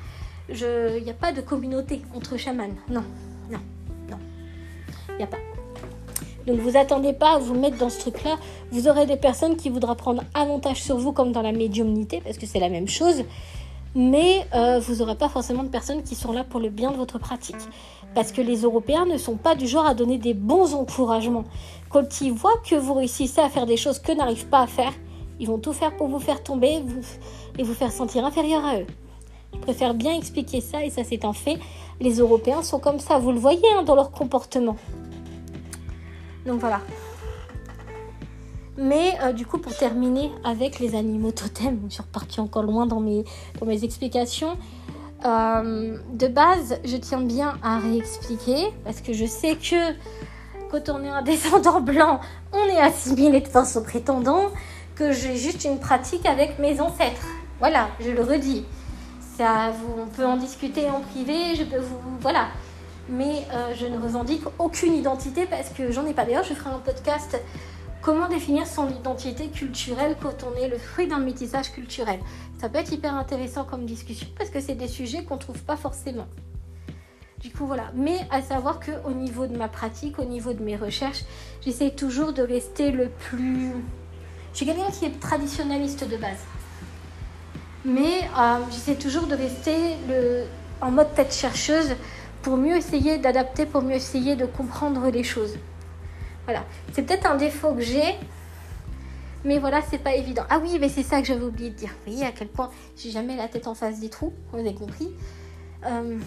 Il 0.49 1.03
n'y 1.03 1.11
a 1.11 1.13
pas 1.13 1.31
de 1.31 1.41
communauté 1.41 2.01
entre 2.15 2.37
chamans. 2.37 2.75
Non, 2.89 3.03
non, 3.49 3.59
non. 4.09 4.17
Il 5.09 5.17
n'y 5.17 5.23
a 5.23 5.27
pas. 5.27 5.37
Donc 6.47 6.59
vous 6.59 6.77
attendez 6.77 7.13
pas 7.13 7.35
à 7.35 7.37
vous 7.39 7.53
mettre 7.53 7.77
dans 7.77 7.89
ce 7.89 7.99
truc-là. 7.99 8.37
Vous 8.71 8.87
aurez 8.87 9.05
des 9.05 9.17
personnes 9.17 9.55
qui 9.55 9.69
voudront 9.69 9.95
prendre 9.95 10.23
avantage 10.33 10.81
sur 10.81 10.97
vous 10.97 11.11
comme 11.11 11.31
dans 11.31 11.41
la 11.41 11.51
médiumnité, 11.51 12.21
parce 12.23 12.37
que 12.37 12.45
c'est 12.45 12.59
la 12.59 12.69
même 12.69 12.87
chose. 12.87 13.23
Mais 13.93 14.47
euh, 14.55 14.79
vous 14.79 14.95
n'aurez 14.95 15.15
pas 15.15 15.27
forcément 15.27 15.63
de 15.63 15.69
personnes 15.69 16.03
qui 16.03 16.15
sont 16.15 16.31
là 16.31 16.43
pour 16.43 16.59
le 16.59 16.69
bien 16.69 16.91
de 16.91 16.97
votre 16.97 17.19
pratique. 17.19 17.57
Parce 18.15 18.31
que 18.31 18.41
les 18.41 18.61
Européens 18.61 19.05
ne 19.05 19.17
sont 19.17 19.35
pas 19.35 19.55
du 19.55 19.67
genre 19.67 19.85
à 19.85 19.93
donner 19.93 20.17
des 20.17 20.33
bons 20.33 20.73
encouragements. 20.73 21.43
Quand 21.89 22.21
ils 22.21 22.31
voient 22.31 22.61
que 22.67 22.75
vous 22.75 22.93
réussissez 22.93 23.41
à 23.41 23.49
faire 23.49 23.65
des 23.65 23.77
choses 23.77 23.99
que 23.99 24.13
n'arrivent 24.13 24.47
pas 24.47 24.61
à 24.61 24.67
faire, 24.67 24.93
ils 25.39 25.47
vont 25.47 25.57
tout 25.57 25.73
faire 25.73 25.95
pour 25.97 26.07
vous 26.07 26.19
faire 26.19 26.41
tomber 26.43 26.81
et 27.57 27.63
vous 27.63 27.73
faire 27.73 27.91
sentir 27.91 28.25
inférieur 28.25 28.65
à 28.65 28.77
eux. 28.77 28.85
Je 29.53 29.59
préfère 29.59 29.93
bien 29.93 30.13
expliquer 30.13 30.61
ça 30.61 30.83
et 30.83 30.89
ça 30.89 31.03
c'est 31.03 31.25
un 31.25 31.33
fait. 31.33 31.57
Les 31.99 32.15
Européens 32.19 32.63
sont 32.63 32.79
comme 32.79 32.99
ça, 32.99 33.19
vous 33.19 33.31
le 33.31 33.39
voyez 33.39 33.67
hein, 33.77 33.83
dans 33.83 33.95
leur 33.95 34.11
comportement. 34.11 34.75
Donc 36.45 36.59
voilà. 36.59 36.81
Mais 38.77 39.17
euh, 39.21 39.33
du 39.33 39.45
coup, 39.45 39.57
pour 39.57 39.75
terminer 39.75 40.31
avec 40.43 40.79
les 40.79 40.95
animaux 40.95 41.31
totems, 41.31 41.79
je 41.87 41.93
suis 41.93 42.03
repartie 42.03 42.39
encore 42.39 42.63
loin 42.63 42.85
dans 42.85 42.99
mes, 42.99 43.23
dans 43.59 43.65
mes 43.65 43.83
explications. 43.83 44.57
Euh, 45.25 45.97
de 46.13 46.27
base, 46.27 46.79
je 46.83 46.97
tiens 46.97 47.21
bien 47.21 47.57
à 47.61 47.77
réexpliquer 47.77 48.71
parce 48.83 49.01
que 49.01 49.13
je 49.13 49.25
sais 49.25 49.55
que 49.55 49.93
quand 50.71 50.89
on 50.89 51.03
est 51.03 51.09
un 51.09 51.21
descendant 51.21 51.81
blanc, 51.81 52.21
on 52.53 52.65
est 52.65 52.79
assimilé 52.79 53.41
de 53.41 53.47
force 53.47 53.75
au 53.75 53.81
prétendant, 53.81 54.49
que 54.95 55.11
j'ai 55.11 55.35
juste 55.35 55.65
une 55.65 55.79
pratique 55.79 56.25
avec 56.25 56.57
mes 56.59 56.79
ancêtres. 56.79 57.27
Voilà, 57.59 57.89
je 57.99 58.09
le 58.09 58.21
redis. 58.21 58.65
Ça, 59.37 59.73
on 59.97 60.07
peut 60.07 60.25
en 60.25 60.37
discuter 60.37 60.89
en 60.89 61.01
privé, 61.01 61.55
je 61.55 61.63
peux 61.63 61.79
vous. 61.79 61.99
Voilà. 62.21 62.47
Mais 63.09 63.45
euh, 63.53 63.73
je 63.77 63.85
ne 63.85 63.97
revendique 63.97 64.43
aucune 64.59 64.93
identité 64.93 65.45
parce 65.45 65.69
que 65.69 65.91
j'en 65.91 66.05
ai 66.05 66.13
pas. 66.13 66.25
D'ailleurs, 66.25 66.43
je 66.43 66.53
ferai 66.53 66.69
un 66.69 66.79
podcast 66.79 67.37
Comment 68.01 68.27
définir 68.27 68.65
son 68.65 68.89
identité 68.89 69.49
culturelle 69.49 70.15
quand 70.19 70.43
on 70.43 70.59
est 70.59 70.67
le 70.67 70.79
fruit 70.79 71.07
d'un 71.07 71.19
métissage 71.19 71.71
culturel 71.71 72.19
Ça 72.59 72.67
peut 72.67 72.79
être 72.79 72.91
hyper 72.91 73.13
intéressant 73.13 73.63
comme 73.63 73.85
discussion 73.85 74.27
parce 74.35 74.49
que 74.49 74.59
c'est 74.59 74.73
des 74.73 74.87
sujets 74.87 75.23
qu'on 75.23 75.37
trouve 75.37 75.59
pas 75.59 75.77
forcément. 75.77 76.25
Du 77.39 77.51
coup, 77.51 77.67
voilà. 77.67 77.91
Mais 77.93 78.17
à 78.31 78.41
savoir 78.41 78.79
qu'au 78.79 79.11
niveau 79.11 79.45
de 79.45 79.55
ma 79.55 79.67
pratique, 79.67 80.17
au 80.17 80.25
niveau 80.25 80.53
de 80.53 80.63
mes 80.63 80.75
recherches, 80.75 81.23
j'essaie 81.63 81.91
toujours 81.91 82.33
de 82.33 82.41
rester 82.41 82.89
le 82.89 83.09
plus. 83.09 83.71
Je 84.51 84.57
suis 84.57 84.65
quelqu'un 84.65 84.89
qui 84.89 85.05
est 85.05 85.19
traditionnaliste 85.19 86.09
de 86.09 86.17
base. 86.17 86.39
Mais 87.85 88.21
euh, 88.35 88.57
j'essaie 88.71 88.95
toujours 88.95 89.27
de 89.27 89.35
rester 89.35 89.95
le... 90.09 90.45
en 90.81 90.89
mode 90.89 91.13
tête 91.13 91.33
chercheuse 91.35 91.95
pour 92.41 92.57
mieux 92.57 92.75
essayer 92.75 93.17
d'adapter, 93.17 93.65
pour 93.65 93.81
mieux 93.81 93.95
essayer 93.95 94.35
de 94.35 94.45
comprendre 94.45 95.09
les 95.09 95.23
choses. 95.23 95.57
Voilà. 96.45 96.65
C'est 96.93 97.03
peut-être 97.03 97.29
un 97.29 97.37
défaut 97.37 97.73
que 97.73 97.81
j'ai. 97.81 98.15
Mais 99.43 99.57
voilà, 99.57 99.81
c'est 99.89 99.97
pas 99.97 100.15
évident. 100.15 100.43
Ah 100.49 100.59
oui, 100.61 100.77
mais 100.79 100.89
c'est 100.89 101.03
ça 101.03 101.19
que 101.19 101.27
j'avais 101.27 101.43
oublié 101.43 101.71
de 101.71 101.75
dire. 101.75 101.89
Vous 101.89 102.11
voyez 102.11 102.25
à 102.25 102.31
quel 102.31 102.47
point 102.47 102.69
j'ai 102.95 103.09
jamais 103.09 103.35
la 103.35 103.47
tête 103.47 103.67
en 103.67 103.73
face 103.73 103.99
des 103.99 104.09
trous, 104.09 104.33
vous 104.51 104.59
avez 104.59 104.73
compris. 104.73 105.09
Euh, 105.85 106.19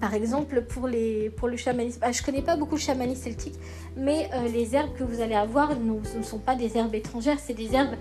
par 0.00 0.14
exemple, 0.14 0.62
pour, 0.62 0.88
les, 0.88 1.28
pour 1.28 1.48
le 1.48 1.58
chamanisme, 1.58 2.00
ah, 2.02 2.12
je 2.12 2.22
connais 2.22 2.40
pas 2.40 2.56
beaucoup 2.56 2.76
le 2.76 2.80
chamanisme 2.80 3.24
celtique, 3.24 3.56
mais 3.96 4.30
euh, 4.32 4.48
les 4.48 4.74
herbes 4.74 4.94
que 4.96 5.04
vous 5.04 5.20
allez 5.20 5.34
avoir 5.34 5.78
ne, 5.78 6.22
sont 6.22 6.38
pas 6.38 6.54
des 6.54 6.78
herbes 6.78 6.94
étrangères, 6.94 7.38
c'est 7.38 7.52
des 7.52 7.74
herbes 7.74 7.96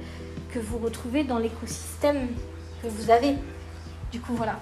que 0.54 0.60
vous 0.60 0.78
retrouvez 0.78 1.26
dans 1.26 1.40
l'écosystème 1.40 2.28
que 2.82 2.88
vous 2.88 3.12
avez. 3.12 3.36
Du 4.14 4.22
coup, 4.22 4.34
voilà. 4.34 4.60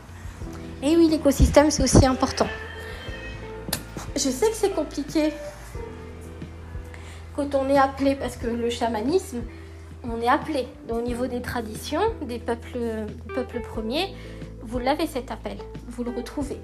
Et 0.84 0.98
oui, 0.98 1.10
l'écosystème, 1.10 1.70
c'est 1.70 1.84
aussi 1.84 2.06
important. 2.06 2.48
Je 4.16 4.30
sais 4.30 4.50
que 4.50 4.56
c'est 4.56 4.74
compliqué 4.74 5.32
quand 7.36 7.54
on 7.56 7.70
est 7.70 7.78
appelé, 7.78 8.16
parce 8.16 8.36
que 8.36 8.48
le 8.48 8.70
chamanisme, 8.70 9.42
on 10.04 10.20
est 10.20 10.28
appelé. 10.28 10.68
au 10.90 11.02
niveau 11.02 11.28
des 11.28 11.42
traditions, 11.42 12.02
des 12.28 12.40
peuples, 12.40 13.06
peuples 13.34 13.62
premiers, 13.62 14.14
vous 14.64 14.80
l'avez 14.80 15.06
cet 15.06 15.32
appel, 15.32 15.58
vous 15.88 16.04
le 16.04 16.12
retrouvez. 16.12 16.58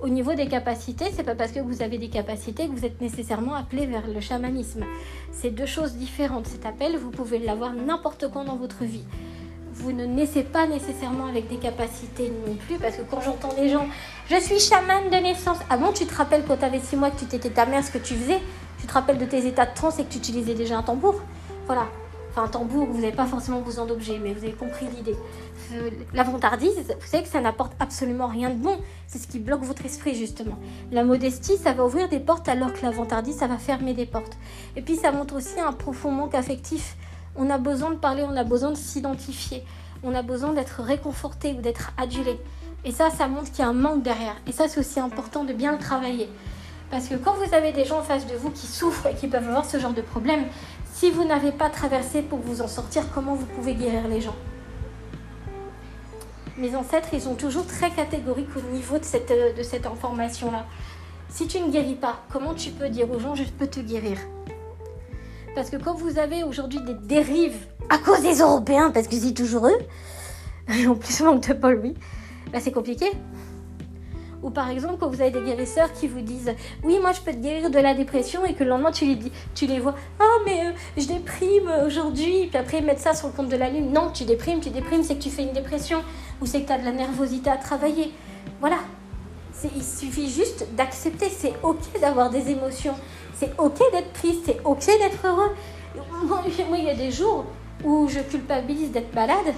Au 0.00 0.08
niveau 0.08 0.34
des 0.34 0.46
capacités, 0.46 1.06
c'est 1.12 1.24
pas 1.24 1.34
parce 1.34 1.52
que 1.52 1.60
vous 1.60 1.82
avez 1.82 1.98
des 1.98 2.08
capacités 2.08 2.68
que 2.68 2.72
vous 2.72 2.84
êtes 2.84 3.00
nécessairement 3.00 3.54
appelé 3.54 3.86
vers 3.86 4.06
le 4.06 4.20
chamanisme. 4.20 4.84
C'est 5.32 5.50
deux 5.50 5.66
choses 5.66 5.94
différentes. 5.94 6.46
Cet 6.46 6.66
appel, 6.66 6.96
vous 6.96 7.10
pouvez 7.10 7.38
l'avoir 7.38 7.72
n'importe 7.72 8.30
quand 8.30 8.44
dans 8.44 8.56
votre 8.56 8.84
vie. 8.84 9.04
Vous 9.78 9.92
ne 9.92 10.04
naissez 10.04 10.42
pas 10.42 10.66
nécessairement 10.66 11.26
avec 11.26 11.48
des 11.48 11.58
capacités 11.58 12.32
non 12.46 12.54
plus, 12.54 12.76
parce 12.78 12.96
que 12.96 13.02
quand 13.02 13.20
j'entends 13.20 13.52
des 13.54 13.68
gens, 13.68 13.86
je 14.28 14.36
suis 14.36 14.58
chamane 14.58 15.10
de 15.10 15.16
naissance. 15.16 15.58
Avant, 15.70 15.92
tu 15.92 16.06
te 16.06 16.14
rappelles 16.14 16.44
quand 16.46 16.56
tu 16.56 16.64
avais 16.64 16.80
six 16.80 16.96
mois 16.96 17.10
que 17.10 17.20
tu 17.20 17.26
t'étais 17.26 17.50
ta 17.50 17.66
mère, 17.66 17.84
ce 17.84 17.90
que 17.90 17.98
tu 17.98 18.14
faisais? 18.14 18.40
Tu 18.80 18.86
te 18.86 18.92
rappelles 18.92 19.18
de 19.18 19.26
tes 19.26 19.46
états 19.46 19.66
de 19.66 19.74
transe 19.74 19.98
et 19.98 20.04
que 20.04 20.12
tu 20.12 20.18
utilisais 20.18 20.54
déjà 20.54 20.78
un 20.78 20.82
tambour? 20.82 21.20
Voilà. 21.66 21.86
Enfin, 22.30 22.44
un 22.44 22.48
tambour, 22.48 22.86
vous 22.86 23.00
n'avez 23.00 23.12
pas 23.16 23.26
forcément 23.26 23.60
besoin 23.60 23.86
d'objets, 23.86 24.18
mais 24.22 24.34
vous 24.34 24.44
avez 24.44 24.52
compris 24.52 24.86
l'idée. 24.94 25.16
Euh, 25.72 25.90
la 26.12 26.22
vantardise, 26.22 26.74
vous 26.74 27.06
savez 27.06 27.22
que 27.22 27.28
ça 27.28 27.40
n'apporte 27.40 27.72
absolument 27.80 28.26
rien 28.26 28.50
de 28.50 28.56
bon. 28.56 28.78
C'est 29.06 29.18
ce 29.18 29.26
qui 29.26 29.38
bloque 29.38 29.62
votre 29.62 29.84
esprit, 29.86 30.14
justement. 30.14 30.58
La 30.90 31.04
modestie, 31.04 31.56
ça 31.56 31.72
va 31.72 31.84
ouvrir 31.84 32.08
des 32.08 32.20
portes, 32.20 32.48
alors 32.48 32.72
que 32.72 32.82
la 32.82 32.90
vantardise, 32.90 33.36
ça 33.36 33.46
va 33.46 33.56
fermer 33.56 33.94
des 33.94 34.06
portes. 34.06 34.36
Et 34.74 34.82
puis, 34.82 34.96
ça 34.96 35.12
montre 35.12 35.36
aussi 35.36 35.60
un 35.60 35.72
profond 35.72 36.10
manque 36.10 36.34
affectif. 36.34 36.96
On 37.38 37.50
a 37.50 37.58
besoin 37.58 37.90
de 37.90 37.96
parler, 37.96 38.24
on 38.28 38.36
a 38.36 38.44
besoin 38.44 38.70
de 38.70 38.76
s'identifier. 38.76 39.62
On 40.02 40.14
a 40.14 40.22
besoin 40.22 40.52
d'être 40.52 40.82
réconforté 40.82 41.54
ou 41.54 41.60
d'être 41.60 41.92
adulé. 41.98 42.38
Et 42.84 42.92
ça, 42.92 43.10
ça 43.10 43.28
montre 43.28 43.50
qu'il 43.50 43.60
y 43.60 43.62
a 43.62 43.68
un 43.68 43.72
manque 43.72 44.02
derrière. 44.02 44.36
Et 44.46 44.52
ça, 44.52 44.68
c'est 44.68 44.80
aussi 44.80 45.00
important 45.00 45.44
de 45.44 45.52
bien 45.52 45.72
le 45.72 45.78
travailler. 45.78 46.28
Parce 46.90 47.08
que 47.08 47.16
quand 47.16 47.34
vous 47.34 47.52
avez 47.54 47.72
des 47.72 47.84
gens 47.84 47.98
en 47.98 48.02
face 48.02 48.26
de 48.26 48.34
vous 48.36 48.50
qui 48.50 48.66
souffrent 48.66 49.06
et 49.06 49.14
qui 49.14 49.26
peuvent 49.26 49.46
avoir 49.46 49.64
ce 49.64 49.78
genre 49.78 49.92
de 49.92 50.02
problème, 50.02 50.44
si 50.94 51.10
vous 51.10 51.24
n'avez 51.24 51.52
pas 51.52 51.68
traversé 51.68 52.22
pour 52.22 52.38
vous 52.38 52.62
en 52.62 52.68
sortir, 52.68 53.02
comment 53.12 53.34
vous 53.34 53.46
pouvez 53.46 53.74
guérir 53.74 54.06
les 54.08 54.20
gens? 54.20 54.36
Mes 56.56 56.74
ancêtres, 56.74 57.08
ils 57.12 57.20
sont 57.20 57.34
toujours 57.34 57.66
très 57.66 57.90
catégoriques 57.90 58.56
au 58.56 58.72
niveau 58.72 58.98
de 58.98 59.04
cette, 59.04 59.30
de 59.30 59.62
cette 59.62 59.84
information-là. 59.84 60.64
Si 61.28 61.46
tu 61.48 61.60
ne 61.60 61.70
guéris 61.70 61.96
pas, 61.96 62.22
comment 62.32 62.54
tu 62.54 62.70
peux 62.70 62.88
dire 62.88 63.10
aux 63.10 63.18
gens 63.18 63.34
je 63.34 63.44
peux 63.44 63.66
te 63.66 63.80
guérir? 63.80 64.18
Parce 65.56 65.70
que 65.70 65.76
quand 65.78 65.94
vous 65.94 66.18
avez 66.18 66.44
aujourd'hui 66.44 66.80
des 66.82 66.92
dérives 66.92 67.56
à 67.88 67.96
cause 67.96 68.20
des 68.20 68.40
Européens, 68.40 68.90
parce 68.90 69.08
que 69.08 69.16
c'est 69.16 69.32
toujours 69.32 69.66
eux, 69.66 69.78
en 70.86 70.94
plus 70.94 71.20
manque 71.22 71.48
de 71.48 71.54
Paul, 71.54 71.80
oui, 71.82 71.94
bah 72.52 72.58
c'est 72.60 72.72
compliqué 72.72 73.06
Ou 74.42 74.50
par 74.50 74.68
exemple, 74.68 74.96
quand 75.00 75.08
vous 75.08 75.22
avez 75.22 75.30
des 75.30 75.40
guérisseurs 75.40 75.90
qui 75.94 76.08
vous 76.08 76.20
disent 76.20 76.52
Oui, 76.84 76.98
moi 77.00 77.12
je 77.12 77.22
peux 77.22 77.32
te 77.32 77.38
guérir 77.38 77.70
de 77.70 77.78
la 77.78 77.94
dépression, 77.94 78.44
et 78.44 78.52
que 78.52 78.64
le 78.64 78.68
lendemain 78.68 78.90
tu 78.90 79.06
les, 79.06 79.14
dis, 79.14 79.32
tu 79.54 79.66
les 79.66 79.80
vois 79.80 79.94
Oh, 80.20 80.42
mais 80.44 80.66
euh, 80.66 80.72
je 80.98 81.06
déprime 81.06 81.72
aujourd'hui, 81.86 82.48
puis 82.48 82.58
après 82.58 82.80
ils 82.80 82.84
mettent 82.84 83.00
ça 83.00 83.14
sur 83.14 83.28
le 83.28 83.32
compte 83.32 83.48
de 83.48 83.56
la 83.56 83.70
lune. 83.70 83.90
Non, 83.90 84.10
tu 84.12 84.24
déprimes, 84.24 84.60
tu 84.60 84.68
déprimes, 84.68 85.04
c'est 85.04 85.14
que 85.14 85.22
tu 85.22 85.30
fais 85.30 85.44
une 85.44 85.54
dépression, 85.54 86.02
ou 86.42 86.46
c'est 86.46 86.60
que 86.60 86.66
tu 86.66 86.72
as 86.74 86.78
de 86.78 86.84
la 86.84 86.92
nervosité 86.92 87.48
à 87.48 87.56
travailler. 87.56 88.12
Voilà. 88.60 88.76
Il 89.64 89.82
suffit 89.82 90.30
juste 90.30 90.66
d'accepter. 90.76 91.28
C'est 91.30 91.54
ok 91.62 92.00
d'avoir 92.00 92.30
des 92.30 92.50
émotions. 92.50 92.94
C'est 93.34 93.52
ok 93.58 93.78
d'être 93.92 94.12
triste. 94.12 94.42
C'est 94.46 94.60
ok 94.64 94.86
d'être 94.86 95.26
heureux. 95.26 95.50
Moi, 96.24 96.42
il 96.78 96.84
y 96.84 96.90
a 96.90 96.94
des 96.94 97.10
jours 97.10 97.46
où 97.84 98.08
je 98.08 98.20
culpabilise 98.20 98.90
d'être 98.90 99.14
malade. 99.14 99.54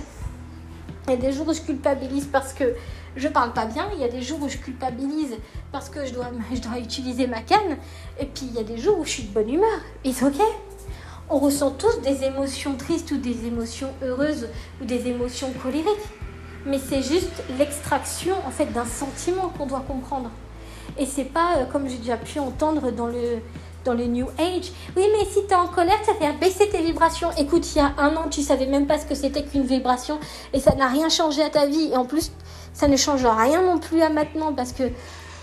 Il 1.07 1.11
y 1.11 1.15
a 1.15 1.17
des 1.17 1.33
jours 1.33 1.49
où 1.49 1.55
je 1.55 1.63
culpabilise 1.63 2.27
parce 2.31 2.53
que 2.53 2.75
je 3.17 3.29
parle 3.29 3.53
pas 3.53 3.67
bien. 3.67 3.89
Il 3.95 4.01
y 4.01 4.05
a 4.05 4.09
des 4.09 4.23
jours 4.23 4.43
où 4.43 4.49
je 4.49 4.59
culpabilise 4.59 5.37
parce 5.73 5.89
que 5.89 6.05
je 6.05 6.13
dois, 6.13 6.31
utiliser 6.79 7.27
ma 7.27 7.41
canne. 7.41 7.79
Et 8.21 8.27
puis 8.27 8.47
il 8.51 8.55
y 8.55 8.59
a 8.59 8.65
des 8.65 8.79
jours 8.79 8.99
où 8.99 9.05
je 9.05 9.11
suis 9.11 9.23
de 9.25 9.33
bonne 9.33 9.49
humeur. 9.53 9.81
C'est 10.05 10.25
ok. 10.25 10.41
On 11.31 11.39
ressent 11.39 11.73
tous 11.73 12.01
des 12.01 12.25
émotions 12.25 12.75
tristes 12.77 13.11
ou 13.11 13.19
des 13.19 13.47
émotions 13.47 13.91
heureuses 14.03 14.49
ou 14.81 14.85
des 14.87 15.09
émotions 15.09 15.53
colériques. 15.63 16.09
Mais 16.69 16.79
c'est 16.79 17.03
juste 17.03 17.43
l'extraction 17.59 18.35
en 18.47 18.51
fait 18.51 18.67
d'un 18.67 18.85
sentiment 18.85 19.53
qu'on 19.57 19.67
doit 19.67 19.85
comprendre. 19.87 20.31
Et 20.99 21.07
c'est 21.07 21.25
pas 21.25 21.57
euh, 21.57 21.65
comme 21.65 21.89
j'ai 21.89 21.97
déjà 21.97 22.17
pu 22.17 22.39
entendre 22.39 22.91
dans 22.91 23.07
le 23.07 23.41
dans 23.85 23.95
New 23.95 24.27
Age. 24.39 24.73
Oui, 24.97 25.05
mais 25.13 25.25
si 25.25 25.47
tu 25.47 25.53
es 25.53 25.55
en 25.55 25.67
colère, 25.67 25.99
ça 26.05 26.13
fait 26.15 26.31
baisser 26.39 26.69
tes 26.69 26.83
vibrations. 26.83 27.31
Écoute, 27.39 27.75
il 27.75 27.79
y 27.79 27.81
a 27.81 27.93
un 27.97 28.15
an, 28.17 28.29
tu 28.31 28.43
savais 28.43 28.67
même 28.67 28.87
pas 28.87 28.99
ce 28.99 29.07
que 29.07 29.15
c'était 29.15 29.43
qu'une 29.43 29.65
vibration 29.65 30.19
et 30.53 30.61
ça 30.61 30.75
n'a 30.75 30.89
rien 30.89 31.09
changé 31.09 31.43
à 31.43 31.49
ta 31.49 31.67
vie. 31.67 31.91
Et 31.93 31.97
en 31.97 32.05
plus, 32.05 32.31
ça 32.75 32.89
ne 32.89 32.97
change 32.97 33.25
rien 33.25 33.63
non 33.63 33.79
plus 33.79 34.03
à 34.03 34.11
maintenant 34.11 34.53
parce 34.53 34.73
que 34.73 34.85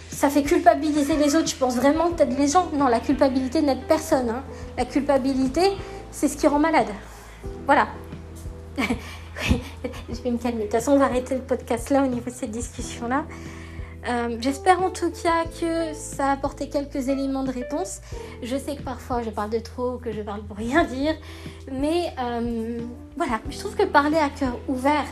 ça 0.10 0.30
fait 0.30 0.44
culpabiliser 0.44 1.16
les 1.16 1.36
autres. 1.36 1.48
Je 1.48 1.56
pense 1.56 1.76
vraiment 1.76 2.10
que 2.10 2.18
tu 2.18 2.24
aides 2.24 2.38
les 2.38 2.48
gens. 2.48 2.68
Non, 2.74 2.88
la 2.88 3.00
culpabilité 3.00 3.62
n'aide 3.62 3.84
personne. 3.88 4.30
Hein. 4.30 4.44
La 4.78 4.86
culpabilité, 4.86 5.72
c'est 6.12 6.28
ce 6.28 6.38
qui 6.38 6.48
rend 6.48 6.60
malade. 6.60 6.90
Voilà. 7.66 7.88
je 10.10 10.22
vais 10.22 10.32
me 10.32 10.38
calmer. 10.38 10.60
De 10.60 10.64
toute 10.64 10.74
façon, 10.74 10.94
on 10.94 11.00
va 11.00 11.06
arrêter 11.06 11.36
le 11.36 11.42
podcast 11.42 11.90
là 11.90 12.04
au 12.04 12.08
niveau 12.08 12.30
de 12.30 12.36
cette 12.36 12.52
discussion-là. 12.52 13.26
Euh, 14.08 14.38
j'espère 14.40 14.84
en 14.84 14.92
tout 14.92 15.10
cas 15.10 15.46
que 15.60 15.96
ça 15.96 16.28
a 16.28 16.32
apporté 16.34 16.70
quelques 16.70 17.10
éléments 17.10 17.44
de 17.44 17.52
réponse. 17.52 18.02
Je 18.44 18.56
sais 18.56 18.76
que 18.76 18.84
parfois 18.84 19.24
je 19.24 19.32
parle 19.32 19.50
de 19.50 19.60
trop, 19.60 19.98
que 19.98 20.12
je 20.12 20.22
parle 20.22 20.44
pour 20.44 20.58
rien 20.58 20.84
dire, 20.84 21.16
mais 21.72 22.14
euh, 22.20 22.80
voilà, 23.18 23.40
je 23.50 23.58
trouve 23.58 23.76
que 23.76 23.84
parler 23.84 24.18
à 24.18 24.30
cœur 24.30 24.60
ouvert, 24.68 25.06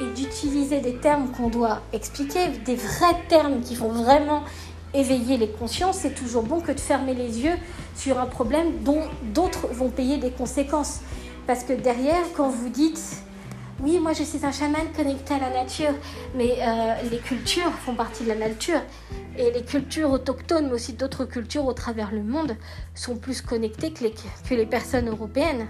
et 0.00 0.06
d'utiliser 0.14 0.80
des 0.80 0.94
termes 0.94 1.30
qu'on 1.32 1.48
doit 1.48 1.80
expliquer, 1.92 2.48
des 2.64 2.76
vrais 2.76 3.16
termes 3.28 3.60
qui 3.60 3.74
font 3.74 3.90
vraiment 3.90 4.42
éveiller 4.94 5.36
les 5.36 5.48
consciences, 5.48 5.98
c'est 5.98 6.14
toujours 6.14 6.42
bon 6.42 6.60
que 6.60 6.72
de 6.72 6.80
fermer 6.80 7.14
les 7.14 7.40
yeux 7.40 7.56
sur 7.94 8.18
un 8.18 8.26
problème 8.26 8.82
dont 8.84 9.02
d'autres 9.34 9.66
vont 9.68 9.90
payer 9.90 10.18
des 10.18 10.30
conséquences. 10.30 11.00
Parce 11.46 11.64
que 11.64 11.72
derrière, 11.72 12.22
quand 12.36 12.48
vous 12.48 12.68
dites 12.68 13.22
oui, 13.80 13.98
moi 14.00 14.12
je 14.12 14.24
suis 14.24 14.44
un 14.44 14.50
chaman 14.50 14.82
connecté 14.96 15.34
à 15.34 15.38
la 15.38 15.50
nature, 15.50 15.92
mais 16.34 16.56
euh, 16.60 16.94
les 17.10 17.18
cultures 17.18 17.70
font 17.84 17.94
partie 17.94 18.24
de 18.24 18.28
la 18.28 18.34
nature. 18.34 18.80
Et 19.36 19.52
les 19.52 19.62
cultures 19.62 20.10
autochtones, 20.10 20.66
mais 20.66 20.72
aussi 20.72 20.94
d'autres 20.94 21.24
cultures 21.24 21.64
au 21.64 21.72
travers 21.72 22.10
le 22.10 22.24
monde, 22.24 22.56
sont 22.94 23.16
plus 23.16 23.40
connectées 23.40 23.92
que 23.92 24.02
les, 24.04 24.10
que 24.48 24.54
les 24.54 24.66
personnes 24.66 25.08
européennes. 25.08 25.68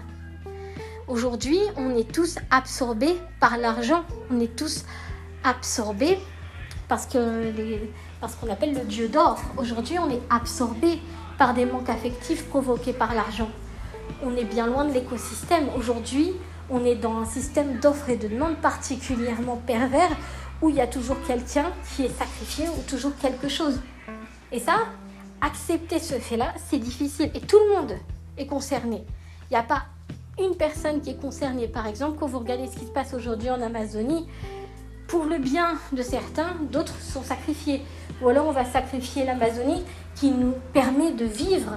Aujourd'hui, 1.07 1.59
on 1.77 1.95
est 1.95 2.11
tous 2.11 2.37
absorbés 2.49 3.15
par 3.39 3.57
l'argent. 3.57 4.03
On 4.31 4.39
est 4.39 4.55
tous 4.55 4.85
absorbés 5.43 6.17
parce 6.87 7.05
que 7.05 7.43
parce 8.19 8.35
qu'on 8.35 8.51
appelle 8.51 8.73
le 8.73 8.81
dieu 8.81 9.07
d'or. 9.07 9.39
Aujourd'hui, 9.57 9.97
on 9.99 10.09
est 10.09 10.21
absorbé 10.29 10.99
par 11.37 11.53
des 11.53 11.65
manques 11.65 11.89
affectifs 11.89 12.45
provoqués 12.45 12.93
par 12.93 13.13
l'argent. 13.13 13.49
On 14.23 14.35
est 14.35 14.45
bien 14.45 14.67
loin 14.67 14.85
de 14.85 14.93
l'écosystème. 14.93 15.69
Aujourd'hui, 15.77 16.33
on 16.69 16.85
est 16.85 16.95
dans 16.95 17.17
un 17.17 17.25
système 17.25 17.79
d'offres 17.79 18.09
et 18.09 18.17
de 18.17 18.27
demandes 18.27 18.57
particulièrement 18.57 19.57
pervers 19.57 20.11
où 20.61 20.69
il 20.69 20.75
y 20.75 20.81
a 20.81 20.87
toujours 20.87 21.17
quelqu'un 21.25 21.71
qui 21.95 22.05
est 22.05 22.17
sacrifié 22.17 22.67
ou 22.67 22.81
toujours 22.87 23.15
quelque 23.21 23.47
chose. 23.47 23.79
Et 24.51 24.59
ça, 24.59 24.77
accepter 25.41 25.99
ce 25.99 26.15
fait-là, 26.15 26.53
c'est 26.69 26.79
difficile. 26.79 27.31
Et 27.33 27.41
tout 27.41 27.57
le 27.67 27.75
monde 27.75 27.93
est 28.37 28.45
concerné. 28.45 29.03
Il 29.49 29.53
n'y 29.53 29.57
a 29.57 29.63
pas 29.63 29.83
une 30.39 30.55
personne 30.55 31.01
qui 31.01 31.11
est 31.11 31.21
concernée. 31.21 31.67
Par 31.67 31.87
exemple, 31.87 32.17
quand 32.19 32.27
vous 32.27 32.39
regardez 32.39 32.67
ce 32.67 32.77
qui 32.77 32.85
se 32.85 32.91
passe 32.91 33.13
aujourd'hui 33.13 33.49
en 33.49 33.61
Amazonie, 33.61 34.27
pour 35.07 35.25
le 35.25 35.39
bien 35.39 35.73
de 35.91 36.03
certains, 36.03 36.55
d'autres 36.71 36.99
sont 37.01 37.23
sacrifiés. 37.23 37.81
Ou 38.21 38.29
alors 38.29 38.47
on 38.47 38.51
va 38.51 38.65
sacrifier 38.65 39.25
l'Amazonie 39.25 39.83
qui 40.15 40.31
nous 40.31 40.53
permet 40.73 41.11
de 41.11 41.25
vivre, 41.25 41.71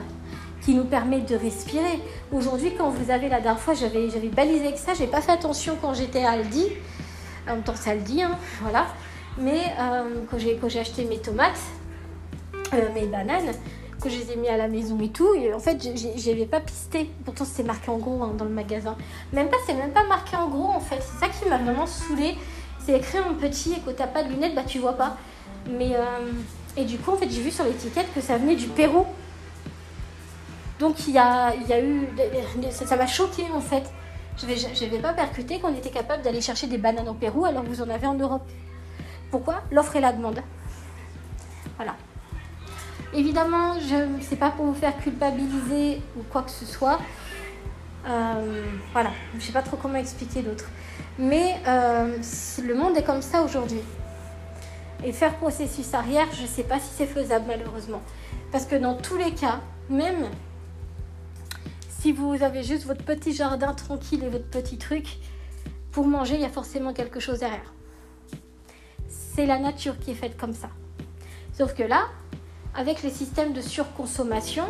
qui 0.65 0.75
nous 0.75 0.85
permet 0.85 1.21
de 1.21 1.35
respirer. 1.35 2.01
Aujourd'hui, 2.31 2.73
quand 2.77 2.91
vous 2.91 3.11
avez 3.11 3.29
la 3.29 3.41
dernière 3.41 3.61
fois, 3.61 3.75
j'avais, 3.75 4.09
balisé 4.29 4.67
avec 4.67 4.79
ça, 4.79 4.95
j'ai 4.95 5.07
pas 5.07 5.21
fait 5.21 5.33
attention 5.33 5.77
quand 5.81 5.95
j'étais 5.95 6.25
à 6.25 6.33
Aldi. 6.33 6.67
En 7.49 7.55
même 7.55 7.63
temps, 7.63 7.75
c'est 7.75 7.91
Aldi, 7.91 8.23
hein, 8.23 8.39
voilà. 8.61 8.87
Mais 9.39 9.61
euh, 9.81 10.25
quand, 10.31 10.39
j'ai, 10.39 10.81
acheté 10.81 11.05
mes 11.05 11.19
tomates, 11.19 11.59
euh, 12.75 12.89
mes 12.95 13.07
bananes, 13.07 13.53
que 14.01 14.11
je 14.11 14.19
les 14.19 14.33
ai 14.33 14.37
mis 14.37 14.49
à 14.49 14.57
la 14.57 14.69
maison 14.69 14.99
et 15.01 15.09
tout. 15.09 15.29
En 15.55 15.59
fait, 15.59 15.81
je 15.83 16.31
n'avais 16.31 16.47
pas 16.47 16.61
pisté. 16.61 17.11
Pourtant, 17.25 17.45
c'était 17.45 17.63
marqué 17.63 17.91
en 17.91 17.99
gros 17.99 18.23
hein, 18.23 18.33
dans 18.37 18.45
le 18.45 18.51
magasin. 18.51 18.97
Même 19.33 19.49
pas, 19.49 19.57
c'est 19.67 19.75
même 19.75 19.93
pas 19.93 20.05
marqué 20.05 20.37
en 20.37 20.49
gros 20.49 20.69
en 20.69 20.81
fait. 20.81 21.01
C'est 21.01 21.25
ça 21.25 21.33
qui 21.33 21.49
m'a 21.49 21.59
vraiment 21.59 21.87
saoulé. 21.87 22.35
C'est 22.85 22.97
écrit 22.97 23.21
en 23.21 23.35
petit 23.35 23.75
et 23.75 23.77
quand 23.85 23.93
t'as 23.97 24.09
pas 24.09 24.25
de 24.25 24.31
lunettes, 24.31 24.57
bah 24.57 24.65
tu 24.67 24.81
vois 24.81 24.95
pas. 24.95 25.17
Mais 25.71 25.95
euh, 25.95 26.33
et 26.77 26.85
du 26.85 26.99
coup, 26.99 27.13
en 27.13 27.17
fait, 27.17 27.31
j'ai 27.31 27.41
vu 27.41 27.53
sur 27.53 27.65
l'étiquette 27.65 28.13
que 28.13 28.21
ça 28.21 28.39
venait 28.39 28.57
du 28.57 28.67
Pérou. 28.67 29.07
Donc 30.79 31.07
il 31.07 31.15
y 31.15 31.19
a, 31.19 31.55
il 31.55 31.67
y 31.69 31.73
a 31.73 31.83
eu, 31.83 32.09
ça 32.71 32.97
m'a 32.97 33.07
choqué 33.07 33.45
en 33.55 33.61
fait. 33.61 33.85
Je 34.39 34.47
n'avais 34.85 34.99
pas 34.99 35.13
percuté 35.13 35.61
qu'on 35.61 35.75
était 35.75 35.91
capable 35.91 36.23
d'aller 36.23 36.41
chercher 36.41 36.67
des 36.67 36.79
bananes 36.79 37.09
au 37.09 37.15
Pérou 37.15 37.45
alors 37.45 37.63
que 37.63 37.69
vous 37.69 37.83
en 37.83 37.91
avez 37.91 38.07
en 38.07 38.15
Europe. 38.15 38.49
Pourquoi? 39.31 39.63
L'offre 39.71 39.97
et 39.97 40.01
la 40.01 40.13
demande. 40.13 40.41
Voilà. 41.77 41.95
Évidemment, 43.15 43.75
je 43.79 44.23
sais 44.23 44.37
pas 44.37 44.51
pour 44.51 44.65
vous 44.65 44.75
faire 44.75 44.97
culpabiliser 44.99 46.01
ou 46.17 46.23
quoi 46.31 46.43
que 46.43 46.51
ce 46.51 46.65
soit. 46.65 46.99
Euh, 48.09 48.65
voilà, 48.93 49.11
je 49.33 49.39
ne 49.39 49.43
sais 49.43 49.53
pas 49.53 49.63
trop 49.63 49.77
comment 49.77 49.99
expliquer 49.99 50.43
d'autre. 50.43 50.65
Mais 51.19 51.57
euh, 51.67 52.17
le 52.65 52.75
monde 52.75 52.97
est 52.97 53.05
comme 53.05 53.23
ça 53.23 53.43
aujourd'hui. 53.43 53.81
Et 55.05 55.13
faire 55.13 55.35
processus 55.37 55.93
arrière, 55.95 56.27
je 56.33 56.43
ne 56.43 56.47
sais 56.47 56.63
pas 56.63 56.79
si 56.79 56.89
c'est 56.97 57.07
faisable 57.07 57.45
malheureusement. 57.49 58.01
Parce 58.51 58.65
que 58.65 58.77
dans 58.77 58.95
tous 58.95 59.17
les 59.17 59.33
cas, 59.33 59.61
même 59.91 60.27
si 62.03 62.11
vous 62.11 62.43
avez 62.43 62.65
juste 62.65 62.85
votre 62.85 63.05
petit 63.05 63.33
jardin 63.33 63.75
tranquille 63.75 64.25
et 64.25 64.29
votre 64.29 64.49
petit 64.49 64.77
truc, 64.77 65.07
pour 65.93 66.05
manger, 66.05 66.35
il 66.35 66.41
y 66.41 66.45
a 66.45 66.49
forcément 66.49 66.93
quelque 66.93 67.21
chose 67.21 67.39
derrière. 67.39 67.73
C'est 69.07 69.47
la 69.47 69.61
nature 69.61 69.97
qui 70.01 70.11
est 70.11 70.15
faite 70.15 70.37
comme 70.37 70.53
ça. 70.53 70.69
Sauf 71.57 71.75
que 71.75 71.85
là, 71.85 72.09
avec 72.75 73.05
les 73.05 73.11
systèmes 73.11 73.53
de 73.53 73.61
surconsommation 73.61 74.65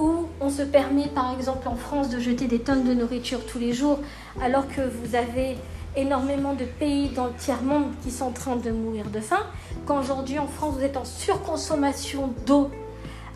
où 0.00 0.26
on 0.40 0.50
se 0.50 0.62
permet 0.62 1.06
par 1.06 1.32
exemple 1.32 1.68
en 1.68 1.76
France 1.76 2.08
de 2.08 2.18
jeter 2.18 2.48
des 2.48 2.58
tonnes 2.58 2.82
de 2.82 2.92
nourriture 2.92 3.46
tous 3.46 3.60
les 3.60 3.72
jours 3.72 4.00
alors 4.42 4.66
que 4.66 4.80
vous 4.80 5.14
avez 5.14 5.56
énormément 5.94 6.54
de 6.54 6.64
pays 6.64 7.08
dans 7.10 7.26
le 7.26 7.34
tiers-monde 7.34 7.92
qui 8.02 8.10
sont 8.10 8.24
en 8.24 8.32
train 8.32 8.56
de 8.56 8.72
mourir 8.72 9.10
de 9.10 9.20
faim, 9.20 9.46
quand 9.86 10.00
aujourd'hui 10.00 10.40
en 10.40 10.48
France 10.48 10.74
vous 10.74 10.82
êtes 10.82 10.96
en 10.96 11.04
surconsommation 11.04 12.34
d'eau 12.46 12.68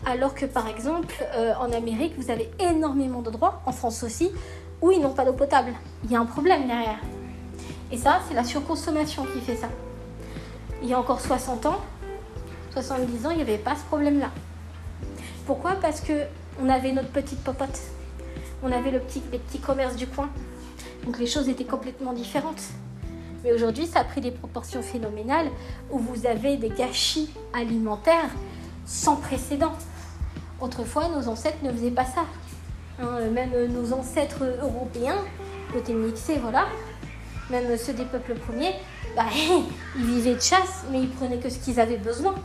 alors 0.05 0.33
que 0.33 0.45
par 0.45 0.67
exemple 0.67 1.13
euh, 1.35 1.53
en 1.59 1.71
Amérique 1.71 2.13
vous 2.17 2.31
avez 2.31 2.49
énormément 2.59 3.21
d'endroits, 3.21 3.61
en 3.65 3.71
France 3.71 4.03
aussi, 4.03 4.31
où 4.81 4.91
ils 4.91 5.01
n'ont 5.01 5.13
pas 5.13 5.25
d'eau 5.25 5.33
potable. 5.33 5.73
Il 6.05 6.11
y 6.11 6.15
a 6.15 6.19
un 6.19 6.25
problème 6.25 6.67
derrière. 6.67 6.99
Et 7.91 7.97
ça, 7.97 8.19
c'est 8.27 8.35
la 8.35 8.43
surconsommation 8.43 9.25
qui 9.25 9.41
fait 9.41 9.55
ça. 9.55 9.67
Il 10.81 10.89
y 10.89 10.93
a 10.93 10.99
encore 10.99 11.19
60 11.19 11.65
ans, 11.65 11.79
70 12.71 13.25
ans, 13.25 13.31
il 13.31 13.37
n'y 13.37 13.41
avait 13.41 13.57
pas 13.57 13.75
ce 13.75 13.83
problème-là. 13.85 14.29
Pourquoi? 15.45 15.71
Parce 15.81 16.01
que 16.01 16.13
on 16.61 16.69
avait 16.69 16.91
notre 16.91 17.09
petite 17.09 17.43
popote. 17.43 17.79
On 18.63 18.71
avait 18.71 18.91
le 18.91 18.99
petit, 18.99 19.21
les 19.31 19.39
petits 19.39 19.59
commerces 19.59 19.95
du 19.95 20.07
coin. 20.07 20.29
Donc 21.05 21.17
les 21.17 21.27
choses 21.27 21.49
étaient 21.49 21.65
complètement 21.65 22.13
différentes. 22.13 22.61
Mais 23.43 23.53
aujourd'hui, 23.53 23.87
ça 23.87 24.01
a 24.01 24.03
pris 24.03 24.21
des 24.21 24.31
proportions 24.31 24.81
phénoménales 24.81 25.49
où 25.91 25.97
vous 25.97 26.25
avez 26.25 26.57
des 26.57 26.69
gâchis 26.69 27.33
alimentaires 27.53 28.29
sans 28.89 29.15
précédent. 29.15 29.73
Autrefois, 30.59 31.07
nos 31.09 31.29
ancêtres 31.29 31.59
ne 31.63 31.71
faisaient 31.71 31.91
pas 31.91 32.05
ça. 32.05 32.25
Hein, 32.99 33.29
même 33.31 33.51
nos 33.67 33.93
ancêtres 33.93 34.43
européens, 34.61 35.15
côté 35.71 35.93
mixé, 35.93 36.37
voilà, 36.41 36.65
même 37.49 37.77
ceux 37.77 37.93
des 37.93 38.03
peuples 38.03 38.35
premiers, 38.35 38.73
bah, 39.15 39.25
ils 39.95 40.03
vivaient 40.05 40.35
de 40.35 40.41
chasse, 40.41 40.83
mais 40.91 41.01
ils 41.01 41.09
prenaient 41.09 41.37
que 41.37 41.49
ce 41.49 41.59
qu'ils 41.59 41.79
avaient 41.79 41.97
besoin 41.97 42.35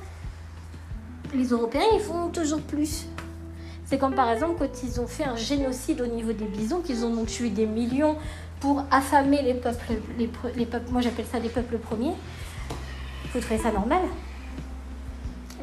les 1.34 1.48
Européens, 1.48 1.82
ils 1.94 2.00
font 2.00 2.28
toujours 2.28 2.60
plus. 2.60 3.06
C'est 3.86 3.98
comme 3.98 4.14
par 4.14 4.30
exemple 4.30 4.54
quand 4.58 4.82
ils 4.82 5.00
ont 5.00 5.06
fait 5.06 5.24
un 5.24 5.36
génocide 5.36 6.00
au 6.00 6.06
niveau 6.06 6.32
des 6.32 6.46
bisons, 6.46 6.80
qu'ils 6.80 7.04
en 7.04 7.12
ont 7.12 7.24
tué 7.24 7.50
des 7.50 7.66
millions 7.66 8.16
pour 8.60 8.84
affamer 8.90 9.42
les 9.42 9.54
peuples, 9.54 9.94
les, 10.18 10.26
peuples 10.66 10.90
moi 10.90 11.00
j'appelle 11.02 11.26
ça 11.30 11.38
les 11.38 11.48
peuples 11.48 11.78
premiers. 11.78 12.14
Vous 13.32 13.40
trouvez 13.40 13.58
ça 13.58 13.72
normal 13.72 14.00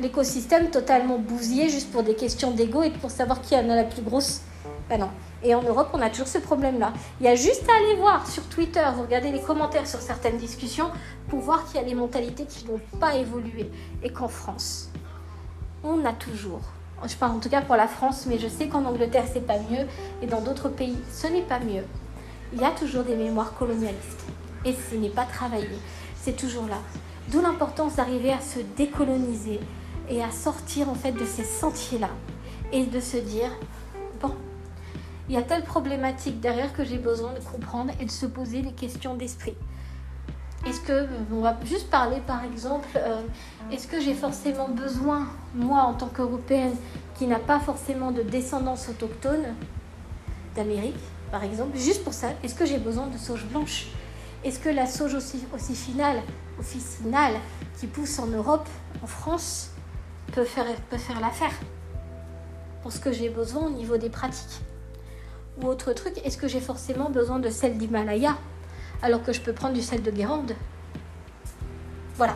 l'écosystème 0.01 0.69
totalement 0.69 1.17
bousillé 1.17 1.69
juste 1.69 1.91
pour 1.91 2.03
des 2.03 2.15
questions 2.15 2.51
d'ego 2.51 2.83
et 2.83 2.89
pour 2.89 3.11
savoir 3.11 3.41
qui 3.41 3.55
en 3.55 3.69
a 3.69 3.75
la 3.75 3.83
plus 3.83 4.01
grosse. 4.01 4.41
Ben 4.89 4.99
non. 4.99 5.09
Et 5.43 5.55
en 5.55 5.63
Europe, 5.63 5.89
on 5.93 6.01
a 6.01 6.09
toujours 6.09 6.27
ce 6.27 6.37
problème-là. 6.37 6.93
Il 7.19 7.25
y 7.25 7.29
a 7.29 7.35
juste 7.35 7.63
à 7.69 7.73
aller 7.73 7.95
voir 7.95 8.27
sur 8.27 8.43
Twitter, 8.43 8.83
vous 8.95 9.03
regardez 9.03 9.31
les 9.31 9.41
commentaires 9.41 9.87
sur 9.87 9.99
certaines 9.99 10.37
discussions 10.37 10.91
pour 11.29 11.39
voir 11.39 11.65
qu'il 11.65 11.81
y 11.81 11.83
a 11.83 11.87
des 11.87 11.95
mentalités 11.95 12.45
qui 12.45 12.65
n'ont 12.65 12.81
pas 12.99 13.15
évolué. 13.15 13.71
Et 14.03 14.11
qu'en 14.11 14.27
France, 14.27 14.89
on 15.83 16.05
a 16.05 16.13
toujours, 16.13 16.61
je 17.07 17.15
parle 17.15 17.37
en 17.37 17.39
tout 17.39 17.49
cas 17.49 17.61
pour 17.61 17.75
la 17.75 17.87
France, 17.87 18.25
mais 18.27 18.37
je 18.37 18.47
sais 18.47 18.67
qu'en 18.67 18.85
Angleterre, 18.85 19.25
c'est 19.31 19.45
pas 19.45 19.57
mieux, 19.57 19.87
et 20.21 20.27
dans 20.27 20.41
d'autres 20.41 20.69
pays, 20.69 20.97
ce 21.11 21.27
n'est 21.27 21.41
pas 21.41 21.59
mieux. 21.59 21.83
Il 22.53 22.61
y 22.61 22.65
a 22.65 22.71
toujours 22.71 23.03
des 23.03 23.15
mémoires 23.15 23.53
colonialistes. 23.57 24.25
Et 24.65 24.73
ce 24.73 24.95
n'est 24.95 25.09
pas 25.09 25.25
travaillé. 25.25 25.69
C'est 26.21 26.35
toujours 26.35 26.67
là. 26.67 26.77
D'où 27.29 27.41
l'importance 27.41 27.95
d'arriver 27.95 28.31
à 28.31 28.41
se 28.41 28.59
décoloniser 28.77 29.59
et 30.11 30.21
à 30.21 30.29
sortir 30.29 30.89
en 30.89 30.93
fait 30.93 31.13
de 31.13 31.25
ces 31.25 31.45
sentiers-là. 31.45 32.09
Et 32.73 32.85
de 32.85 32.99
se 32.99 33.17
dire, 33.17 33.49
bon, 34.21 34.33
il 35.27 35.35
y 35.35 35.37
a 35.37 35.41
telle 35.41 35.63
problématique 35.63 36.39
derrière 36.39 36.73
que 36.73 36.83
j'ai 36.83 36.97
besoin 36.97 37.33
de 37.33 37.39
comprendre 37.39 37.91
et 37.99 38.05
de 38.05 38.11
se 38.11 38.25
poser 38.25 38.61
des 38.61 38.73
questions 38.73 39.15
d'esprit. 39.15 39.55
Est-ce 40.67 40.81
que, 40.81 41.07
on 41.31 41.41
va 41.41 41.57
juste 41.65 41.89
parler 41.89 42.21
par 42.27 42.43
exemple, 42.43 42.87
euh, 42.95 43.21
est-ce 43.71 43.87
que 43.87 43.99
j'ai 43.99 44.13
forcément 44.13 44.69
besoin, 44.69 45.27
moi 45.55 45.81
en 45.81 45.93
tant 45.93 46.07
qu'Européenne, 46.07 46.75
qui 47.15 47.25
n'a 47.25 47.39
pas 47.39 47.59
forcément 47.59 48.11
de 48.11 48.21
descendance 48.21 48.87
autochtone 48.89 49.55
d'Amérique, 50.55 50.99
par 51.31 51.43
exemple, 51.43 51.77
juste 51.77 52.03
pour 52.03 52.13
ça, 52.13 52.27
est-ce 52.43 52.53
que 52.53 52.65
j'ai 52.65 52.77
besoin 52.77 53.07
de 53.07 53.17
sauge 53.17 53.45
blanche? 53.45 53.87
Est-ce 54.43 54.59
que 54.59 54.69
la 54.69 54.85
sauge 54.85 55.15
aussi, 55.15 55.43
aussi 55.53 55.75
finale, 55.75 56.21
officinale, 56.59 57.33
qui 57.79 57.87
pousse 57.87 58.19
en 58.19 58.27
Europe, 58.27 58.67
en 59.01 59.07
France, 59.07 59.70
peut 60.31 60.45
faire, 60.45 60.65
faire 60.97 61.19
l'affaire 61.19 61.53
pour 62.81 62.91
ce 62.91 62.99
que 62.99 63.11
j'ai 63.11 63.29
besoin 63.29 63.67
au 63.67 63.69
niveau 63.69 63.97
des 63.97 64.09
pratiques 64.09 64.61
ou 65.61 65.67
autre 65.67 65.93
truc, 65.93 66.13
est-ce 66.23 66.37
que 66.37 66.47
j'ai 66.47 66.59
forcément 66.59 67.09
besoin 67.09 67.39
de 67.39 67.49
sel 67.49 67.77
d'Himalaya 67.77 68.37
alors 69.01 69.21
que 69.23 69.33
je 69.33 69.41
peux 69.41 69.53
prendre 69.53 69.73
du 69.73 69.81
sel 69.81 70.01
de 70.01 70.11
Guérande? 70.11 70.53
Voilà. 72.15 72.35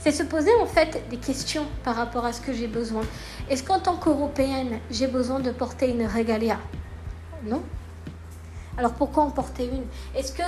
C'est 0.00 0.12
se 0.12 0.22
poser 0.22 0.50
en 0.60 0.66
fait 0.66 1.02
des 1.10 1.16
questions 1.16 1.66
par 1.82 1.96
rapport 1.96 2.24
à 2.24 2.32
ce 2.32 2.40
que 2.40 2.52
j'ai 2.52 2.68
besoin. 2.68 3.02
Est-ce 3.48 3.64
qu'en 3.64 3.80
tant 3.80 3.96
qu'Européenne, 3.96 4.78
j'ai 4.90 5.06
besoin 5.06 5.40
de 5.40 5.50
porter 5.50 5.90
une 5.90 6.04
régalia? 6.04 6.58
Non. 7.44 7.62
Alors 8.76 8.92
pourquoi 8.92 9.24
en 9.24 9.30
porter 9.30 9.66
une? 9.66 9.84
Est-ce 10.14 10.32
que 10.32 10.42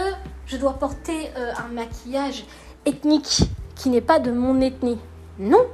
je 0.46 0.56
dois 0.56 0.74
porter 0.74 1.30
euh, 1.36 1.52
un 1.58 1.72
maquillage 1.72 2.44
ethnique 2.86 3.48
qui 3.74 3.88
n'est 3.88 4.00
pas 4.00 4.20
de 4.20 4.30
mon 4.30 4.60
ethnie? 4.60 4.98
Non. 5.38 5.66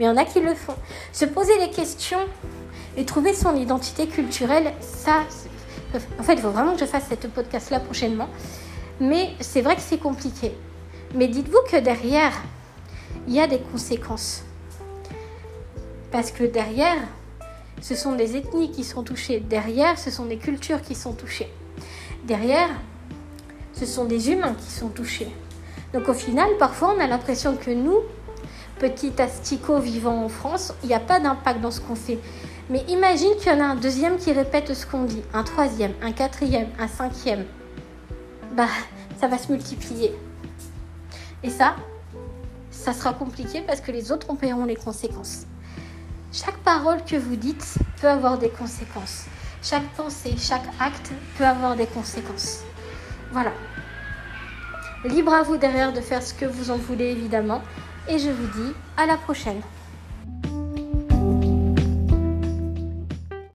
Mais 0.00 0.06
il 0.06 0.08
y 0.08 0.10
en 0.10 0.16
a 0.16 0.24
qui 0.24 0.40
le 0.40 0.54
font. 0.54 0.74
Se 1.12 1.26
poser 1.26 1.58
des 1.58 1.68
questions 1.68 2.26
et 2.96 3.04
trouver 3.04 3.34
son 3.34 3.54
identité 3.54 4.06
culturelle, 4.06 4.72
ça, 4.80 5.24
en 6.18 6.22
fait, 6.22 6.32
il 6.32 6.40
faut 6.40 6.50
vraiment 6.50 6.72
que 6.72 6.80
je 6.80 6.86
fasse 6.86 7.04
cette 7.06 7.30
podcast-là 7.30 7.80
prochainement. 7.80 8.30
Mais 8.98 9.34
c'est 9.40 9.60
vrai 9.60 9.76
que 9.76 9.82
c'est 9.82 9.98
compliqué. 9.98 10.52
Mais 11.14 11.28
dites-vous 11.28 11.60
que 11.70 11.76
derrière, 11.76 12.32
il 13.28 13.34
y 13.34 13.40
a 13.40 13.46
des 13.46 13.58
conséquences. 13.60 14.42
Parce 16.10 16.30
que 16.30 16.44
derrière, 16.44 16.96
ce 17.82 17.94
sont 17.94 18.12
des 18.12 18.36
ethnies 18.36 18.70
qui 18.70 18.84
sont 18.84 19.02
touchées. 19.02 19.40
Derrière, 19.40 19.98
ce 19.98 20.10
sont 20.10 20.24
des 20.24 20.38
cultures 20.38 20.80
qui 20.80 20.94
sont 20.94 21.12
touchées. 21.12 21.52
Derrière, 22.24 22.70
ce 23.74 23.84
sont 23.84 24.06
des 24.06 24.30
humains 24.30 24.54
qui 24.54 24.70
sont 24.70 24.88
touchés. 24.88 25.28
Donc 25.92 26.08
au 26.08 26.14
final, 26.14 26.48
parfois, 26.58 26.94
on 26.96 27.00
a 27.00 27.06
l'impression 27.06 27.56
que 27.56 27.70
nous, 27.70 27.98
petits 28.80 29.12
asticots 29.18 29.78
vivant 29.78 30.24
en 30.24 30.28
France, 30.28 30.72
il 30.82 30.88
n'y 30.88 30.94
a 30.94 31.00
pas 31.00 31.20
d'impact 31.20 31.60
dans 31.60 31.70
ce 31.70 31.80
qu'on 31.80 31.94
fait. 31.94 32.18
Mais 32.70 32.82
imagine 32.88 33.30
qu'il 33.38 33.52
y 33.52 33.54
en 33.54 33.60
a 33.60 33.64
un 33.64 33.76
deuxième 33.76 34.16
qui 34.16 34.32
répète 34.32 34.74
ce 34.74 34.86
qu'on 34.86 35.04
dit, 35.04 35.22
un 35.34 35.44
troisième, 35.44 35.92
un 36.02 36.12
quatrième, 36.12 36.68
un 36.78 36.88
cinquième. 36.88 37.44
Bah, 38.56 38.68
ça 39.20 39.28
va 39.28 39.38
se 39.38 39.52
multiplier. 39.52 40.14
Et 41.42 41.50
ça, 41.50 41.76
ça 42.70 42.92
sera 42.92 43.12
compliqué 43.12 43.62
parce 43.66 43.80
que 43.80 43.92
les 43.92 44.10
autres 44.10 44.30
en 44.30 44.36
paieront 44.36 44.64
les 44.64 44.76
conséquences. 44.76 45.46
Chaque 46.32 46.56
parole 46.58 47.04
que 47.04 47.16
vous 47.16 47.36
dites 47.36 47.74
peut 48.00 48.08
avoir 48.08 48.38
des 48.38 48.50
conséquences. 48.50 49.26
Chaque 49.62 49.88
pensée, 49.96 50.34
chaque 50.38 50.66
acte 50.80 51.10
peut 51.36 51.44
avoir 51.44 51.76
des 51.76 51.86
conséquences. 51.86 52.62
Voilà. 53.32 53.52
Libre 55.04 55.34
à 55.34 55.42
vous 55.42 55.56
derrière 55.56 55.92
de 55.92 56.00
faire 56.00 56.22
ce 56.22 56.32
que 56.32 56.46
vous 56.46 56.70
en 56.70 56.76
voulez, 56.76 57.10
évidemment. 57.10 57.62
Et 58.12 58.18
je 58.18 58.28
vous 58.28 58.46
dis 58.60 58.72
à 58.96 59.06
la 59.06 59.16
prochaine. 59.16 59.60